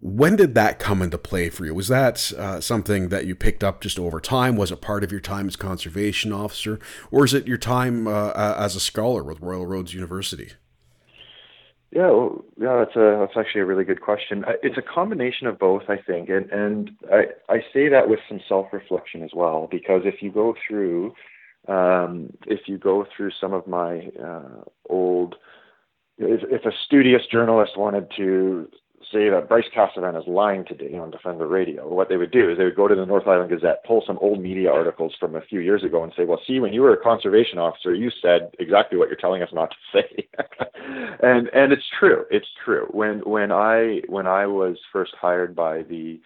When 0.00 0.36
did 0.36 0.54
that 0.54 0.78
come 0.78 1.00
into 1.00 1.16
play 1.16 1.48
for 1.48 1.64
you? 1.64 1.74
Was 1.74 1.88
that 1.88 2.30
uh, 2.34 2.60
something 2.60 3.08
that 3.08 3.24
you 3.24 3.34
picked 3.34 3.64
up 3.64 3.80
just 3.80 3.98
over 3.98 4.20
time? 4.20 4.56
Was 4.56 4.70
it 4.70 4.82
part 4.82 5.02
of 5.02 5.10
your 5.10 5.22
time 5.22 5.48
as 5.48 5.56
conservation 5.56 6.32
officer, 6.32 6.78
or 7.10 7.24
is 7.24 7.32
it 7.32 7.48
your 7.48 7.56
time 7.56 8.06
uh, 8.06 8.32
as 8.58 8.76
a 8.76 8.80
scholar 8.80 9.24
with 9.24 9.40
Royal 9.40 9.66
Roads 9.66 9.94
University? 9.94 10.52
Yeah, 11.90 12.10
well, 12.10 12.44
yeah, 12.60 12.84
that's 12.84 12.96
a 12.96 13.16
that's 13.18 13.36
actually 13.36 13.62
a 13.62 13.64
really 13.64 13.84
good 13.84 14.02
question. 14.02 14.44
It's 14.62 14.76
a 14.76 14.82
combination 14.82 15.46
of 15.46 15.58
both, 15.58 15.84
I 15.88 15.96
think, 15.96 16.28
and 16.28 16.50
and 16.50 16.90
I 17.10 17.24
I 17.48 17.60
say 17.72 17.88
that 17.88 18.10
with 18.10 18.20
some 18.28 18.40
self 18.46 18.66
reflection 18.72 19.22
as 19.22 19.30
well, 19.34 19.68
because 19.70 20.02
if 20.04 20.22
you 20.22 20.30
go 20.30 20.54
through, 20.68 21.14
um, 21.66 22.32
if 22.46 22.60
you 22.66 22.78
go 22.78 23.06
through 23.14 23.30
some 23.40 23.52
of 23.52 23.66
my 23.66 24.10
uh, 24.22 24.62
old, 24.88 25.34
if, 26.18 26.40
if 26.50 26.64
a 26.64 26.76
studious 26.86 27.22
journalist 27.30 27.76
wanted 27.76 28.10
to 28.16 28.68
say 29.12 29.30
that 29.30 29.48
Bryce 29.48 29.64
Casavant 29.74 30.18
is 30.18 30.26
lying 30.26 30.64
today 30.64 30.96
on 30.96 31.10
Defender 31.10 31.46
Radio, 31.46 31.88
what 31.88 32.08
they 32.08 32.16
would 32.16 32.30
do 32.30 32.50
is 32.50 32.58
they 32.58 32.64
would 32.64 32.76
go 32.76 32.88
to 32.88 32.94
the 32.94 33.06
North 33.06 33.26
Island 33.26 33.50
Gazette, 33.50 33.84
pull 33.86 34.02
some 34.06 34.18
old 34.20 34.40
media 34.40 34.70
articles 34.70 35.14
from 35.18 35.36
a 35.36 35.40
few 35.40 35.60
years 35.60 35.82
ago, 35.82 36.02
and 36.02 36.12
say, 36.16 36.24
"Well, 36.24 36.40
see, 36.46 36.60
when 36.60 36.72
you 36.72 36.82
were 36.82 36.92
a 36.92 37.02
conservation 37.02 37.58
officer, 37.58 37.94
you 37.94 38.10
said 38.22 38.50
exactly 38.58 38.98
what 38.98 39.08
you're 39.08 39.16
telling 39.16 39.42
us 39.42 39.52
not 39.52 39.70
to 39.70 39.76
say." 39.92 40.28
and 41.22 41.48
and 41.48 41.72
it's 41.72 41.88
true. 41.98 42.24
It's 42.30 42.48
true. 42.64 42.86
When 42.90 43.20
when 43.20 43.52
I 43.52 44.02
when 44.08 44.26
I 44.26 44.46
was 44.46 44.76
first 44.92 45.14
hired 45.20 45.54
by 45.54 45.82
the 45.82 46.20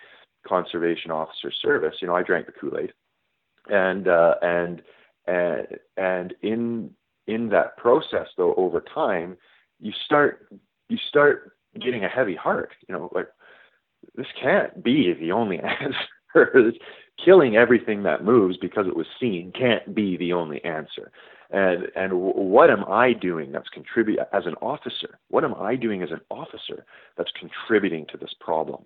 conservation 0.46 1.10
officer 1.10 1.52
service, 1.52 1.96
you 2.00 2.08
know, 2.08 2.16
I 2.16 2.22
drank 2.22 2.46
the 2.46 2.52
Kool 2.52 2.78
Aid, 2.78 2.92
and 3.68 4.08
uh, 4.08 4.34
and 4.42 4.82
and 5.26 5.66
and 5.96 6.34
in 6.42 6.90
in 7.26 7.48
that 7.50 7.76
process, 7.76 8.28
though, 8.36 8.54
over 8.56 8.82
time, 8.94 9.36
you 9.80 9.92
start 10.04 10.48
you 10.88 10.98
start 11.08 11.52
getting 11.80 12.04
a 12.04 12.08
heavy 12.08 12.34
heart. 12.34 12.70
You 12.88 12.94
know, 12.94 13.10
like 13.14 13.28
this 14.14 14.26
can't 14.40 14.82
be 14.82 15.14
the 15.14 15.32
only 15.32 15.58
answer. 16.34 16.72
Killing 17.22 17.56
everything 17.56 18.02
that 18.04 18.24
moves 18.24 18.56
because 18.56 18.86
it 18.86 18.96
was 18.96 19.06
seen 19.20 19.52
can't 19.52 19.94
be 19.94 20.16
the 20.16 20.32
only 20.32 20.64
answer. 20.64 21.12
And 21.50 21.88
and 21.94 22.12
what 22.14 22.70
am 22.70 22.84
I 22.88 23.12
doing 23.12 23.52
that's 23.52 23.68
contributing 23.68 24.24
as 24.32 24.46
an 24.46 24.54
officer? 24.62 25.18
What 25.28 25.44
am 25.44 25.54
I 25.54 25.76
doing 25.76 26.02
as 26.02 26.10
an 26.10 26.20
officer 26.30 26.86
that's 27.16 27.30
contributing 27.38 28.06
to 28.10 28.16
this 28.16 28.34
problem? 28.40 28.84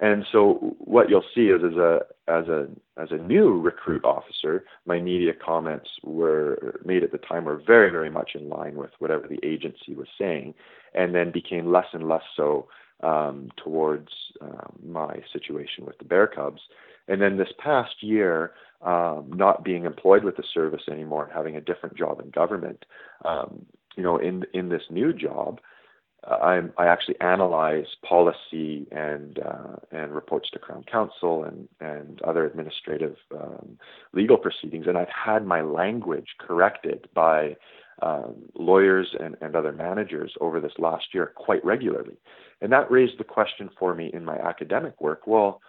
And 0.00 0.24
so 0.32 0.74
what 0.78 1.10
you'll 1.10 1.24
see 1.34 1.48
is 1.48 1.60
as 1.62 1.76
a 1.76 2.00
as 2.26 2.48
a 2.48 2.68
as 2.96 3.08
a 3.10 3.18
new 3.18 3.60
recruit 3.60 4.02
officer, 4.04 4.64
my 4.86 4.98
media 4.98 5.32
comments 5.34 5.90
were 6.02 6.80
made 6.84 7.04
at 7.04 7.12
the 7.12 7.18
time 7.18 7.44
were 7.44 7.60
very 7.66 7.90
very 7.90 8.10
much 8.10 8.30
in 8.34 8.48
line 8.48 8.76
with 8.76 8.90
whatever 8.98 9.28
the 9.28 9.38
agency 9.46 9.94
was 9.94 10.08
saying, 10.18 10.54
and 10.94 11.14
then 11.14 11.30
became 11.30 11.70
less 11.70 11.86
and 11.92 12.08
less 12.08 12.22
so 12.34 12.66
um, 13.02 13.50
towards 13.62 14.08
um, 14.40 14.78
my 14.82 15.16
situation 15.32 15.84
with 15.84 15.98
the 15.98 16.04
Bear 16.04 16.26
Cubs. 16.26 16.62
And 17.08 17.20
then 17.20 17.36
this 17.36 17.52
past 17.58 18.02
year, 18.02 18.52
um, 18.82 19.30
not 19.34 19.64
being 19.64 19.84
employed 19.84 20.24
with 20.24 20.36
the 20.36 20.44
service 20.54 20.82
anymore 20.90 21.24
and 21.24 21.32
having 21.32 21.56
a 21.56 21.60
different 21.60 21.96
job 21.96 22.20
in 22.20 22.30
government, 22.30 22.86
um, 23.26 23.66
you 23.96 24.02
know, 24.02 24.16
in 24.16 24.44
in 24.54 24.70
this 24.70 24.84
new 24.88 25.12
job, 25.12 25.60
I, 26.24 26.60
I 26.76 26.86
actually 26.86 27.18
analyze 27.20 27.86
policy 28.06 28.86
and 28.92 29.38
uh, 29.38 29.76
and 29.90 30.14
reports 30.14 30.50
to 30.52 30.58
Crown 30.58 30.84
Counsel 30.90 31.44
and 31.44 31.68
and 31.80 32.20
other 32.22 32.44
administrative 32.44 33.16
um, 33.34 33.78
legal 34.12 34.36
proceedings, 34.36 34.86
and 34.86 34.98
I've 34.98 35.08
had 35.08 35.46
my 35.46 35.62
language 35.62 36.28
corrected 36.38 37.08
by 37.14 37.56
um, 38.02 38.34
lawyers 38.54 39.14
and, 39.18 39.36
and 39.40 39.56
other 39.56 39.72
managers 39.72 40.34
over 40.40 40.60
this 40.60 40.72
last 40.78 41.06
year 41.14 41.32
quite 41.36 41.64
regularly, 41.64 42.16
and 42.60 42.70
that 42.72 42.90
raised 42.90 43.18
the 43.18 43.24
question 43.24 43.70
for 43.78 43.94
me 43.94 44.10
in 44.12 44.24
my 44.24 44.36
academic 44.36 45.00
work. 45.00 45.26
Well, 45.26 45.60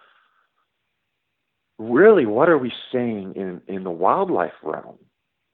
really, 1.78 2.26
what 2.26 2.50
are 2.50 2.58
we 2.58 2.72
saying 2.92 3.34
in 3.36 3.62
in 3.68 3.84
the 3.84 3.90
wildlife 3.90 4.52
realm? 4.62 4.98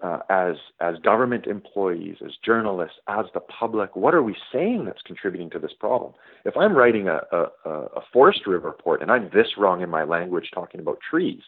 Uh, 0.03 0.21
as 0.31 0.57
as 0.81 0.97
government 1.03 1.47
employees, 1.47 2.17
as 2.25 2.33
journalists, 2.45 2.97
as 3.09 3.27
the 3.35 3.41
public? 3.41 3.97
What 3.97 4.15
are 4.15 4.23
we 4.23 4.37
saying 4.53 4.85
that's 4.85 5.03
contributing 5.03 5.51
to 5.51 5.59
this 5.59 5.73
problem? 5.79 6.13
If 6.45 6.57
I'm 6.57 6.75
writing 6.75 7.09
a, 7.09 7.21
a, 7.33 7.71
a 7.71 8.01
forestry 8.13 8.59
report 8.59 9.03
and 9.03 9.11
I'm 9.11 9.31
this 9.35 9.49
wrong 9.57 9.83
in 9.83 9.91
my 9.91 10.05
language 10.05 10.51
talking 10.55 10.81
about 10.81 10.99
trees, 11.09 11.43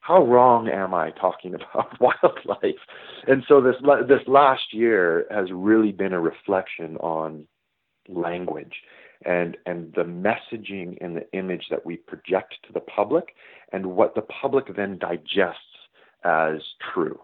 how 0.00 0.24
wrong 0.24 0.68
am 0.68 0.94
I 0.94 1.10
talking 1.10 1.54
about 1.74 2.00
wildlife? 2.00 2.80
And 3.26 3.42
so 3.48 3.60
this 3.60 3.76
this 4.08 4.26
last 4.26 4.72
year 4.72 5.26
has 5.30 5.48
really 5.52 5.92
been 5.92 6.12
a 6.12 6.20
reflection 6.20 6.96
on 6.98 7.46
language 8.08 8.74
and 9.24 9.56
and 9.66 9.92
the 9.94 10.04
messaging 10.04 10.96
and 11.00 11.16
the 11.16 11.26
image 11.32 11.64
that 11.70 11.84
we 11.84 11.96
project 11.96 12.54
to 12.66 12.72
the 12.72 12.80
public 12.80 13.34
and 13.72 13.84
what 13.86 14.14
the 14.14 14.22
public 14.22 14.76
then 14.76 14.98
digests 14.98 15.60
as 16.24 16.60
true. 16.94 17.18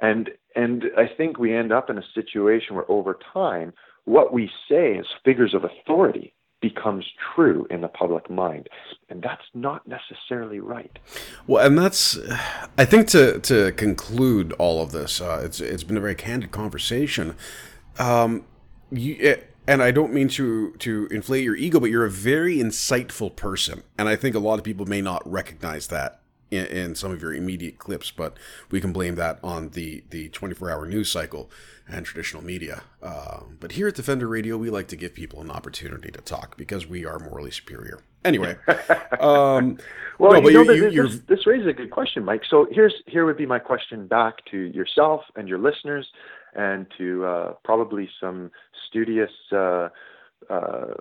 And 0.00 0.30
and 0.54 0.84
I 0.96 1.06
think 1.06 1.38
we 1.38 1.54
end 1.54 1.72
up 1.72 1.90
in 1.90 1.98
a 1.98 2.04
situation 2.14 2.74
where 2.74 2.90
over 2.90 3.18
time 3.32 3.72
what 4.04 4.32
we 4.32 4.50
say 4.68 4.96
as 4.98 5.06
figures 5.24 5.54
of 5.54 5.64
authority 5.64 6.34
becomes 6.60 7.04
true 7.34 7.66
in 7.70 7.82
the 7.82 7.88
public 7.88 8.28
mind. 8.28 8.68
And 9.08 9.22
that's 9.22 9.44
not 9.54 9.86
necessarily 9.86 10.60
right. 10.60 10.98
Well 11.46 11.64
and 11.64 11.78
that's 11.78 12.18
i 12.76 12.84
think 12.84 13.08
to 13.08 13.38
to 13.40 13.72
conclude 13.72 14.52
all 14.54 14.82
of 14.82 14.92
this 14.92 15.20
uh, 15.20 15.40
it's 15.44 15.60
it's 15.60 15.84
been 15.84 15.96
a 15.96 16.00
very 16.00 16.14
candid 16.14 16.50
conversation. 16.50 17.36
Um 17.98 18.44
you 18.90 19.16
it, 19.18 19.54
and 19.66 19.82
I 19.82 19.90
don't 19.90 20.14
mean 20.14 20.28
to 20.28 20.72
to 20.72 21.08
inflate 21.10 21.44
your 21.44 21.54
ego, 21.54 21.78
but 21.78 21.90
you're 21.90 22.06
a 22.06 22.10
very 22.10 22.56
insightful 22.56 23.34
person, 23.34 23.82
and 23.98 24.08
I 24.08 24.16
think 24.16 24.34
a 24.34 24.38
lot 24.38 24.58
of 24.58 24.64
people 24.64 24.86
may 24.86 25.02
not 25.02 25.30
recognize 25.30 25.88
that 25.88 26.22
in, 26.50 26.66
in, 26.66 26.94
some 26.94 27.12
of 27.12 27.20
your 27.20 27.34
immediate 27.34 27.78
clips, 27.78 28.10
but 28.10 28.36
we 28.70 28.80
can 28.80 28.92
blame 28.92 29.14
that 29.16 29.38
on 29.42 29.70
the 29.70 30.04
the 30.10 30.28
24 30.30 30.70
hour 30.70 30.86
news 30.86 31.10
cycle 31.10 31.50
and 31.88 32.04
traditional 32.04 32.42
media. 32.42 32.82
Uh, 33.02 33.40
but 33.60 33.72
here 33.72 33.88
at 33.88 33.94
Defender 33.94 34.28
Radio, 34.28 34.56
we 34.56 34.70
like 34.70 34.88
to 34.88 34.96
give 34.96 35.14
people 35.14 35.40
an 35.40 35.50
opportunity 35.50 36.10
to 36.10 36.20
talk 36.20 36.56
because 36.56 36.86
we 36.86 37.04
are 37.04 37.18
morally 37.18 37.50
superior. 37.50 38.00
Anyway, 38.24 38.56
um, 39.20 39.78
well, 40.18 40.40
no, 40.40 40.48
you 40.48 40.64
know, 40.64 40.72
you, 40.72 41.08
this, 41.08 41.20
this, 41.28 41.46
raises 41.46 41.68
a 41.68 41.72
good 41.72 41.90
question, 41.90 42.24
Mike. 42.24 42.42
So 42.48 42.66
here's 42.70 42.94
here 43.06 43.24
would 43.24 43.36
be 43.36 43.46
my 43.46 43.58
question 43.58 44.06
back 44.06 44.44
to 44.50 44.58
yourself 44.58 45.22
and 45.36 45.48
your 45.48 45.58
listeners, 45.58 46.06
and 46.54 46.86
to 46.98 47.24
uh, 47.24 47.52
probably 47.64 48.08
some 48.20 48.50
studious. 48.88 49.30
Uh, 49.52 49.88
uh, 50.50 50.94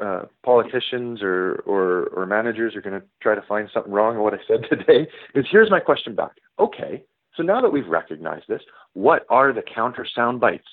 uh, 0.00 0.22
politicians 0.42 1.22
or, 1.22 1.62
or, 1.66 2.06
or 2.08 2.26
managers 2.26 2.74
are 2.76 2.80
going 2.80 3.00
to 3.00 3.06
try 3.20 3.34
to 3.34 3.42
find 3.42 3.68
something 3.72 3.92
wrong 3.92 4.14
in 4.14 4.20
what 4.20 4.34
I 4.34 4.38
said 4.46 4.64
today 4.70 5.08
is 5.34 5.46
here's 5.50 5.70
my 5.70 5.80
question 5.80 6.14
back. 6.14 6.32
Okay, 6.58 7.04
so 7.36 7.42
now 7.42 7.60
that 7.60 7.72
we've 7.72 7.86
recognized 7.86 8.46
this, 8.48 8.62
what 8.92 9.26
are 9.28 9.52
the 9.52 9.62
counter 9.62 10.06
sound 10.14 10.40
bites? 10.40 10.68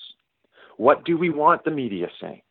What 0.76 1.04
do 1.04 1.16
we 1.16 1.30
want 1.30 1.64
the 1.64 1.70
media 1.70 2.08
saying? 2.20 2.42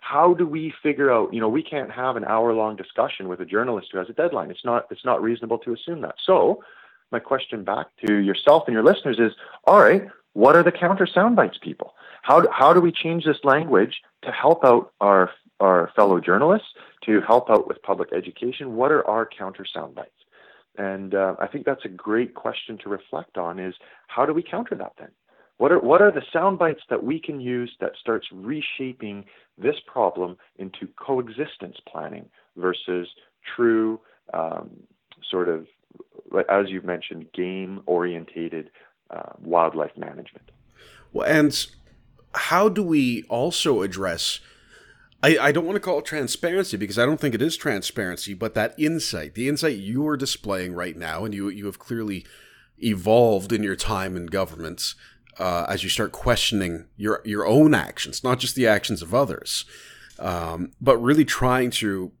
How 0.00 0.34
do 0.34 0.46
we 0.46 0.72
figure 0.82 1.12
out, 1.12 1.34
you 1.34 1.40
know, 1.40 1.48
we 1.48 1.64
can't 1.64 1.90
have 1.90 2.16
an 2.16 2.24
hour 2.24 2.52
long 2.52 2.76
discussion 2.76 3.28
with 3.28 3.40
a 3.40 3.44
journalist 3.44 3.88
who 3.90 3.98
has 3.98 4.08
a 4.08 4.12
deadline. 4.12 4.50
It's 4.50 4.64
not 4.64 4.86
it's 4.90 5.04
not 5.04 5.20
reasonable 5.20 5.58
to 5.58 5.72
assume 5.72 6.00
that. 6.02 6.14
So 6.24 6.62
my 7.10 7.18
question 7.18 7.64
back 7.64 7.86
to 8.06 8.14
yourself 8.14 8.64
and 8.66 8.74
your 8.74 8.84
listeners 8.84 9.18
is, 9.18 9.32
all 9.64 9.80
right, 9.80 10.06
what 10.32 10.54
are 10.54 10.62
the 10.62 10.72
counter 10.72 11.06
sound 11.06 11.34
bites, 11.34 11.58
people? 11.60 11.94
How 12.22 12.44
how 12.52 12.72
do 12.72 12.80
we 12.80 12.92
change 12.92 13.24
this 13.24 13.38
language 13.42 14.02
to 14.22 14.30
help 14.30 14.64
out 14.64 14.92
our 15.00 15.30
our 15.60 15.90
fellow 15.96 16.20
journalists, 16.20 16.68
to 17.04 17.20
help 17.26 17.50
out 17.50 17.66
with 17.66 17.82
public 17.82 18.10
education? 18.12 18.76
What 18.76 18.92
are 18.92 19.06
our 19.06 19.26
counter 19.26 19.64
sound 19.64 19.94
bites? 19.94 20.10
And 20.78 21.14
uh, 21.14 21.36
I 21.40 21.46
think 21.46 21.64
that's 21.64 21.84
a 21.84 21.88
great 21.88 22.34
question 22.34 22.78
to 22.82 22.88
reflect 22.88 23.38
on 23.38 23.58
is 23.58 23.74
how 24.08 24.26
do 24.26 24.32
we 24.32 24.42
counter 24.42 24.74
that 24.74 24.92
then? 24.98 25.08
What 25.58 25.72
are, 25.72 25.80
what 25.80 26.02
are 26.02 26.12
the 26.12 26.22
sound 26.32 26.58
bites 26.58 26.82
that 26.90 27.02
we 27.02 27.18
can 27.18 27.40
use 27.40 27.72
that 27.80 27.92
starts 27.98 28.26
reshaping 28.30 29.24
this 29.56 29.76
problem 29.86 30.36
into 30.58 30.86
coexistence 30.98 31.76
planning 31.90 32.28
versus 32.56 33.08
true 33.56 34.00
um, 34.34 34.70
sort 35.30 35.48
of, 35.48 35.66
as 36.50 36.66
you've 36.68 36.84
mentioned, 36.84 37.26
game 37.32 37.80
orientated 37.86 38.70
uh, 39.10 39.32
wildlife 39.40 39.96
management? 39.96 40.50
Well, 41.12 41.26
and 41.26 41.66
how 42.34 42.68
do 42.68 42.82
we 42.82 43.22
also 43.30 43.80
address 43.80 44.40
I, 45.26 45.48
I 45.48 45.52
don't 45.52 45.66
want 45.66 45.74
to 45.74 45.80
call 45.80 45.98
it 45.98 46.04
transparency 46.04 46.76
because 46.76 47.00
I 47.00 47.04
don't 47.04 47.18
think 47.18 47.34
it 47.34 47.42
is 47.42 47.56
transparency, 47.56 48.32
but 48.32 48.54
that 48.54 48.78
insight, 48.78 49.34
the 49.34 49.48
insight 49.48 49.76
you 49.76 50.06
are 50.06 50.16
displaying 50.16 50.72
right 50.72 50.96
now, 50.96 51.24
and 51.24 51.34
you 51.34 51.48
you 51.48 51.66
have 51.66 51.80
clearly 51.80 52.24
evolved 52.78 53.52
in 53.52 53.64
your 53.64 53.74
time 53.74 54.16
in 54.16 54.26
governments 54.26 54.94
uh, 55.40 55.66
as 55.68 55.82
you 55.82 55.90
start 55.90 56.12
questioning 56.12 56.86
your 56.96 57.22
your 57.24 57.44
own 57.44 57.74
actions, 57.74 58.22
not 58.22 58.38
just 58.38 58.54
the 58.54 58.68
actions 58.68 59.02
of 59.02 59.12
others, 59.12 59.64
um, 60.20 60.70
but 60.80 60.96
really 60.98 61.24
trying 61.24 61.70
to 61.70 62.12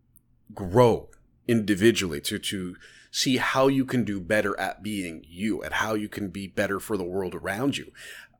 grow 0.52 1.08
individually 1.46 2.20
to 2.22 2.40
to 2.40 2.74
see 3.12 3.36
how 3.36 3.68
you 3.68 3.84
can 3.84 4.02
do 4.02 4.20
better 4.20 4.58
at 4.58 4.82
being 4.82 5.24
you 5.28 5.62
and 5.62 5.74
how 5.74 5.94
you 5.94 6.08
can 6.08 6.28
be 6.28 6.48
better 6.48 6.80
for 6.80 6.96
the 6.96 7.04
world 7.04 7.36
around 7.36 7.78
you. 7.78 7.92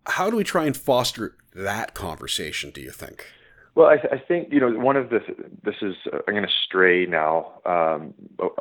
How 0.07 0.29
do 0.29 0.37
we 0.37 0.45
try 0.45 0.65
and 0.67 0.77
foster 0.77 1.37
that 1.55 1.95
conversation? 1.95 2.73
Do 2.73 2.81
you 2.81 2.91
think? 2.91 3.27
Well, 3.77 3.89
I, 3.89 3.97
th- 3.99 4.11
I, 4.11 4.17
think 4.27 4.49
you 4.51 4.59
know 4.59 4.71
one 4.71 4.97
of 4.97 5.11
the 5.11 5.19
this 5.63 5.75
is 5.83 5.95
uh, 6.11 6.21
I'm 6.27 6.33
going 6.33 6.47
to 6.47 6.53
stray 6.67 7.05
now 7.05 7.61
um, 7.67 8.15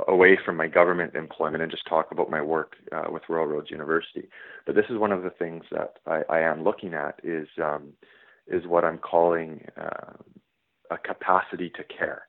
away 0.09 0.37
from 0.45 0.57
my 0.57 0.67
government 0.67 1.15
employment 1.15 1.63
and 1.63 1.71
just 1.71 1.87
talk 1.87 2.11
about 2.11 2.29
my 2.29 2.41
work 2.41 2.73
uh, 2.91 3.05
with 3.09 3.23
Royal 3.29 3.47
Roads 3.47 3.71
University. 3.71 4.27
But 4.65 4.75
this 4.75 4.83
is 4.89 4.97
one 4.97 5.13
of 5.13 5.23
the 5.23 5.29
things 5.29 5.63
that 5.71 5.99
I, 6.05 6.23
I 6.29 6.39
am 6.41 6.65
looking 6.65 6.93
at 6.93 7.21
is 7.23 7.47
um, 7.63 7.93
is 8.47 8.67
what 8.67 8.83
I'm 8.83 8.97
calling 8.97 9.65
uh, 9.81 10.17
a 10.91 10.97
capacity 10.97 11.71
to 11.77 11.83
care. 11.85 12.23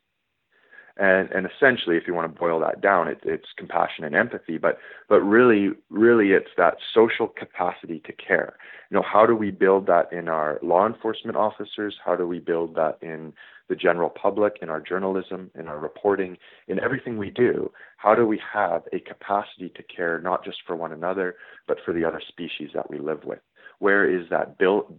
And, 0.99 1.31
and 1.31 1.47
essentially, 1.47 1.97
if 1.97 2.05
you 2.07 2.15
want 2.15 2.33
to 2.33 2.39
boil 2.39 2.59
that 2.61 2.81
down, 2.81 3.07
it, 3.07 3.21
it's 3.23 3.49
compassion 3.57 4.05
and 4.05 4.15
empathy. 4.15 4.57
But 4.57 4.79
but 5.09 5.21
really, 5.21 5.71
really, 5.91 6.31
it's 6.31 6.51
that 6.57 6.77
social 6.95 7.29
capacity 7.29 8.01
to 8.07 8.13
care. 8.13 8.57
You 8.91 8.97
know, 8.97 9.03
how 9.03 9.27
do 9.27 9.37
we 9.37 9.51
build 9.51 9.87
that 9.89 10.11
in 10.13 10.29
our 10.29 10.59
law 10.63 10.87
enforcement 10.87 11.37
officers? 11.37 11.97
How 12.03 12.17
do 12.17 12.27
we 12.27 12.39
build 12.39 12.77
that 12.77 12.99
in 13.03 13.35
the 13.69 13.77
general 13.77 14.09
public, 14.09 14.55
in 14.63 14.71
our 14.71 14.81
journalism, 14.81 15.51
in 15.59 15.69
our 15.69 15.79
reporting, 15.79 16.39
in 16.67 16.81
everything 16.81 17.19
we 17.19 17.31
do? 17.31 17.71
How 17.99 18.15
do 18.15 18.27
we 18.27 18.41
have 18.53 18.85
a 18.93 19.01
capacity 19.01 19.71
to 19.77 19.83
care 19.83 20.19
not 20.21 20.45
just 20.45 20.59
for 20.67 20.77
one 20.77 20.93
another, 20.93 21.35
but 21.69 21.79
for 21.85 21.93
the 21.93 22.05
other 22.05 22.23
species 22.27 22.71
that 22.75 22.89
we 22.91 22.99
live 22.99 23.25
with? 23.25 23.41
Where 23.81 24.09
is 24.09 24.31
that 24.31 24.57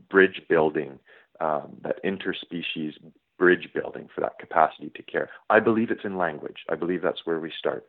bridge 0.09 0.41
building, 0.47 0.99
um, 1.39 1.77
that 1.81 2.03
interspecies 2.03 2.93
bridge 3.37 3.69
building 3.73 4.09
for 4.13 4.21
that 4.21 4.39
capacity 4.39 4.91
to 4.95 5.03
care. 5.03 5.29
I 5.49 5.59
believe 5.59 5.91
it's 5.91 6.03
in 6.03 6.17
language. 6.17 6.57
I 6.69 6.75
believe 6.75 7.01
that's 7.01 7.25
where 7.25 7.39
we 7.39 7.51
start. 7.57 7.85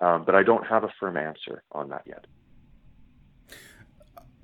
Um, 0.00 0.24
but 0.24 0.34
I 0.34 0.42
don't 0.42 0.66
have 0.66 0.84
a 0.84 0.92
firm 1.00 1.16
answer 1.16 1.62
on 1.72 1.88
that 1.88 2.02
yet. 2.06 2.26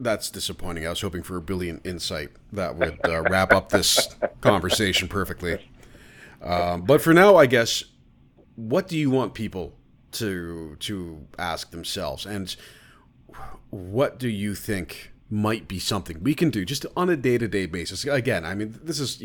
That's 0.01 0.31
disappointing. 0.31 0.87
I 0.87 0.91
was 0.91 1.01
hoping 1.01 1.23
for 1.23 1.37
a 1.37 1.43
brilliant 1.43 1.87
insight 1.87 2.31
that 2.53 2.77
would 2.77 2.99
uh, 3.07 3.23
wrap 3.23 3.53
up 3.53 3.69
this 3.69 4.09
conversation 4.41 5.07
perfectly. 5.07 5.71
Um, 6.43 6.83
but 6.83 7.03
for 7.03 7.13
now, 7.13 7.37
I 7.37 7.47
guess, 7.47 7.85
what 8.57 8.89
do 8.89 8.99
you 8.99 9.11
want 9.11 9.35
people 9.35 9.75
to 10.13 10.77
to 10.81 11.27
ask 11.39 11.71
themselves, 11.71 12.27
and 12.27 12.55
what 13.71 14.19
do 14.19 14.29
you 14.29 14.55
think 14.55 15.13
might 15.31 15.69
be 15.69 15.79
something 15.79 16.23
we 16.23 16.35
can 16.35 16.51
do 16.51 16.65
just 16.65 16.85
on 16.97 17.09
a 17.09 17.17
day 17.17 17.39
to 17.39 17.47
day 17.47 17.67
basis? 17.67 18.05
Again, 18.05 18.45
I 18.45 18.55
mean, 18.55 18.79
this 18.83 18.99
is 18.99 19.23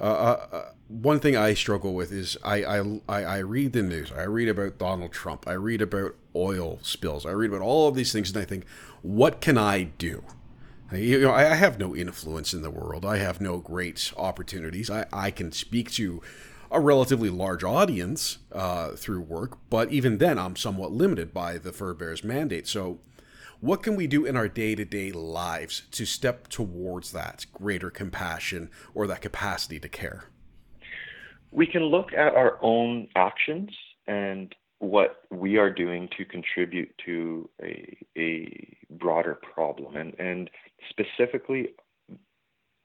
uh, 0.00 0.04
uh, 0.04 0.46
uh, 0.56 0.64
one 0.88 1.20
thing 1.20 1.36
I 1.36 1.54
struggle 1.54 1.94
with 1.94 2.10
is 2.10 2.36
I, 2.42 2.64
I, 2.64 3.00
I 3.08 3.38
read 3.38 3.72
the 3.72 3.82
news. 3.82 4.10
I 4.10 4.22
read 4.22 4.48
about 4.48 4.78
Donald 4.78 5.12
Trump. 5.12 5.46
I 5.46 5.52
read 5.52 5.82
about 5.82 6.16
oil 6.34 6.78
spills. 6.82 7.26
I 7.26 7.30
read 7.30 7.50
about 7.50 7.62
all 7.62 7.88
of 7.88 7.94
these 7.94 8.12
things, 8.12 8.30
and 8.30 8.38
I 8.38 8.44
think, 8.44 8.64
what 9.02 9.40
can 9.40 9.58
I 9.58 9.84
do? 9.84 10.24
You 10.92 11.20
know, 11.20 11.32
I 11.32 11.54
have 11.54 11.78
no 11.78 11.94
influence 11.94 12.52
in 12.52 12.62
the 12.62 12.70
world. 12.70 13.04
I 13.04 13.18
have 13.18 13.40
no 13.40 13.58
great 13.58 14.12
opportunities. 14.16 14.90
I, 14.90 15.06
I 15.12 15.30
can 15.30 15.52
speak 15.52 15.92
to 15.92 16.20
a 16.72 16.80
relatively 16.80 17.30
large 17.30 17.62
audience 17.62 18.38
uh, 18.52 18.90
through 18.92 19.20
work, 19.20 19.58
but 19.68 19.92
even 19.92 20.18
then, 20.18 20.38
I'm 20.38 20.56
somewhat 20.56 20.92
limited 20.92 21.32
by 21.32 21.58
the 21.58 21.72
Fur 21.72 21.94
Bears 21.94 22.24
mandate. 22.24 22.66
So, 22.66 22.98
what 23.60 23.82
can 23.82 23.94
we 23.94 24.06
do 24.06 24.24
in 24.24 24.36
our 24.36 24.48
day 24.48 24.74
to 24.74 24.84
day 24.84 25.12
lives 25.12 25.82
to 25.92 26.06
step 26.06 26.48
towards 26.48 27.12
that 27.12 27.46
greater 27.52 27.90
compassion 27.90 28.70
or 28.94 29.06
that 29.06 29.20
capacity 29.20 29.78
to 29.80 29.88
care? 29.88 30.24
We 31.52 31.66
can 31.66 31.82
look 31.82 32.12
at 32.12 32.34
our 32.34 32.58
own 32.62 33.08
actions 33.16 33.70
and 34.06 34.54
what 34.78 35.24
we 35.30 35.58
are 35.58 35.70
doing 35.70 36.08
to 36.16 36.24
contribute 36.24 36.90
to 37.04 37.48
a, 37.62 37.98
a 38.16 38.76
broader 38.90 39.38
problem 39.54 39.96
and, 39.96 40.14
and 40.18 40.50
specifically 40.88 41.68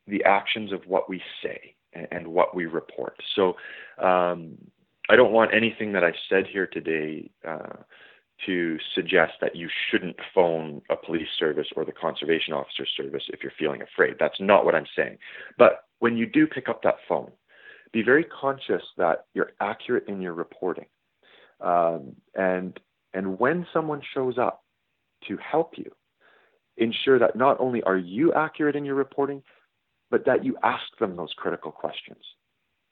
the 0.07 0.23
actions 0.25 0.73
of 0.73 0.81
what 0.87 1.09
we 1.09 1.21
say 1.41 1.75
and, 2.11 2.27
what 2.27 2.53
we 2.53 2.65
report. 2.65 3.15
So 3.35 3.55
um, 3.97 4.57
I 5.09 5.15
don't 5.15 5.31
want 5.31 5.53
anything 5.53 5.93
that 5.93 6.03
I 6.03 6.11
said 6.29 6.45
here 6.51 6.67
today 6.67 7.31
uh, 7.47 7.77
to 8.45 8.77
suggest 8.93 9.33
that 9.41 9.55
you 9.55 9.69
shouldn't 9.89 10.17
phone 10.33 10.81
a 10.89 10.95
police 10.95 11.27
service 11.39 11.67
or 11.75 11.85
the 11.85 11.91
conservation 11.91 12.53
officer 12.53 12.85
service 12.97 13.23
if 13.29 13.41
you're 13.41 13.53
feeling 13.57 13.81
afraid. 13.81 14.15
That's 14.19 14.39
not 14.39 14.65
what 14.65 14.75
I'm 14.75 14.87
saying. 14.95 15.17
But 15.57 15.85
when 15.99 16.17
you 16.17 16.25
do 16.25 16.45
pick 16.45 16.67
up 16.67 16.83
that 16.83 16.95
phone, 17.07 17.31
be 17.93 18.03
very 18.03 18.25
conscious 18.25 18.83
that 18.97 19.25
you're 19.33 19.53
accurate 19.61 20.07
in 20.07 20.21
your 20.21 20.33
reporting. 20.33 20.85
Um, 21.61 22.15
and 22.35 22.77
and 23.13 23.39
when 23.39 23.65
someone 23.71 24.01
shows 24.13 24.37
up 24.37 24.63
to 25.29 25.37
help 25.37 25.77
you, 25.77 25.89
ensure 26.77 27.17
that 27.17 27.37
not 27.37 27.59
only 27.61 27.81
are 27.83 27.97
you 27.97 28.33
accurate 28.33 28.75
in 28.75 28.83
your 28.83 28.95
reporting, 28.95 29.41
but 30.11 30.25
that 30.25 30.43
you 30.43 30.57
ask 30.63 30.83
them 30.99 31.15
those 31.15 31.33
critical 31.37 31.71
questions. 31.71 32.21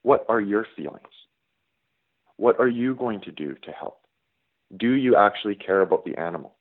What 0.03 0.25
are 0.29 0.41
your 0.41 0.65
feelings? 0.75 1.01
What 2.37 2.59
are 2.59 2.67
you 2.67 2.95
going 2.95 3.21
to 3.21 3.31
do 3.31 3.55
to 3.63 3.71
help? 3.71 4.02
Do 4.75 4.91
you 4.91 5.15
actually 5.15 5.55
care 5.55 5.81
about 5.81 6.05
the 6.05 6.17
animal? 6.17 6.55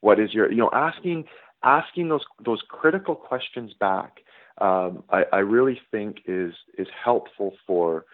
What 0.00 0.18
is 0.18 0.32
your, 0.34 0.50
you 0.50 0.58
know, 0.58 0.70
asking 0.72 1.26
asking 1.62 2.08
those 2.08 2.24
those 2.44 2.62
critical 2.68 3.14
questions 3.14 3.72
back, 3.78 4.18
um, 4.60 5.04
I, 5.10 5.24
I 5.32 5.38
really 5.38 5.80
think 5.90 6.18
is 6.26 6.52
is 6.76 6.88
helpful 7.04 7.54
for 7.66 8.04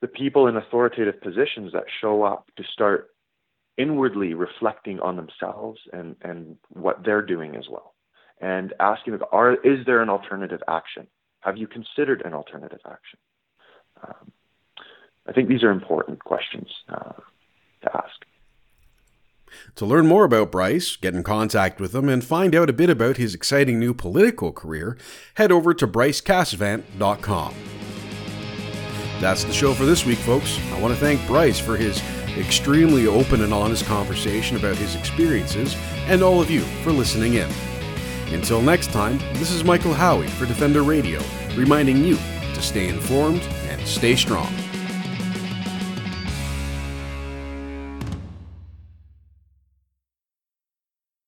the 0.00 0.08
people 0.08 0.46
in 0.46 0.56
authoritative 0.56 1.20
positions 1.20 1.72
that 1.72 1.84
show 2.00 2.22
up 2.22 2.50
to 2.56 2.64
start 2.72 3.10
inwardly 3.78 4.34
reflecting 4.34 5.00
on 5.00 5.16
themselves 5.16 5.80
and 5.92 6.16
and 6.22 6.56
what 6.68 7.04
they're 7.04 7.22
doing 7.22 7.56
as 7.56 7.64
well, 7.70 7.94
and 8.40 8.72
asking, 8.80 9.18
are 9.32 9.54
is 9.54 9.84
there 9.86 10.02
an 10.02 10.08
alternative 10.08 10.60
action? 10.68 11.06
Have 11.40 11.56
you 11.56 11.66
considered 11.66 12.22
an 12.24 12.34
alternative 12.34 12.80
action? 12.86 13.18
Um, 14.02 14.32
I 15.26 15.32
think 15.32 15.48
these 15.48 15.62
are 15.62 15.70
important 15.70 16.22
questions. 16.24 16.68
Uh, 16.88 17.12
to 17.86 17.96
ask. 17.96 18.24
To 19.76 19.86
learn 19.86 20.06
more 20.06 20.24
about 20.24 20.52
Bryce, 20.52 20.96
get 20.96 21.14
in 21.14 21.22
contact 21.22 21.80
with 21.80 21.94
him, 21.94 22.08
and 22.08 22.24
find 22.24 22.54
out 22.54 22.70
a 22.70 22.74
bit 22.74 22.90
about 22.90 23.16
his 23.16 23.34
exciting 23.34 23.78
new 23.78 23.94
political 23.94 24.52
career, 24.52 24.96
head 25.34 25.52
over 25.52 25.74
to 25.74 25.86
brycecasavant.com. 25.86 27.54
That's 29.20 29.44
the 29.44 29.52
show 29.52 29.72
for 29.72 29.84
this 29.84 30.04
week, 30.04 30.18
folks. 30.18 30.58
I 30.72 30.80
want 30.80 30.94
to 30.94 31.00
thank 31.00 31.26
Bryce 31.26 31.58
for 31.58 31.76
his 31.76 32.02
extremely 32.36 33.06
open 33.06 33.42
and 33.42 33.52
honest 33.52 33.86
conversation 33.86 34.56
about 34.56 34.76
his 34.76 34.94
experiences, 34.94 35.74
and 36.06 36.22
all 36.22 36.40
of 36.40 36.50
you 36.50 36.60
for 36.82 36.92
listening 36.92 37.34
in. 37.34 37.50
Until 38.32 38.60
next 38.60 38.92
time, 38.92 39.18
this 39.34 39.50
is 39.50 39.64
Michael 39.64 39.94
Howie 39.94 40.26
for 40.26 40.46
Defender 40.46 40.82
Radio, 40.82 41.22
reminding 41.54 42.04
you 42.04 42.16
to 42.54 42.62
stay 42.62 42.88
informed 42.88 43.42
and 43.68 43.80
stay 43.86 44.16
strong. 44.16 44.52